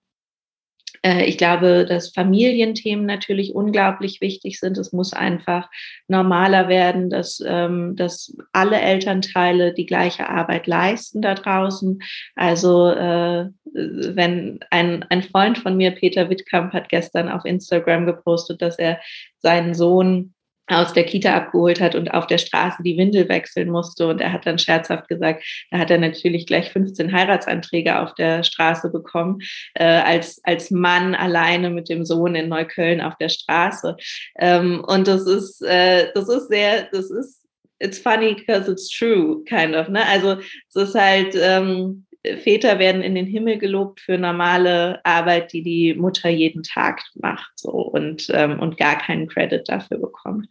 ich 1.02 1.36
glaube, 1.36 1.84
dass 1.84 2.10
Familienthemen 2.10 3.04
natürlich 3.04 3.54
unglaublich 3.54 4.20
wichtig 4.20 4.60
sind. 4.60 4.78
Es 4.78 4.92
muss 4.92 5.12
einfach 5.12 5.68
normaler 6.06 6.68
werden, 6.68 7.10
dass, 7.10 7.42
ähm, 7.44 7.96
dass 7.96 8.36
alle 8.52 8.80
Elternteile 8.80 9.74
die 9.74 9.86
gleiche 9.86 10.28
Arbeit 10.28 10.68
leisten 10.68 11.20
da 11.20 11.34
draußen. 11.34 11.98
Also 12.36 12.90
äh, 12.90 13.48
wenn 13.74 14.60
ein, 14.70 15.04
ein 15.08 15.22
Freund 15.22 15.58
von 15.58 15.76
mir, 15.76 15.90
Peter 15.90 16.30
Wittkamp, 16.30 16.72
hat 16.72 16.88
gestern 16.88 17.28
auf 17.28 17.44
Instagram 17.44 18.06
gepostet, 18.06 18.62
dass 18.62 18.78
er 18.78 19.00
seinen 19.38 19.74
Sohn 19.74 20.34
aus 20.68 20.92
der 20.92 21.04
Kita 21.04 21.34
abgeholt 21.34 21.80
hat 21.80 21.94
und 21.94 22.12
auf 22.12 22.26
der 22.26 22.38
Straße 22.38 22.82
die 22.82 22.96
Windel 22.96 23.28
wechseln 23.28 23.70
musste. 23.70 24.06
Und 24.06 24.20
er 24.20 24.32
hat 24.32 24.46
dann 24.46 24.58
scherzhaft 24.58 25.08
gesagt, 25.08 25.44
da 25.70 25.78
hat 25.78 25.90
er 25.90 25.98
natürlich 25.98 26.46
gleich 26.46 26.70
15 26.70 27.12
Heiratsanträge 27.12 27.98
auf 27.98 28.14
der 28.14 28.44
Straße 28.44 28.90
bekommen, 28.90 29.40
äh, 29.74 29.84
als, 29.84 30.40
als 30.44 30.70
Mann 30.70 31.14
alleine 31.14 31.70
mit 31.70 31.88
dem 31.88 32.04
Sohn 32.04 32.34
in 32.34 32.48
Neukölln 32.48 33.00
auf 33.00 33.16
der 33.16 33.28
Straße. 33.28 33.96
Ähm, 34.38 34.84
und 34.86 35.08
das 35.08 35.26
ist, 35.26 35.62
äh, 35.62 36.12
das 36.14 36.28
ist 36.28 36.48
sehr, 36.48 36.88
das 36.92 37.10
ist, 37.10 37.42
it's 37.80 37.98
funny 37.98 38.34
because 38.34 38.70
it's 38.70 38.88
true, 38.88 39.42
kind 39.44 39.74
of. 39.74 39.88
Ne? 39.88 40.06
Also 40.06 40.38
es 40.68 40.76
ist 40.76 40.94
halt, 40.94 41.34
ähm, 41.34 42.06
Väter 42.24 42.78
werden 42.78 43.02
in 43.02 43.14
den 43.14 43.26
Himmel 43.26 43.58
gelobt 43.58 44.00
für 44.00 44.16
normale 44.16 45.04
Arbeit, 45.04 45.52
die 45.52 45.62
die 45.62 45.94
Mutter 45.94 46.28
jeden 46.28 46.62
Tag 46.62 47.02
macht 47.14 47.50
so, 47.56 47.70
und, 47.70 48.28
ähm, 48.32 48.60
und 48.60 48.76
gar 48.76 48.96
keinen 48.96 49.26
Credit 49.26 49.68
dafür 49.68 49.98
bekommt. 49.98 50.46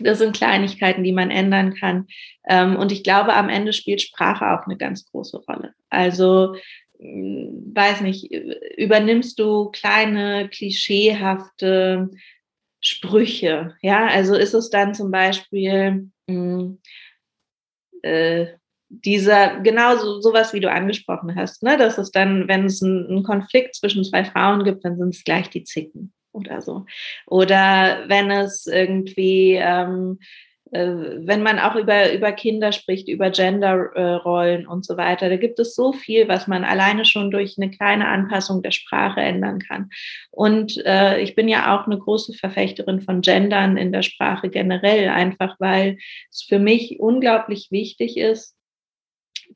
Das 0.00 0.18
sind 0.18 0.36
Kleinigkeiten, 0.36 1.04
die 1.04 1.12
man 1.12 1.30
ändern 1.30 1.74
kann. 1.74 2.06
Ähm, 2.48 2.76
und 2.76 2.90
ich 2.90 3.04
glaube, 3.04 3.34
am 3.34 3.48
Ende 3.48 3.72
spielt 3.72 4.02
Sprache 4.02 4.46
auch 4.50 4.66
eine 4.66 4.76
ganz 4.76 5.04
große 5.10 5.38
Rolle. 5.46 5.74
Also, 5.90 6.56
hm, 6.98 7.72
weiß 7.74 8.00
nicht, 8.00 8.32
übernimmst 8.76 9.38
du 9.38 9.70
kleine, 9.70 10.48
klischeehafte 10.48 12.10
Sprüche? 12.80 13.76
Ja, 13.82 14.06
also 14.08 14.34
ist 14.34 14.54
es 14.54 14.70
dann 14.70 14.94
zum 14.94 15.10
Beispiel, 15.10 16.10
mh, 16.26 16.34
hm, 16.34 16.78
äh, 18.02 18.46
dieser, 18.90 19.60
genau 19.60 19.96
so, 19.96 20.20
sowas, 20.20 20.52
wie 20.52 20.60
du 20.60 20.70
angesprochen 20.70 21.34
hast, 21.36 21.62
ne? 21.62 21.78
dass 21.78 21.96
es 21.96 22.10
dann, 22.10 22.48
wenn 22.48 22.66
es 22.66 22.82
einen 22.82 23.22
Konflikt 23.22 23.76
zwischen 23.76 24.04
zwei 24.04 24.24
Frauen 24.24 24.64
gibt, 24.64 24.84
dann 24.84 24.98
sind 24.98 25.14
es 25.14 25.24
gleich 25.24 25.48
die 25.48 25.64
Zicken 25.64 26.12
oder 26.32 26.60
so. 26.60 26.84
Oder 27.26 28.04
wenn 28.08 28.32
es 28.32 28.66
irgendwie, 28.66 29.54
ähm, 29.54 30.18
äh, 30.72 30.86
wenn 31.18 31.44
man 31.44 31.60
auch 31.60 31.76
über, 31.76 32.12
über 32.12 32.32
Kinder 32.32 32.72
spricht, 32.72 33.08
über 33.08 33.30
Genderrollen 33.30 34.64
äh, 34.64 34.66
und 34.66 34.84
so 34.84 34.96
weiter, 34.96 35.28
da 35.28 35.36
gibt 35.36 35.60
es 35.60 35.76
so 35.76 35.92
viel, 35.92 36.26
was 36.26 36.48
man 36.48 36.64
alleine 36.64 37.04
schon 37.04 37.30
durch 37.30 37.56
eine 37.58 37.70
kleine 37.70 38.08
Anpassung 38.08 38.60
der 38.60 38.72
Sprache 38.72 39.20
ändern 39.20 39.60
kann. 39.60 39.90
Und 40.32 40.84
äh, 40.84 41.20
ich 41.20 41.36
bin 41.36 41.46
ja 41.46 41.76
auch 41.78 41.86
eine 41.86 41.98
große 41.98 42.34
Verfechterin 42.34 43.00
von 43.00 43.20
Gendern 43.20 43.76
in 43.76 43.92
der 43.92 44.02
Sprache 44.02 44.48
generell, 44.48 45.08
einfach 45.08 45.54
weil 45.60 45.96
es 46.30 46.42
für 46.42 46.58
mich 46.58 46.98
unglaublich 46.98 47.68
wichtig 47.70 48.16
ist, 48.16 48.56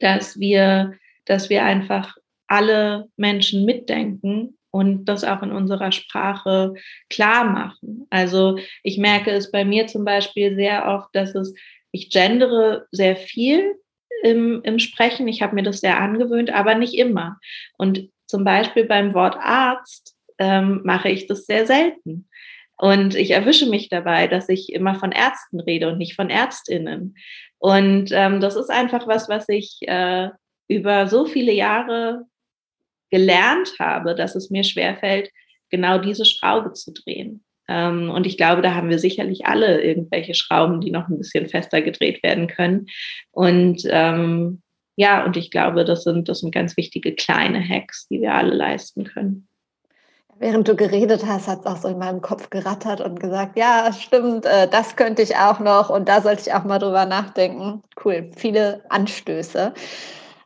dass 0.00 0.38
wir, 0.38 0.94
dass 1.24 1.50
wir 1.50 1.64
einfach 1.64 2.16
alle 2.46 3.08
Menschen 3.16 3.64
mitdenken 3.64 4.58
und 4.70 5.04
das 5.04 5.24
auch 5.24 5.42
in 5.42 5.52
unserer 5.52 5.92
Sprache 5.92 6.74
klar 7.08 7.44
machen. 7.44 8.06
Also 8.10 8.58
ich 8.82 8.98
merke 8.98 9.30
es 9.30 9.50
bei 9.50 9.64
mir 9.64 9.86
zum 9.86 10.04
Beispiel 10.04 10.54
sehr 10.56 10.86
oft, 10.86 11.08
dass 11.12 11.34
es, 11.34 11.54
ich 11.92 12.10
gendere 12.10 12.86
sehr 12.90 13.16
viel 13.16 13.76
im, 14.24 14.62
im 14.64 14.78
Sprechen. 14.78 15.28
Ich 15.28 15.42
habe 15.42 15.54
mir 15.54 15.62
das 15.62 15.80
sehr 15.80 16.00
angewöhnt, 16.00 16.50
aber 16.50 16.74
nicht 16.74 16.94
immer. 16.94 17.38
Und 17.78 18.08
zum 18.26 18.42
Beispiel 18.44 18.84
beim 18.84 19.14
Wort 19.14 19.36
Arzt 19.38 20.16
ähm, 20.38 20.80
mache 20.84 21.08
ich 21.08 21.28
das 21.28 21.46
sehr 21.46 21.66
selten. 21.66 22.28
Und 22.76 23.14
ich 23.14 23.30
erwische 23.30 23.66
mich 23.66 23.88
dabei, 23.88 24.26
dass 24.26 24.48
ich 24.48 24.72
immer 24.72 24.96
von 24.96 25.12
Ärzten 25.12 25.60
rede 25.60 25.88
und 25.88 25.98
nicht 25.98 26.14
von 26.14 26.30
Ärztinnen. 26.30 27.16
Und 27.58 28.10
ähm, 28.12 28.40
das 28.40 28.56
ist 28.56 28.70
einfach 28.70 29.06
was, 29.06 29.28
was 29.28 29.48
ich 29.48 29.78
äh, 29.82 30.28
über 30.68 31.06
so 31.06 31.24
viele 31.24 31.52
Jahre 31.52 32.24
gelernt 33.10 33.74
habe, 33.78 34.14
dass 34.14 34.34
es 34.34 34.50
mir 34.50 34.64
schwerfällt, 34.64 35.30
genau 35.70 35.98
diese 35.98 36.24
Schraube 36.24 36.72
zu 36.72 36.92
drehen. 36.92 37.44
Ähm, 37.68 38.10
und 38.10 38.26
ich 38.26 38.36
glaube, 38.36 38.60
da 38.60 38.74
haben 38.74 38.90
wir 38.90 38.98
sicherlich 38.98 39.46
alle 39.46 39.82
irgendwelche 39.82 40.34
Schrauben, 40.34 40.80
die 40.80 40.90
noch 40.90 41.08
ein 41.08 41.18
bisschen 41.18 41.48
fester 41.48 41.80
gedreht 41.80 42.22
werden 42.22 42.48
können. 42.48 42.86
Und 43.30 43.82
ähm, 43.88 44.62
ja, 44.96 45.24
und 45.24 45.36
ich 45.36 45.50
glaube, 45.50 45.84
das 45.84 46.04
sind, 46.04 46.28
das 46.28 46.40
sind 46.40 46.54
ganz 46.54 46.76
wichtige 46.76 47.14
kleine 47.14 47.66
Hacks, 47.66 48.06
die 48.08 48.20
wir 48.20 48.34
alle 48.34 48.54
leisten 48.54 49.04
können. 49.04 49.48
Während 50.38 50.66
du 50.66 50.74
geredet 50.74 51.24
hast, 51.26 51.46
hat 51.46 51.60
es 51.60 51.66
auch 51.66 51.76
so 51.76 51.88
in 51.88 51.98
meinem 51.98 52.20
Kopf 52.20 52.50
gerattert 52.50 53.00
und 53.00 53.20
gesagt, 53.20 53.56
ja, 53.56 53.92
stimmt, 53.92 54.44
äh, 54.46 54.68
das 54.68 54.96
könnte 54.96 55.22
ich 55.22 55.36
auch 55.36 55.60
noch 55.60 55.90
und 55.90 56.08
da 56.08 56.20
sollte 56.20 56.42
ich 56.42 56.52
auch 56.52 56.64
mal 56.64 56.78
drüber 56.78 57.06
nachdenken. 57.06 57.82
Cool, 58.04 58.30
viele 58.36 58.82
Anstöße. 58.88 59.72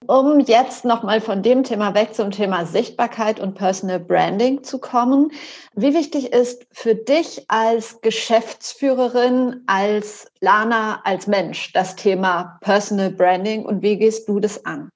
Um 0.06 0.40
jetzt 0.40 0.84
nochmal 0.84 1.20
von 1.20 1.42
dem 1.42 1.64
Thema 1.64 1.94
weg 1.94 2.14
zum 2.14 2.30
Thema 2.30 2.66
Sichtbarkeit 2.66 3.40
und 3.40 3.54
Personal 3.54 3.98
Branding 3.98 4.62
zu 4.62 4.78
kommen. 4.78 5.32
Wie 5.74 5.92
wichtig 5.92 6.32
ist 6.32 6.66
für 6.70 6.94
dich 6.94 7.44
als 7.48 8.00
Geschäftsführerin, 8.00 9.64
als 9.66 10.30
Lana, 10.40 11.00
als 11.04 11.26
Mensch 11.26 11.72
das 11.72 11.96
Thema 11.96 12.58
Personal 12.60 13.10
Branding 13.10 13.64
und 13.64 13.82
wie 13.82 13.98
gehst 13.98 14.28
du 14.28 14.38
das 14.38 14.64
an? 14.64 14.90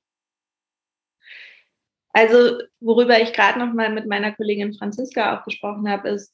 Also, 2.12 2.58
worüber 2.80 3.20
ich 3.20 3.32
gerade 3.32 3.58
noch 3.58 3.72
mal 3.72 3.90
mit 3.90 4.06
meiner 4.06 4.32
Kollegin 4.32 4.74
Franziska 4.74 5.38
auch 5.38 5.44
gesprochen 5.44 5.88
habe, 5.88 6.10
ist, 6.10 6.32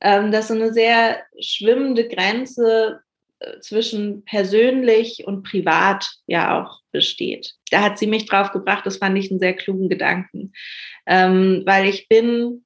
ähm, 0.00 0.30
dass 0.30 0.48
so 0.48 0.54
eine 0.54 0.72
sehr 0.72 1.22
schwimmende 1.40 2.06
Grenze 2.06 3.00
äh, 3.38 3.60
zwischen 3.60 4.24
persönlich 4.24 5.24
und 5.26 5.42
privat 5.42 6.06
ja 6.26 6.60
auch 6.62 6.80
besteht. 6.92 7.54
Da 7.70 7.82
hat 7.82 7.98
sie 7.98 8.06
mich 8.06 8.26
drauf 8.26 8.50
gebracht, 8.50 8.86
das 8.86 8.98
fand 8.98 9.18
ich 9.18 9.30
einen 9.30 9.40
sehr 9.40 9.54
klugen 9.54 9.88
Gedanken, 9.88 10.52
ähm, 11.06 11.62
weil 11.66 11.86
ich 11.86 12.08
bin 12.08 12.64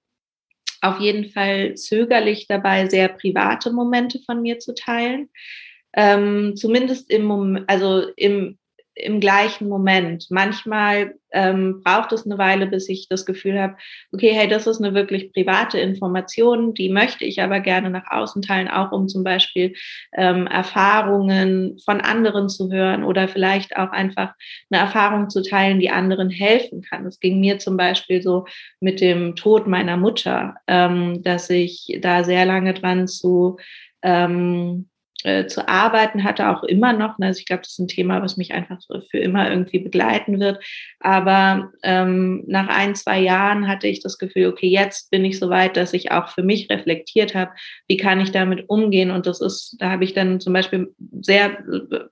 auf 0.80 1.00
jeden 1.00 1.30
Fall 1.30 1.74
zögerlich 1.74 2.46
dabei, 2.46 2.88
sehr 2.88 3.08
private 3.08 3.72
Momente 3.72 4.20
von 4.24 4.42
mir 4.42 4.58
zu 4.60 4.74
teilen. 4.74 5.28
Ähm, 5.92 6.54
zumindest 6.56 7.10
im 7.10 7.24
Moment, 7.24 7.68
also 7.68 8.06
im 8.16 8.59
im 9.02 9.20
gleichen 9.20 9.68
Moment. 9.68 10.26
Manchmal 10.30 11.14
ähm, 11.32 11.80
braucht 11.82 12.12
es 12.12 12.26
eine 12.26 12.38
Weile, 12.38 12.66
bis 12.66 12.88
ich 12.88 13.08
das 13.08 13.24
Gefühl 13.24 13.60
habe, 13.60 13.76
okay, 14.12 14.32
hey, 14.32 14.48
das 14.48 14.66
ist 14.66 14.82
eine 14.82 14.94
wirklich 14.94 15.32
private 15.32 15.78
Information, 15.78 16.74
die 16.74 16.88
möchte 16.88 17.24
ich 17.24 17.40
aber 17.40 17.60
gerne 17.60 17.90
nach 17.90 18.10
außen 18.10 18.42
teilen, 18.42 18.68
auch 18.68 18.92
um 18.92 19.08
zum 19.08 19.24
Beispiel 19.24 19.74
ähm, 20.16 20.46
Erfahrungen 20.46 21.78
von 21.84 22.00
anderen 22.00 22.48
zu 22.48 22.70
hören 22.70 23.04
oder 23.04 23.28
vielleicht 23.28 23.76
auch 23.76 23.90
einfach 23.90 24.34
eine 24.70 24.80
Erfahrung 24.80 25.30
zu 25.30 25.42
teilen, 25.42 25.80
die 25.80 25.90
anderen 25.90 26.30
helfen 26.30 26.82
kann. 26.82 27.06
Es 27.06 27.20
ging 27.20 27.40
mir 27.40 27.58
zum 27.58 27.76
Beispiel 27.76 28.22
so 28.22 28.46
mit 28.80 29.00
dem 29.00 29.36
Tod 29.36 29.66
meiner 29.66 29.96
Mutter, 29.96 30.56
ähm, 30.66 31.22
dass 31.22 31.48
ich 31.50 31.98
da 32.00 32.24
sehr 32.24 32.44
lange 32.44 32.74
dran 32.74 33.06
zu 33.06 33.56
ähm, 34.02 34.89
äh, 35.24 35.46
zu 35.46 35.68
arbeiten 35.68 36.24
hatte, 36.24 36.48
auch 36.48 36.62
immer 36.64 36.92
noch. 36.92 37.18
Ne, 37.18 37.26
also 37.26 37.38
ich 37.38 37.46
glaube, 37.46 37.62
das 37.62 37.72
ist 37.72 37.78
ein 37.78 37.88
Thema, 37.88 38.22
was 38.22 38.36
mich 38.36 38.52
einfach 38.52 38.78
für 39.10 39.18
immer 39.18 39.50
irgendwie 39.50 39.78
begleiten 39.78 40.40
wird. 40.40 40.62
Aber 41.00 41.70
ähm, 41.82 42.44
nach 42.46 42.68
ein, 42.68 42.94
zwei 42.94 43.20
Jahren 43.20 43.68
hatte 43.68 43.86
ich 43.86 44.00
das 44.00 44.18
Gefühl, 44.18 44.46
okay, 44.46 44.68
jetzt 44.68 45.10
bin 45.10 45.24
ich 45.24 45.38
so 45.38 45.50
weit, 45.50 45.76
dass 45.76 45.92
ich 45.92 46.10
auch 46.10 46.28
für 46.28 46.42
mich 46.42 46.70
reflektiert 46.70 47.34
habe, 47.34 47.50
wie 47.88 47.96
kann 47.96 48.20
ich 48.20 48.32
damit 48.32 48.68
umgehen. 48.68 49.10
Und 49.10 49.26
das 49.26 49.40
ist, 49.40 49.76
da 49.78 49.90
habe 49.90 50.04
ich 50.04 50.14
dann 50.14 50.40
zum 50.40 50.52
Beispiel 50.52 50.94
sehr, 51.20 51.58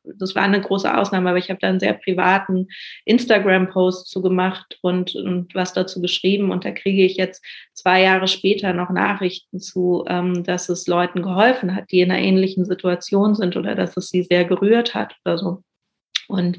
das 0.05 0.35
war 0.35 0.43
eine 0.43 0.61
große 0.61 0.95
Ausnahme, 0.95 1.31
aber 1.31 1.39
ich 1.39 1.51
habe 1.51 1.61
da 1.61 1.69
einen 1.69 1.81
sehr 1.81 1.95
privaten 1.95 2.69
Instagram-Post 3.05 4.09
zu 4.09 4.23
gemacht 4.23 4.79
und, 4.83 5.15
und 5.15 5.55
was 5.55 5.73
dazu 5.73 6.01
geschrieben. 6.03 6.51
Und 6.51 6.65
da 6.65 6.73
kriege 6.73 7.05
ich 7.05 7.17
jetzt 7.17 7.45
zwei 7.73 8.03
Jahre 8.03 8.29
später 8.29 8.73
noch 8.73 8.91
Nachrichten 8.91 9.61
zu, 9.61 10.05
ähm, 10.09 10.45
dass 10.45 10.69
es 10.69 10.87
Leuten 10.87 11.23
geholfen 11.23 11.75
hat, 11.75 11.91
die 11.91 12.01
in 12.01 12.11
einer 12.11 12.21
ähnlichen 12.21 12.65
Situation 12.65 12.98
sind 13.03 13.57
oder 13.57 13.75
dass 13.75 13.97
es 13.97 14.09
sie 14.09 14.23
sehr 14.23 14.45
gerührt 14.45 14.95
hat 14.95 15.15
oder 15.25 15.39
so. 15.39 15.63
Und 16.29 16.59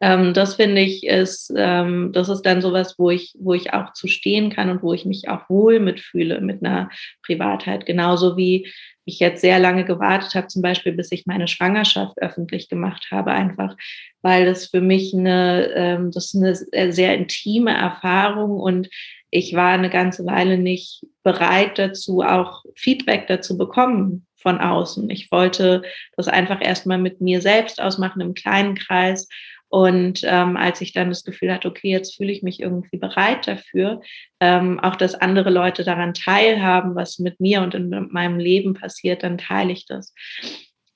ähm, 0.00 0.32
das 0.32 0.54
finde 0.54 0.80
ich 0.80 1.04
ist, 1.04 1.52
ähm, 1.56 2.12
das 2.12 2.28
ist 2.28 2.42
dann 2.42 2.62
sowas, 2.62 2.94
wo 2.98 3.10
ich, 3.10 3.34
wo 3.38 3.52
ich 3.52 3.72
auch 3.72 3.92
zu 3.92 4.06
stehen 4.06 4.50
kann 4.50 4.70
und 4.70 4.80
wo 4.80 4.92
ich 4.94 5.04
mich 5.04 5.28
auch 5.28 5.50
wohl 5.50 5.80
mitfühle 5.80 6.40
mit 6.40 6.64
einer 6.64 6.88
Privatheit. 7.26 7.84
Genauso 7.84 8.36
wie 8.36 8.72
ich 9.04 9.18
jetzt 9.18 9.40
sehr 9.40 9.58
lange 9.58 9.84
gewartet 9.84 10.36
habe, 10.36 10.46
zum 10.46 10.62
Beispiel, 10.62 10.92
bis 10.92 11.10
ich 11.10 11.26
meine 11.26 11.48
Schwangerschaft 11.48 12.16
öffentlich 12.18 12.68
gemacht 12.68 13.08
habe, 13.10 13.32
einfach 13.32 13.76
weil 14.22 14.46
das 14.46 14.66
für 14.66 14.80
mich 14.80 15.12
eine, 15.14 15.72
ähm, 15.74 16.10
das 16.12 16.32
ist 16.34 16.72
eine 16.72 16.92
sehr 16.92 17.16
intime 17.16 17.72
Erfahrung 17.72 18.60
und 18.60 18.88
ich 19.30 19.54
war 19.54 19.70
eine 19.70 19.90
ganze 19.90 20.26
Weile 20.26 20.58
nicht 20.58 21.04
bereit 21.24 21.78
dazu, 21.78 22.22
auch 22.22 22.64
Feedback 22.76 23.26
dazu 23.26 23.58
bekommen 23.58 24.27
von 24.38 24.60
außen. 24.60 25.08
Ich 25.10 25.30
wollte 25.30 25.82
das 26.16 26.28
einfach 26.28 26.60
erstmal 26.60 26.98
mit 26.98 27.20
mir 27.20 27.40
selbst 27.40 27.80
ausmachen 27.80 28.20
im 28.20 28.34
kleinen 28.34 28.74
Kreis. 28.74 29.28
Und 29.70 30.22
ähm, 30.24 30.56
als 30.56 30.80
ich 30.80 30.92
dann 30.92 31.10
das 31.10 31.24
Gefühl 31.24 31.52
hatte, 31.52 31.68
okay, 31.68 31.90
jetzt 31.90 32.16
fühle 32.16 32.32
ich 32.32 32.42
mich 32.42 32.60
irgendwie 32.60 32.96
bereit 32.96 33.46
dafür, 33.46 34.00
ähm, 34.40 34.80
auch 34.80 34.96
dass 34.96 35.14
andere 35.14 35.50
Leute 35.50 35.84
daran 35.84 36.14
teilhaben, 36.14 36.94
was 36.94 37.18
mit 37.18 37.38
mir 37.38 37.60
und 37.60 37.74
in 37.74 38.08
meinem 38.10 38.38
Leben 38.38 38.72
passiert, 38.72 39.22
dann 39.22 39.36
teile 39.36 39.72
ich 39.72 39.84
das. 39.84 40.14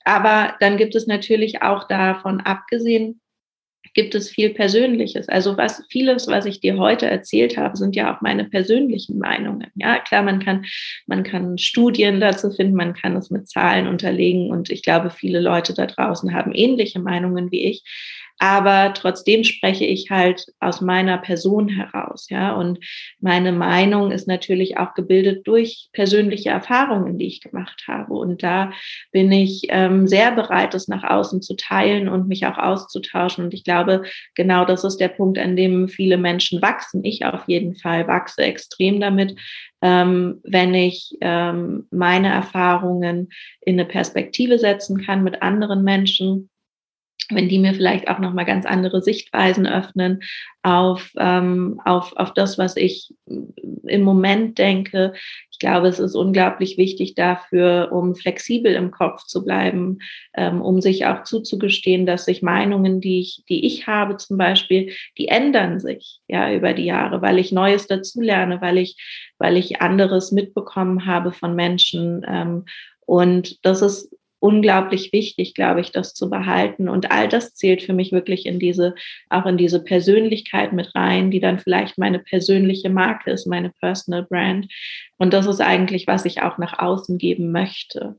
Aber 0.05 0.55
dann 0.59 0.77
gibt 0.77 0.95
es 0.95 1.05
natürlich 1.05 1.61
auch 1.61 1.87
davon 1.87 2.41
abgesehen 2.41 3.21
gibt 3.93 4.15
es 4.15 4.29
viel 4.29 4.49
Persönliches. 4.49 5.29
Also 5.29 5.57
was 5.57 5.83
vieles, 5.89 6.27
was 6.27 6.45
ich 6.45 6.59
dir 6.59 6.77
heute 6.77 7.05
erzählt 7.05 7.57
habe, 7.57 7.77
sind 7.77 7.95
ja 7.95 8.15
auch 8.15 8.21
meine 8.21 8.45
persönlichen 8.45 9.19
Meinungen. 9.19 9.67
Ja, 9.75 9.99
klar, 9.99 10.23
man 10.23 10.39
kann, 10.39 10.65
man 11.05 11.23
kann 11.23 11.57
Studien 11.57 12.19
dazu 12.19 12.51
finden, 12.51 12.75
man 12.75 12.93
kann 12.93 13.15
es 13.15 13.29
mit 13.29 13.47
Zahlen 13.47 13.87
unterlegen 13.87 14.49
und 14.49 14.69
ich 14.69 14.83
glaube, 14.83 15.09
viele 15.09 15.39
Leute 15.39 15.73
da 15.73 15.85
draußen 15.85 16.33
haben 16.33 16.53
ähnliche 16.53 16.99
Meinungen 16.99 17.51
wie 17.51 17.65
ich 17.65 17.83
aber 18.39 18.93
trotzdem 18.93 19.43
spreche 19.43 19.85
ich 19.85 20.09
halt 20.09 20.47
aus 20.59 20.81
meiner 20.81 21.17
Person 21.17 21.69
heraus, 21.69 22.27
ja. 22.29 22.53
Und 22.53 22.79
meine 23.19 23.51
Meinung 23.51 24.11
ist 24.11 24.27
natürlich 24.27 24.77
auch 24.77 24.93
gebildet 24.95 25.47
durch 25.47 25.89
persönliche 25.93 26.49
Erfahrungen, 26.49 27.17
die 27.17 27.27
ich 27.27 27.41
gemacht 27.41 27.85
habe. 27.87 28.13
Und 28.13 28.43
da 28.43 28.73
bin 29.11 29.31
ich 29.31 29.67
ähm, 29.69 30.07
sehr 30.07 30.31
bereit, 30.31 30.73
das 30.73 30.87
nach 30.87 31.03
außen 31.03 31.41
zu 31.41 31.55
teilen 31.55 32.09
und 32.09 32.27
mich 32.27 32.45
auch 32.45 32.57
auszutauschen. 32.57 33.45
Und 33.45 33.53
ich 33.53 33.63
glaube, 33.63 34.03
genau 34.35 34.65
das 34.65 34.83
ist 34.83 34.97
der 34.97 35.09
Punkt, 35.09 35.37
an 35.37 35.55
dem 35.55 35.87
viele 35.87 36.17
Menschen 36.17 36.61
wachsen. 36.61 37.03
Ich 37.05 37.25
auf 37.25 37.47
jeden 37.47 37.75
Fall 37.75 38.07
wachse 38.07 38.41
extrem 38.41 38.99
damit, 38.99 39.35
ähm, 39.81 40.41
wenn 40.43 40.73
ich 40.73 41.17
ähm, 41.21 41.87
meine 41.91 42.29
Erfahrungen 42.29 43.29
in 43.61 43.79
eine 43.79 43.85
Perspektive 43.85 44.57
setzen 44.57 45.05
kann 45.05 45.23
mit 45.23 45.41
anderen 45.41 45.83
Menschen 45.83 46.49
wenn 47.31 47.49
die 47.49 47.59
mir 47.59 47.73
vielleicht 47.73 48.07
auch 48.07 48.19
nochmal 48.19 48.45
ganz 48.45 48.65
andere 48.65 49.01
Sichtweisen 49.01 49.67
öffnen 49.67 50.21
auf, 50.63 51.11
ähm, 51.17 51.81
auf, 51.83 52.13
auf 52.15 52.33
das, 52.33 52.57
was 52.57 52.77
ich 52.77 53.13
im 53.25 54.01
Moment 54.01 54.57
denke. 54.57 55.13
Ich 55.51 55.59
glaube, 55.59 55.87
es 55.87 55.99
ist 55.99 56.15
unglaublich 56.15 56.77
wichtig 56.77 57.15
dafür, 57.15 57.89
um 57.91 58.15
flexibel 58.15 58.73
im 58.73 58.91
Kopf 58.91 59.25
zu 59.25 59.43
bleiben, 59.43 59.99
ähm, 60.35 60.61
um 60.61 60.81
sich 60.81 61.05
auch 61.05 61.23
zuzugestehen, 61.23 62.05
dass 62.05 62.25
sich 62.25 62.41
Meinungen, 62.41 63.01
die 63.01 63.19
ich, 63.19 63.43
die 63.49 63.65
ich 63.65 63.87
habe 63.87 64.17
zum 64.17 64.37
Beispiel, 64.37 64.93
die 65.17 65.27
ändern 65.27 65.79
sich 65.79 66.21
ja 66.27 66.53
über 66.53 66.73
die 66.73 66.85
Jahre, 66.85 67.21
weil 67.21 67.39
ich 67.39 67.51
Neues 67.51 67.87
dazulerne, 67.87 68.61
weil 68.61 68.77
ich, 68.77 68.97
weil 69.37 69.57
ich 69.57 69.81
anderes 69.81 70.31
mitbekommen 70.31 71.05
habe 71.05 71.33
von 71.33 71.55
Menschen. 71.55 72.25
Ähm, 72.27 72.65
und 73.05 73.65
das 73.65 73.81
ist 73.81 74.15
unglaublich 74.43 75.13
wichtig, 75.13 75.53
glaube 75.53 75.79
ich, 75.79 75.93
das 75.93 76.13
zu 76.13 76.29
behalten. 76.29 76.89
Und 76.89 77.11
all 77.11 77.29
das 77.29 77.53
zählt 77.53 77.81
für 77.81 77.93
mich 77.93 78.11
wirklich 78.11 78.45
in 78.45 78.59
diese, 78.59 78.93
auch 79.29 79.45
in 79.45 79.55
diese 79.55 79.81
Persönlichkeit 79.81 80.73
mit 80.73 80.93
rein, 80.93 81.31
die 81.31 81.39
dann 81.39 81.59
vielleicht 81.59 81.97
meine 81.97 82.19
persönliche 82.19 82.89
Marke 82.89 83.31
ist, 83.31 83.47
meine 83.47 83.69
Personal 83.69 84.23
Brand. 84.23 84.67
Und 85.17 85.33
das 85.33 85.45
ist 85.45 85.61
eigentlich, 85.61 86.07
was 86.07 86.25
ich 86.25 86.41
auch 86.41 86.57
nach 86.57 86.77
außen 86.77 87.17
geben 87.17 87.53
möchte. 87.53 88.17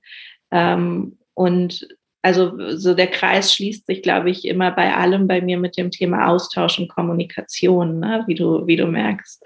Ähm, 0.51 1.19
und 1.35 1.87
also 2.25 2.55
so 2.75 2.95
der 2.95 3.09
Kreis 3.09 3.53
schließt 3.53 3.85
sich, 3.85 4.03
glaube 4.03 4.31
ich, 4.31 4.47
immer 4.47 4.71
bei 4.71 4.95
allem 4.95 5.29
bei 5.29 5.43
mir 5.43 5.59
mit 5.59 5.77
dem 5.77 5.91
Thema 5.91 6.29
Austausch 6.29 6.79
und 6.79 6.89
Kommunikation, 6.89 8.01
ne? 8.01 8.25
wie 8.27 8.35
du 8.35 8.67
wie 8.67 8.77
du 8.77 8.87
merkst. 8.87 9.45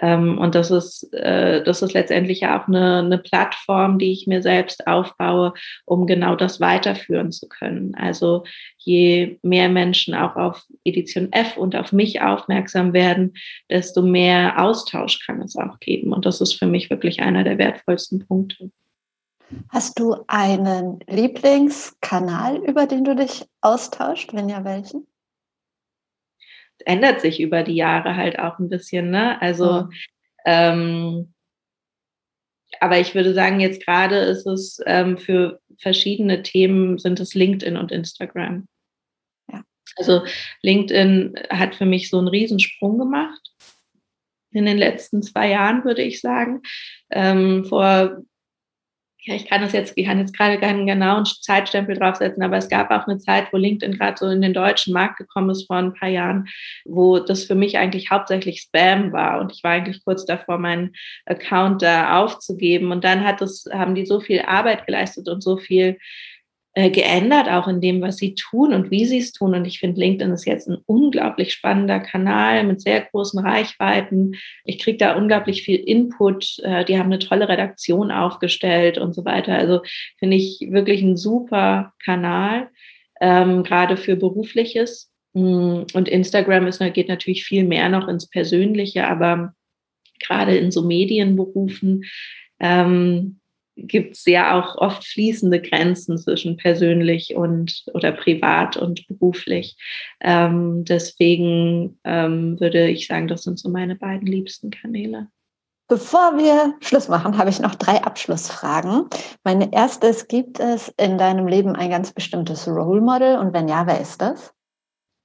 Ähm, 0.00 0.38
und 0.38 0.54
das 0.54 0.70
ist 0.70 1.12
äh, 1.12 1.64
das 1.64 1.82
ist 1.82 1.92
letztendlich 1.92 2.46
auch 2.46 2.68
eine, 2.68 2.98
eine 2.98 3.18
Plattform, 3.18 3.98
die 3.98 4.12
ich 4.12 4.28
mir 4.28 4.42
selbst 4.42 4.86
aufbaue, 4.86 5.54
um 5.86 6.06
genau 6.06 6.36
das 6.36 6.60
weiterführen 6.60 7.32
zu 7.32 7.48
können. 7.48 7.96
Also 7.96 8.44
je 8.78 9.40
mehr 9.42 9.68
Menschen 9.68 10.14
auch 10.14 10.36
auf 10.36 10.64
Edition 10.84 11.32
F 11.32 11.56
und 11.56 11.74
auf 11.74 11.90
mich 11.90 12.22
aufmerksam 12.22 12.92
werden, 12.92 13.32
desto 13.68 14.02
mehr 14.02 14.62
Austausch 14.62 15.18
kann 15.26 15.42
es 15.42 15.56
auch 15.56 15.80
geben. 15.80 16.12
Und 16.12 16.26
das 16.26 16.40
ist 16.40 16.52
für 16.52 16.66
mich 16.66 16.90
wirklich 16.90 17.22
einer 17.22 17.42
der 17.42 17.58
wertvollsten 17.58 18.24
Punkte. 18.24 18.70
Hast 19.68 19.98
du 19.98 20.16
einen 20.26 21.00
Lieblingskanal, 21.06 22.56
über 22.58 22.86
den 22.86 23.04
du 23.04 23.16
dich 23.16 23.44
austauscht? 23.60 24.32
Wenn 24.32 24.48
ja, 24.48 24.64
welchen? 24.64 25.06
Ändert 26.84 27.20
sich 27.20 27.40
über 27.40 27.62
die 27.62 27.74
Jahre 27.74 28.16
halt 28.16 28.38
auch 28.38 28.58
ein 28.58 28.68
bisschen, 28.68 29.10
ne? 29.10 29.40
Also, 29.42 29.82
mhm. 29.82 29.92
ähm, 30.46 31.34
aber 32.78 32.98
ich 33.00 33.14
würde 33.14 33.34
sagen, 33.34 33.60
jetzt 33.60 33.84
gerade 33.84 34.16
ist 34.16 34.46
es 34.46 34.80
ähm, 34.86 35.18
für 35.18 35.60
verschiedene 35.78 36.42
Themen 36.42 36.98
sind 36.98 37.20
es 37.20 37.34
LinkedIn 37.34 37.76
und 37.76 37.90
Instagram. 37.90 38.68
Ja. 39.52 39.62
Also 39.96 40.22
LinkedIn 40.62 41.34
hat 41.50 41.74
für 41.74 41.86
mich 41.86 42.08
so 42.08 42.18
einen 42.18 42.28
Riesensprung 42.28 42.98
gemacht 42.98 43.52
in 44.52 44.66
den 44.66 44.78
letzten 44.78 45.22
zwei 45.22 45.50
Jahren, 45.50 45.84
würde 45.84 46.02
ich 46.02 46.20
sagen. 46.20 46.62
Ähm, 47.10 47.64
vor 47.64 48.22
ja, 49.22 49.34
ich 49.34 49.46
kann 49.46 49.60
das 49.60 49.72
jetzt, 49.72 49.92
ich 49.96 50.06
kann 50.06 50.18
jetzt 50.18 50.36
gerade 50.36 50.58
keinen 50.58 50.86
genauen 50.86 51.26
Zeitstempel 51.26 51.94
draufsetzen, 51.94 52.42
aber 52.42 52.56
es 52.56 52.70
gab 52.70 52.90
auch 52.90 53.06
eine 53.06 53.18
Zeit, 53.18 53.52
wo 53.52 53.58
LinkedIn 53.58 53.98
gerade 53.98 54.16
so 54.18 54.26
in 54.26 54.40
den 54.40 54.54
deutschen 54.54 54.94
Markt 54.94 55.18
gekommen 55.18 55.50
ist 55.50 55.66
vor 55.66 55.76
ein 55.76 55.92
paar 55.92 56.08
Jahren, 56.08 56.48
wo 56.86 57.18
das 57.18 57.44
für 57.44 57.54
mich 57.54 57.76
eigentlich 57.76 58.10
hauptsächlich 58.10 58.62
Spam 58.62 59.12
war 59.12 59.40
und 59.40 59.52
ich 59.52 59.62
war 59.62 59.72
eigentlich 59.72 60.02
kurz 60.04 60.24
davor, 60.24 60.56
meinen 60.56 60.94
Account 61.26 61.82
da 61.82 62.18
aufzugeben. 62.18 62.92
Und 62.92 63.04
dann 63.04 63.22
hat 63.22 63.42
das, 63.42 63.66
haben 63.70 63.94
die 63.94 64.06
so 64.06 64.20
viel 64.20 64.40
Arbeit 64.40 64.86
geleistet 64.86 65.28
und 65.28 65.42
so 65.42 65.58
viel 65.58 65.98
äh, 66.74 66.90
geändert, 66.90 67.48
auch 67.48 67.66
in 67.66 67.80
dem, 67.80 68.00
was 68.00 68.16
sie 68.16 68.34
tun 68.34 68.72
und 68.72 68.92
wie 68.92 69.04
sie 69.04 69.18
es 69.18 69.32
tun. 69.32 69.54
Und 69.54 69.64
ich 69.64 69.80
finde, 69.80 70.00
LinkedIn 70.00 70.32
ist 70.32 70.46
jetzt 70.46 70.68
ein 70.68 70.78
unglaublich 70.86 71.52
spannender 71.52 71.98
Kanal 71.98 72.62
mit 72.62 72.80
sehr 72.80 73.00
großen 73.00 73.40
Reichweiten. 73.40 74.36
Ich 74.64 74.78
kriege 74.78 74.98
da 74.98 75.16
unglaublich 75.16 75.62
viel 75.62 75.80
Input. 75.80 76.60
Äh, 76.62 76.84
die 76.84 76.96
haben 76.96 77.06
eine 77.06 77.18
tolle 77.18 77.48
Redaktion 77.48 78.12
aufgestellt 78.12 78.98
und 78.98 79.14
so 79.14 79.24
weiter. 79.24 79.54
Also 79.54 79.82
finde 80.18 80.36
ich 80.36 80.60
wirklich 80.70 81.02
ein 81.02 81.16
super 81.16 81.92
Kanal, 82.04 82.68
ähm, 83.20 83.64
gerade 83.64 83.96
für 83.96 84.14
berufliches. 84.14 85.10
Mm, 85.32 85.82
und 85.92 86.08
Instagram 86.08 86.68
ist, 86.68 86.80
geht 86.94 87.08
natürlich 87.08 87.44
viel 87.44 87.64
mehr 87.64 87.88
noch 87.88 88.06
ins 88.06 88.28
Persönliche, 88.28 89.08
aber 89.08 89.54
gerade 90.20 90.56
in 90.56 90.70
so 90.70 90.82
Medienberufen 90.82 92.04
ähm, 92.60 93.39
gibt 93.86 94.16
es 94.16 94.24
ja 94.26 94.58
auch 94.58 94.76
oft 94.76 95.04
fließende 95.04 95.60
Grenzen 95.60 96.18
zwischen 96.18 96.56
persönlich 96.56 97.34
und 97.34 97.84
oder 97.94 98.12
privat 98.12 98.76
und 98.76 99.06
beruflich. 99.06 99.76
Ähm, 100.20 100.84
deswegen 100.84 101.98
ähm, 102.04 102.58
würde 102.60 102.88
ich 102.88 103.06
sagen, 103.06 103.28
das 103.28 103.42
sind 103.42 103.58
so 103.58 103.68
meine 103.68 103.96
beiden 103.96 104.26
liebsten 104.26 104.70
Kanäle. 104.70 105.28
Bevor 105.88 106.38
wir 106.38 106.74
Schluss 106.80 107.08
machen, 107.08 107.36
habe 107.36 107.50
ich 107.50 107.58
noch 107.58 107.74
drei 107.74 108.00
Abschlussfragen. 108.04 109.06
Meine 109.42 109.72
erste 109.72 110.06
ist, 110.06 110.28
gibt 110.28 110.60
es 110.60 110.94
in 110.96 111.18
deinem 111.18 111.48
Leben 111.48 111.74
ein 111.74 111.90
ganz 111.90 112.12
bestimmtes 112.12 112.68
Role 112.68 113.00
Model? 113.00 113.38
Und 113.38 113.52
wenn 113.52 113.66
ja, 113.66 113.88
wer 113.88 114.00
ist 114.00 114.22
das? 114.22 114.54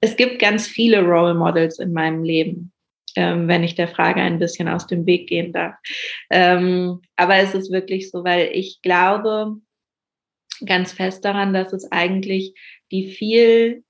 Es 0.00 0.16
gibt 0.16 0.40
ganz 0.40 0.66
viele 0.66 1.02
Role 1.02 1.34
Models 1.34 1.78
in 1.78 1.92
meinem 1.92 2.24
Leben 2.24 2.72
ähm, 3.16 3.48
wenn 3.48 3.64
ich 3.64 3.74
der 3.74 3.88
Frage 3.88 4.20
ein 4.20 4.38
bisschen 4.38 4.68
aus 4.68 4.86
dem 4.86 5.06
Weg 5.06 5.28
gehen 5.28 5.52
darf. 5.52 5.74
Ähm, 6.30 7.00
aber 7.16 7.36
es 7.36 7.54
ist 7.54 7.72
wirklich 7.72 8.10
so, 8.10 8.24
weil 8.24 8.50
ich 8.52 8.80
glaube 8.82 9.56
ganz 10.64 10.92
fest 10.92 11.24
daran, 11.24 11.52
dass 11.52 11.72
es 11.72 11.90
eigentlich 11.90 12.54
die 12.90 13.08
viel, 13.08 13.84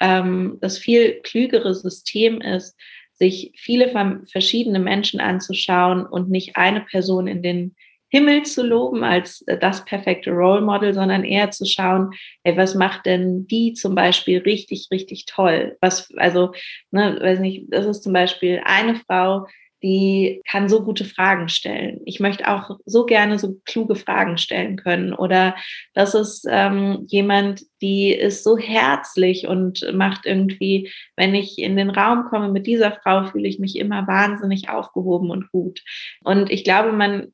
ähm, 0.00 0.58
das 0.60 0.78
viel 0.78 1.20
klügere 1.22 1.74
System 1.74 2.40
ist, 2.40 2.76
sich 3.12 3.52
viele 3.56 3.92
verschiedene 4.26 4.80
Menschen 4.80 5.20
anzuschauen 5.20 6.06
und 6.06 6.30
nicht 6.30 6.56
eine 6.56 6.80
Person 6.80 7.26
in 7.28 7.42
den 7.42 7.76
Himmel 8.12 8.42
zu 8.42 8.62
loben 8.64 9.04
als 9.04 9.42
äh, 9.46 9.58
das 9.58 9.84
perfekte 9.84 10.30
Role 10.30 10.60
Model, 10.60 10.92
sondern 10.92 11.24
eher 11.24 11.50
zu 11.50 11.64
schauen, 11.64 12.10
ey, 12.44 12.56
was 12.56 12.74
macht 12.74 13.06
denn 13.06 13.46
die 13.46 13.72
zum 13.72 13.94
Beispiel 13.94 14.38
richtig, 14.40 14.88
richtig 14.92 15.24
toll? 15.24 15.76
Was, 15.80 16.12
also, 16.16 16.52
ne, 16.90 17.18
weiß 17.20 17.40
nicht, 17.40 17.64
das 17.70 17.86
ist 17.86 18.02
zum 18.02 18.12
Beispiel 18.12 18.60
eine 18.64 18.96
Frau, 18.96 19.46
die 19.82 20.40
kann 20.48 20.68
so 20.68 20.84
gute 20.84 21.04
Fragen 21.04 21.48
stellen. 21.48 22.00
Ich 22.04 22.20
möchte 22.20 22.48
auch 22.48 22.78
so 22.84 23.04
gerne 23.04 23.38
so 23.38 23.56
kluge 23.64 23.96
Fragen 23.96 24.38
stellen 24.38 24.76
können. 24.76 25.12
Oder 25.12 25.56
das 25.92 26.14
ist 26.14 26.46
ähm, 26.48 27.04
jemand, 27.08 27.62
die 27.80 28.12
ist 28.12 28.44
so 28.44 28.56
herzlich 28.56 29.48
und 29.48 29.84
macht 29.92 30.24
irgendwie, 30.24 30.92
wenn 31.16 31.34
ich 31.34 31.58
in 31.58 31.76
den 31.76 31.90
Raum 31.90 32.26
komme 32.30 32.48
mit 32.48 32.66
dieser 32.66 32.92
Frau, 32.92 33.24
fühle 33.24 33.48
ich 33.48 33.58
mich 33.58 33.76
immer 33.76 34.06
wahnsinnig 34.06 34.68
aufgehoben 34.68 35.30
und 35.30 35.50
gut. 35.50 35.80
Und 36.22 36.50
ich 36.50 36.62
glaube, 36.62 36.92
man, 36.92 37.32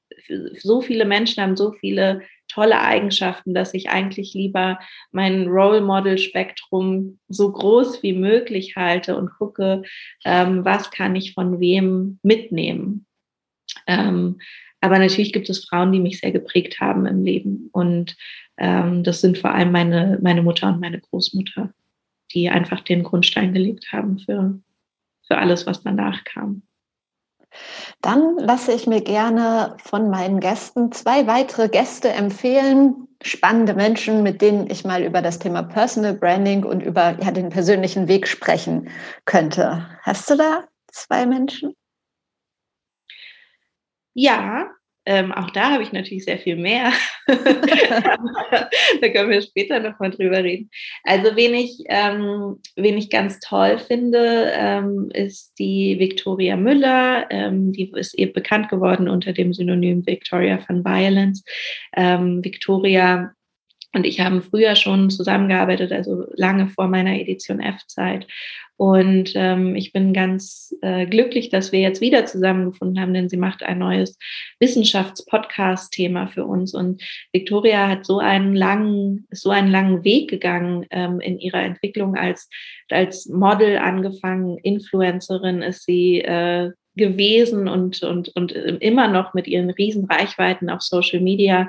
so 0.54 0.80
viele 0.80 1.04
Menschen 1.04 1.42
haben 1.42 1.56
so 1.56 1.72
viele 1.72 2.22
tolle 2.48 2.80
Eigenschaften, 2.80 3.54
dass 3.54 3.74
ich 3.74 3.90
eigentlich 3.90 4.34
lieber 4.34 4.78
mein 5.12 5.46
Role 5.46 5.80
Model 5.80 6.18
Spektrum 6.18 7.18
so 7.28 7.52
groß 7.52 8.02
wie 8.02 8.14
möglich 8.14 8.76
halte 8.76 9.16
und 9.16 9.30
gucke, 9.30 9.82
ähm, 10.24 10.64
was 10.64 10.90
kann 10.90 11.14
ich 11.14 11.34
von 11.34 11.60
wem 11.60 12.18
mitnehmen. 12.22 13.06
Ähm, 13.86 14.38
aber 14.80 14.98
natürlich 14.98 15.32
gibt 15.32 15.50
es 15.50 15.64
Frauen, 15.64 15.92
die 15.92 16.00
mich 16.00 16.20
sehr 16.20 16.32
geprägt 16.32 16.80
haben 16.80 17.06
im 17.06 17.24
Leben. 17.24 17.68
Und 17.72 18.16
ähm, 18.56 19.02
das 19.02 19.20
sind 19.20 19.38
vor 19.38 19.52
allem 19.52 19.72
meine, 19.72 20.18
meine 20.22 20.42
Mutter 20.42 20.68
und 20.68 20.80
meine 20.80 21.00
Großmutter, 21.00 21.74
die 22.32 22.48
einfach 22.48 22.80
den 22.80 23.02
Grundstein 23.02 23.52
gelegt 23.52 23.92
haben 23.92 24.18
für, 24.18 24.60
für 25.26 25.38
alles, 25.38 25.66
was 25.66 25.82
danach 25.82 26.24
kam. 26.24 26.62
Dann 28.00 28.36
lasse 28.38 28.72
ich 28.72 28.86
mir 28.86 29.00
gerne 29.00 29.76
von 29.82 30.10
meinen 30.10 30.40
Gästen 30.40 30.92
zwei 30.92 31.26
weitere 31.26 31.68
Gäste 31.68 32.10
empfehlen. 32.10 33.08
Spannende 33.22 33.74
Menschen, 33.74 34.22
mit 34.22 34.40
denen 34.40 34.70
ich 34.70 34.84
mal 34.84 35.02
über 35.02 35.22
das 35.22 35.38
Thema 35.38 35.62
Personal 35.62 36.14
Branding 36.14 36.64
und 36.64 36.82
über 36.82 37.16
ja, 37.20 37.30
den 37.30 37.48
persönlichen 37.48 38.06
Weg 38.08 38.28
sprechen 38.28 38.90
könnte. 39.24 39.88
Hast 40.02 40.30
du 40.30 40.36
da 40.36 40.64
zwei 40.92 41.26
Menschen? 41.26 41.74
Ja, 44.14 44.70
ähm, 45.08 45.32
auch 45.32 45.48
da 45.50 45.70
habe 45.70 45.82
ich 45.82 45.90
natürlich 45.90 46.26
sehr 46.26 46.36
viel 46.36 46.56
mehr. 46.56 46.92
da 47.26 49.08
können 49.08 49.30
wir 49.30 49.40
später 49.40 49.80
nochmal 49.80 50.10
drüber 50.10 50.44
reden. 50.44 50.68
Also, 51.02 51.34
wen 51.34 51.54
ich, 51.54 51.78
ähm, 51.86 52.60
wen 52.76 52.98
ich 52.98 53.08
ganz 53.08 53.40
toll 53.40 53.78
finde, 53.78 54.52
ähm, 54.54 55.08
ist 55.14 55.54
die 55.58 55.98
Victoria 55.98 56.58
Müller. 56.58 57.26
Ähm, 57.30 57.72
die 57.72 57.90
ist 57.96 58.18
eben 58.18 58.34
bekannt 58.34 58.68
geworden 58.68 59.08
unter 59.08 59.32
dem 59.32 59.54
Synonym 59.54 60.06
Victoria 60.06 60.58
von 60.58 60.84
Violence. 60.84 61.42
Ähm, 61.96 62.44
Victoria 62.44 63.32
und 63.94 64.04
ich 64.04 64.20
haben 64.20 64.42
früher 64.42 64.76
schon 64.76 65.08
zusammengearbeitet, 65.08 65.90
also 65.90 66.26
lange 66.34 66.68
vor 66.68 66.88
meiner 66.88 67.18
Edition 67.18 67.60
F-Zeit. 67.60 68.26
Und 68.78 69.32
ähm, 69.34 69.74
ich 69.74 69.92
bin 69.92 70.12
ganz 70.12 70.72
äh, 70.82 71.04
glücklich, 71.06 71.48
dass 71.48 71.72
wir 71.72 71.80
jetzt 71.80 72.00
wieder 72.00 72.26
zusammengefunden 72.26 73.00
haben, 73.00 73.12
denn 73.12 73.28
sie 73.28 73.36
macht 73.36 73.64
ein 73.64 73.80
neues 73.80 74.16
Wissenschafts-Podcast-Thema 74.60 76.28
für 76.28 76.44
uns. 76.44 76.74
Und 76.74 77.02
Victoria 77.32 77.88
hat 77.88 78.06
so 78.06 78.20
einen 78.20 78.54
langen, 78.54 79.26
so 79.32 79.50
einen 79.50 79.72
langen 79.72 80.04
Weg 80.04 80.30
gegangen 80.30 80.86
ähm, 80.90 81.18
in 81.18 81.40
ihrer 81.40 81.60
Entwicklung 81.60 82.14
als, 82.14 82.48
als 82.88 83.26
Model 83.26 83.78
angefangen, 83.78 84.58
Influencerin 84.58 85.60
ist 85.60 85.84
sie 85.84 86.20
äh, 86.20 86.70
gewesen 86.94 87.66
und, 87.66 88.04
und, 88.04 88.28
und 88.36 88.52
immer 88.52 89.08
noch 89.08 89.34
mit 89.34 89.48
ihren 89.48 89.70
riesen 89.70 90.04
Reichweiten 90.04 90.70
auf 90.70 90.82
Social 90.82 91.20
Media, 91.20 91.68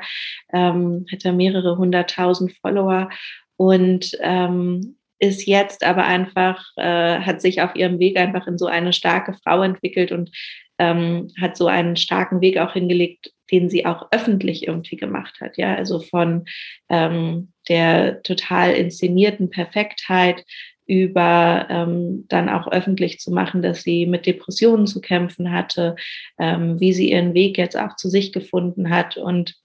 ähm, 0.54 1.08
hat 1.12 1.26
er 1.26 1.34
mehrere 1.34 1.76
hunderttausend 1.76 2.54
Follower 2.62 3.10
und 3.58 4.16
ähm, 4.22 4.99
ist 5.20 5.46
jetzt 5.46 5.84
aber 5.84 6.06
einfach, 6.06 6.66
äh, 6.78 7.20
hat 7.20 7.42
sich 7.42 7.62
auf 7.62 7.76
ihrem 7.76 8.00
Weg 8.00 8.18
einfach 8.18 8.48
in 8.48 8.58
so 8.58 8.68
eine 8.68 8.94
starke 8.94 9.34
Frau 9.44 9.62
entwickelt 9.62 10.12
und 10.12 10.32
ähm, 10.80 11.32
hat 11.40 11.58
so 11.58 11.68
einen 11.68 11.98
starken 11.98 12.42
Weg 12.42 12.58
auch 12.58 12.74
hingelegt, 12.74 13.34
den 13.52 13.70
sie 13.70 13.86
auch 13.86 14.08
öffentlich 14.12 14.68
irgendwie 14.68 14.96
gemacht 14.96 15.42
hat. 15.42 15.58
Ja, 15.58 15.76
also 15.76 16.00
von 16.00 16.46
ähm, 16.90 17.52
der 17.68 18.24
total 18.24 18.74
inszenierten 18.74 19.50
Perfektheit 19.50 20.44
über 20.88 21.68
ähm, 21.70 22.26
dann 22.30 22.50
auch 22.50 22.72
öffentlich 22.72 23.20
zu 23.20 23.30
machen, 23.32 23.62
dass 23.62 23.84
sie 23.84 24.08
mit 24.08 24.26
Depressionen 24.26 24.88
zu 24.88 25.02
kämpfen 25.02 25.52
hatte, 25.52 25.96
ähm, 26.40 26.80
wie 26.80 26.94
sie 26.94 27.12
ihren 27.12 27.36
Weg 27.36 27.60
jetzt 27.60 27.78
auch 27.78 27.96
zu 27.96 28.10
sich 28.10 28.32
gefunden 28.32 28.90
hat. 28.90 29.16
Und 29.16 29.56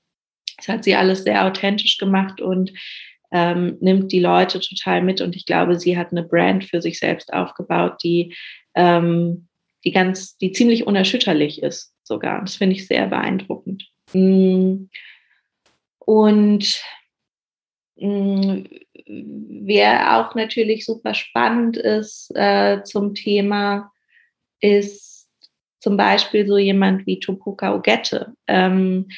das 0.58 0.68
hat 0.68 0.84
sie 0.84 0.94
alles 0.94 1.24
sehr 1.24 1.46
authentisch 1.46 1.96
gemacht 1.96 2.42
und 2.42 2.72
ähm, 3.34 3.76
nimmt 3.80 4.12
die 4.12 4.20
Leute 4.20 4.60
total 4.60 5.02
mit. 5.02 5.20
Und 5.20 5.34
ich 5.34 5.44
glaube, 5.44 5.78
sie 5.78 5.98
hat 5.98 6.12
eine 6.12 6.22
Brand 6.22 6.64
für 6.64 6.80
sich 6.80 7.00
selbst 7.00 7.32
aufgebaut, 7.34 7.98
die, 8.02 8.34
ähm, 8.76 9.48
die 9.84 9.90
ganz, 9.90 10.38
die 10.38 10.52
ziemlich 10.52 10.86
unerschütterlich 10.86 11.60
ist 11.60 11.92
sogar. 12.04 12.40
Das 12.40 12.54
finde 12.54 12.76
ich 12.76 12.86
sehr 12.86 13.08
beeindruckend. 13.08 13.90
Mm. 14.12 14.84
Und 15.98 16.80
mm, 17.96 18.62
wer 19.06 20.18
auch 20.18 20.36
natürlich 20.36 20.86
super 20.86 21.14
spannend 21.14 21.76
ist 21.76 22.30
äh, 22.36 22.82
zum 22.84 23.14
Thema, 23.14 23.90
ist 24.60 25.28
zum 25.80 25.96
Beispiel 25.96 26.46
so 26.46 26.56
jemand 26.56 27.04
wie 27.06 27.18
Topoka 27.18 27.74
Ogette, 27.74 28.34
ähm, 28.46 29.08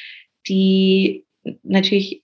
die 0.47 1.26
natürlich 1.63 2.23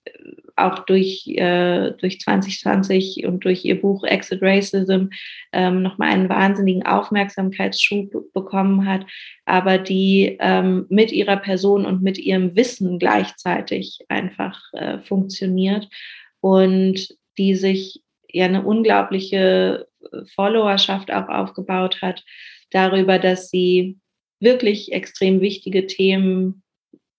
auch 0.56 0.80
durch, 0.80 1.26
äh, 1.26 1.92
durch 1.92 2.20
2020 2.20 3.26
und 3.26 3.44
durch 3.44 3.64
ihr 3.64 3.80
Buch 3.80 4.04
Exit 4.04 4.40
Racism 4.42 5.06
ähm, 5.52 5.82
nochmal 5.82 6.12
einen 6.12 6.28
wahnsinnigen 6.28 6.84
Aufmerksamkeitsschub 6.86 8.32
bekommen 8.32 8.86
hat, 8.86 9.04
aber 9.44 9.78
die 9.78 10.36
ähm, 10.40 10.86
mit 10.88 11.12
ihrer 11.12 11.36
Person 11.36 11.84
und 11.84 12.02
mit 12.02 12.18
ihrem 12.18 12.54
Wissen 12.54 12.98
gleichzeitig 12.98 13.98
einfach 14.08 14.60
äh, 14.74 14.98
funktioniert 15.00 15.88
und 16.40 17.08
die 17.36 17.56
sich 17.56 18.02
ja 18.28 18.44
eine 18.44 18.64
unglaubliche 18.64 19.88
äh, 20.12 20.24
Followerschaft 20.34 21.12
auch 21.12 21.28
aufgebaut 21.28 22.00
hat, 22.00 22.22
darüber, 22.70 23.18
dass 23.18 23.50
sie 23.50 23.98
wirklich 24.38 24.92
extrem 24.92 25.40
wichtige 25.40 25.86
Themen 25.86 26.62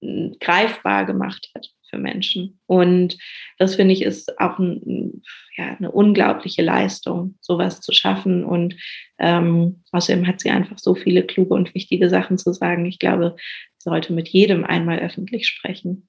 hm, 0.01 0.37
greifbar 0.39 1.05
gemacht 1.05 1.49
hat 1.53 1.74
für 1.95 2.01
Menschen. 2.01 2.59
Und 2.67 3.17
das 3.57 3.75
finde 3.75 3.93
ich 3.93 4.01
ist 4.01 4.39
auch 4.39 4.59
ein, 4.59 5.23
ja, 5.55 5.75
eine 5.79 5.91
unglaubliche 5.91 6.61
Leistung, 6.61 7.35
sowas 7.41 7.81
zu 7.81 7.93
schaffen. 7.93 8.43
Und 8.43 8.75
ähm, 9.17 9.83
außerdem 9.91 10.27
hat 10.27 10.41
sie 10.41 10.49
einfach 10.49 10.77
so 10.77 10.95
viele 10.95 11.23
kluge 11.23 11.53
und 11.53 11.73
wichtige 11.73 12.09
Sachen 12.09 12.37
zu 12.37 12.53
sagen. 12.53 12.85
Ich 12.85 12.99
glaube, 12.99 13.35
sie 13.77 13.89
sollte 13.89 14.13
mit 14.13 14.27
jedem 14.27 14.65
einmal 14.65 14.99
öffentlich 14.99 15.47
sprechen. 15.47 16.07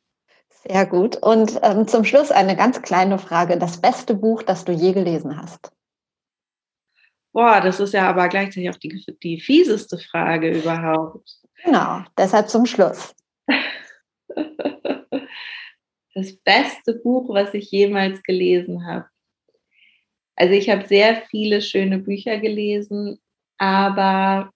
Sehr 0.69 0.87
gut. 0.87 1.17
Und 1.17 1.61
ähm, 1.63 1.87
zum 1.87 2.05
Schluss 2.05 2.33
eine 2.33 2.57
ganz 2.57 2.83
kleine 2.83 3.19
Frage. 3.19 3.57
Das 3.59 3.81
beste 3.81 4.15
Buch, 4.15 4.43
das 4.43 4.65
du 4.65 4.73
je 4.73 4.93
gelesen 4.93 5.41
hast? 5.41 5.71
Boah, 7.33 7.61
das 7.61 7.79
ist 7.81 7.93
ja 7.93 8.09
aber 8.09 8.29
gleichzeitig 8.29 8.71
auch 8.71 8.77
die, 8.77 9.05
die 9.23 9.41
fieseste 9.41 9.99
Frage 9.99 10.51
überhaupt. 10.51 11.31
Genau, 11.65 12.01
deshalb 12.17 12.49
zum 12.49 12.67
Schluss. 12.67 13.15
Das 16.17 16.35
beste 16.35 16.95
Buch, 16.95 17.29
was 17.29 17.53
ich 17.53 17.71
jemals 17.71 18.23
gelesen 18.23 18.87
habe. 18.87 19.05
Also 20.35 20.55
ich 20.55 20.71
habe 20.71 20.87
sehr 20.87 21.17
viele 21.31 21.61
schöne 21.61 21.99
Bücher 21.99 22.39
gelesen, 22.39 23.21
aber 23.59 24.51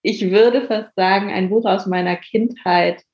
ich 0.00 0.30
würde 0.30 0.66
fast 0.66 0.94
sagen, 0.94 1.28
ein 1.30 1.50
Buch 1.50 1.66
aus 1.66 1.84
meiner 1.84 2.16
Kindheit 2.16 3.04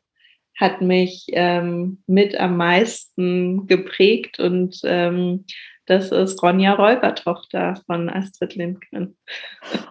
hat 0.56 0.80
mich 0.80 1.26
ähm, 1.30 2.04
mit 2.06 2.36
am 2.36 2.56
meisten 2.56 3.66
geprägt 3.66 4.38
und 4.38 4.80
ähm, 4.84 5.44
das 5.86 6.10
ist 6.10 6.42
Ronja 6.42 6.74
Räubertochter 6.74 7.80
von 7.86 8.08
Astrid 8.08 8.54
Lindgren. 8.54 9.16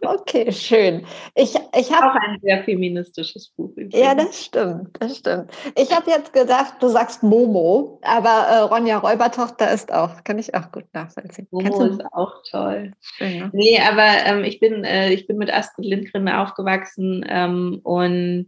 Okay, 0.01 0.51
schön. 0.51 1.05
Ich, 1.35 1.55
ich 1.77 1.91
habe 1.91 2.11
auch 2.11 2.15
ein 2.15 2.39
sehr 2.41 2.63
feministisches 2.63 3.49
Buch. 3.49 3.71
Übrigens. 3.71 3.97
Ja, 3.97 4.13
das 4.13 4.45
stimmt, 4.45 4.89
das 4.99 5.17
stimmt. 5.17 5.51
Ich 5.77 5.91
habe 5.95 6.09
jetzt 6.09 6.33
gedacht, 6.33 6.75
du 6.79 6.87
sagst 6.89 7.23
Momo, 7.23 7.99
aber 8.03 8.47
äh, 8.49 8.59
Ronja 8.59 8.97
Räubertochter 8.97 9.71
ist 9.71 9.91
auch, 9.93 10.23
kann 10.23 10.37
ich 10.39 10.53
auch 10.53 10.71
gut 10.71 10.85
nachvollziehen. 10.93 11.47
Momo 11.51 11.83
ist 11.85 12.01
auch 12.11 12.33
toll. 12.49 12.91
Schön, 13.01 13.39
ne? 13.39 13.49
Nee, 13.53 13.79
aber 13.79 14.25
ähm, 14.25 14.43
ich 14.43 14.59
bin 14.59 14.83
äh, 14.83 15.11
ich 15.11 15.27
bin 15.27 15.37
mit 15.37 15.53
Astrid 15.53 15.85
Lindgren 15.85 16.27
aufgewachsen 16.29 17.25
ähm, 17.27 17.79
und 17.83 18.47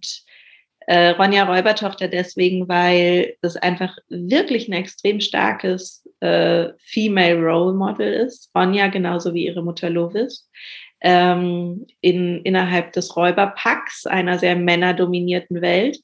äh, 0.88 1.10
Ronja 1.10 1.44
Räubertochter 1.44 2.08
deswegen, 2.08 2.68
weil 2.70 3.36
das 3.42 3.58
einfach 3.58 3.96
wirklich 4.10 4.68
ein 4.68 4.74
extrem 4.74 5.20
starkes 5.20 6.07
äh, 6.20 6.70
Female 6.80 7.40
Role 7.40 7.74
Model 7.74 8.12
ist. 8.14 8.50
Ronja 8.56 8.88
genauso 8.88 9.34
wie 9.34 9.46
ihre 9.46 9.64
Mutter 9.64 9.90
Lovis. 9.90 10.50
Ähm, 11.00 11.86
in, 12.02 12.42
innerhalb 12.44 12.94
des 12.94 13.16
Räuberpacks, 13.16 14.08
einer 14.08 14.40
sehr 14.40 14.56
männerdominierten 14.56 15.62
Welt. 15.62 16.00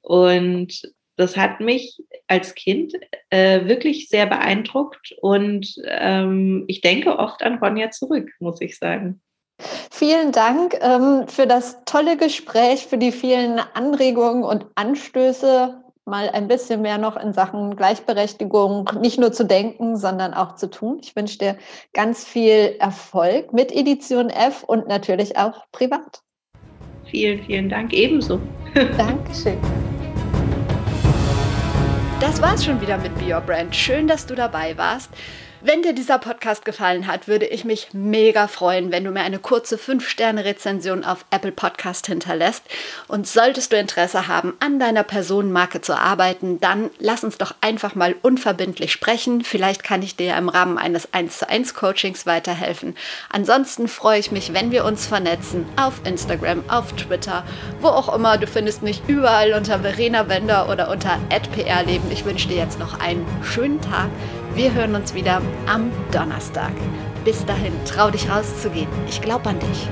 Und 0.00 0.82
das 1.16 1.36
hat 1.36 1.60
mich 1.60 2.00
als 2.28 2.54
Kind 2.54 2.94
äh, 3.30 3.66
wirklich 3.66 4.08
sehr 4.08 4.26
beeindruckt 4.26 5.12
und 5.20 5.74
ähm, 5.84 6.64
ich 6.68 6.80
denke 6.80 7.18
oft 7.18 7.42
an 7.42 7.58
Ronja 7.58 7.90
zurück, 7.90 8.30
muss 8.38 8.60
ich 8.60 8.78
sagen. 8.78 9.20
Vielen 9.90 10.30
Dank 10.30 10.78
ähm, 10.80 11.26
für 11.26 11.48
das 11.48 11.84
tolle 11.84 12.16
Gespräch, 12.16 12.86
für 12.86 12.98
die 12.98 13.10
vielen 13.10 13.58
Anregungen 13.58 14.44
und 14.44 14.66
Anstöße, 14.76 15.82
mal 16.08 16.28
ein 16.30 16.48
bisschen 16.48 16.82
mehr 16.82 16.98
noch 16.98 17.16
in 17.16 17.32
Sachen 17.32 17.76
Gleichberechtigung 17.76 18.88
nicht 19.00 19.18
nur 19.18 19.32
zu 19.32 19.44
denken, 19.44 19.96
sondern 19.96 20.34
auch 20.34 20.56
zu 20.56 20.68
tun. 20.70 20.98
Ich 21.02 21.14
wünsche 21.14 21.38
dir 21.38 21.56
ganz 21.92 22.24
viel 22.24 22.76
Erfolg 22.80 23.52
mit 23.52 23.70
Edition 23.72 24.30
F 24.30 24.64
und 24.64 24.88
natürlich 24.88 25.36
auch 25.36 25.66
privat. 25.72 26.22
Vielen, 27.04 27.42
vielen 27.44 27.68
Dank 27.68 27.92
ebenso. 27.92 28.40
Dankeschön. 28.96 29.58
Das 32.20 32.42
war's 32.42 32.64
schon 32.64 32.80
wieder 32.80 32.98
mit 32.98 33.16
Be 33.18 33.32
Your 33.32 33.40
Brand. 33.40 33.74
Schön, 33.74 34.08
dass 34.08 34.26
du 34.26 34.34
dabei 34.34 34.76
warst. 34.76 35.10
Wenn 35.68 35.82
dir 35.82 35.92
dieser 35.92 36.16
Podcast 36.16 36.64
gefallen 36.64 37.06
hat, 37.06 37.28
würde 37.28 37.44
ich 37.44 37.66
mich 37.66 37.88
mega 37.92 38.48
freuen, 38.48 38.90
wenn 38.90 39.04
du 39.04 39.10
mir 39.10 39.20
eine 39.20 39.38
kurze 39.38 39.76
5-Sterne-Rezension 39.76 41.04
auf 41.04 41.26
Apple 41.30 41.52
Podcast 41.52 42.06
hinterlässt. 42.06 42.62
Und 43.06 43.26
solltest 43.26 43.70
du 43.70 43.76
Interesse 43.76 44.28
haben, 44.28 44.54
an 44.60 44.78
deiner 44.78 45.02
Personenmarke 45.02 45.82
zu 45.82 45.94
arbeiten, 45.94 46.58
dann 46.58 46.88
lass 46.98 47.22
uns 47.22 47.36
doch 47.36 47.54
einfach 47.60 47.94
mal 47.94 48.16
unverbindlich 48.22 48.92
sprechen. 48.92 49.44
Vielleicht 49.44 49.84
kann 49.84 50.00
ich 50.00 50.16
dir 50.16 50.34
im 50.38 50.48
Rahmen 50.48 50.78
eines 50.78 51.12
1 51.12 51.40
zu 51.40 51.50
1 51.50 51.74
Coachings 51.74 52.24
weiterhelfen. 52.24 52.96
Ansonsten 53.28 53.88
freue 53.88 54.20
ich 54.20 54.32
mich, 54.32 54.54
wenn 54.54 54.70
wir 54.70 54.86
uns 54.86 55.06
vernetzen 55.06 55.66
auf 55.76 56.00
Instagram, 56.04 56.64
auf 56.70 56.94
Twitter, 56.94 57.44
wo 57.82 57.88
auch 57.88 58.14
immer. 58.14 58.38
Du 58.38 58.46
findest 58.46 58.82
mich 58.82 59.02
überall 59.06 59.52
unter 59.52 59.80
Verena 59.80 60.30
Wender 60.30 60.70
oder 60.70 60.90
unter 60.90 61.18
@prleben. 61.28 62.10
Ich 62.10 62.24
wünsche 62.24 62.48
dir 62.48 62.56
jetzt 62.56 62.78
noch 62.78 63.00
einen 63.00 63.26
schönen 63.42 63.82
Tag. 63.82 64.08
Wir 64.54 64.74
hören 64.74 64.94
uns 64.94 65.14
wieder 65.14 65.40
am 65.66 65.90
Donnerstag. 66.10 66.72
Bis 67.24 67.44
dahin, 67.44 67.72
trau 67.84 68.10
dich 68.10 68.28
rauszugehen. 68.28 68.88
Ich 69.08 69.20
glaube 69.20 69.48
an 69.50 69.58
dich. 69.60 69.88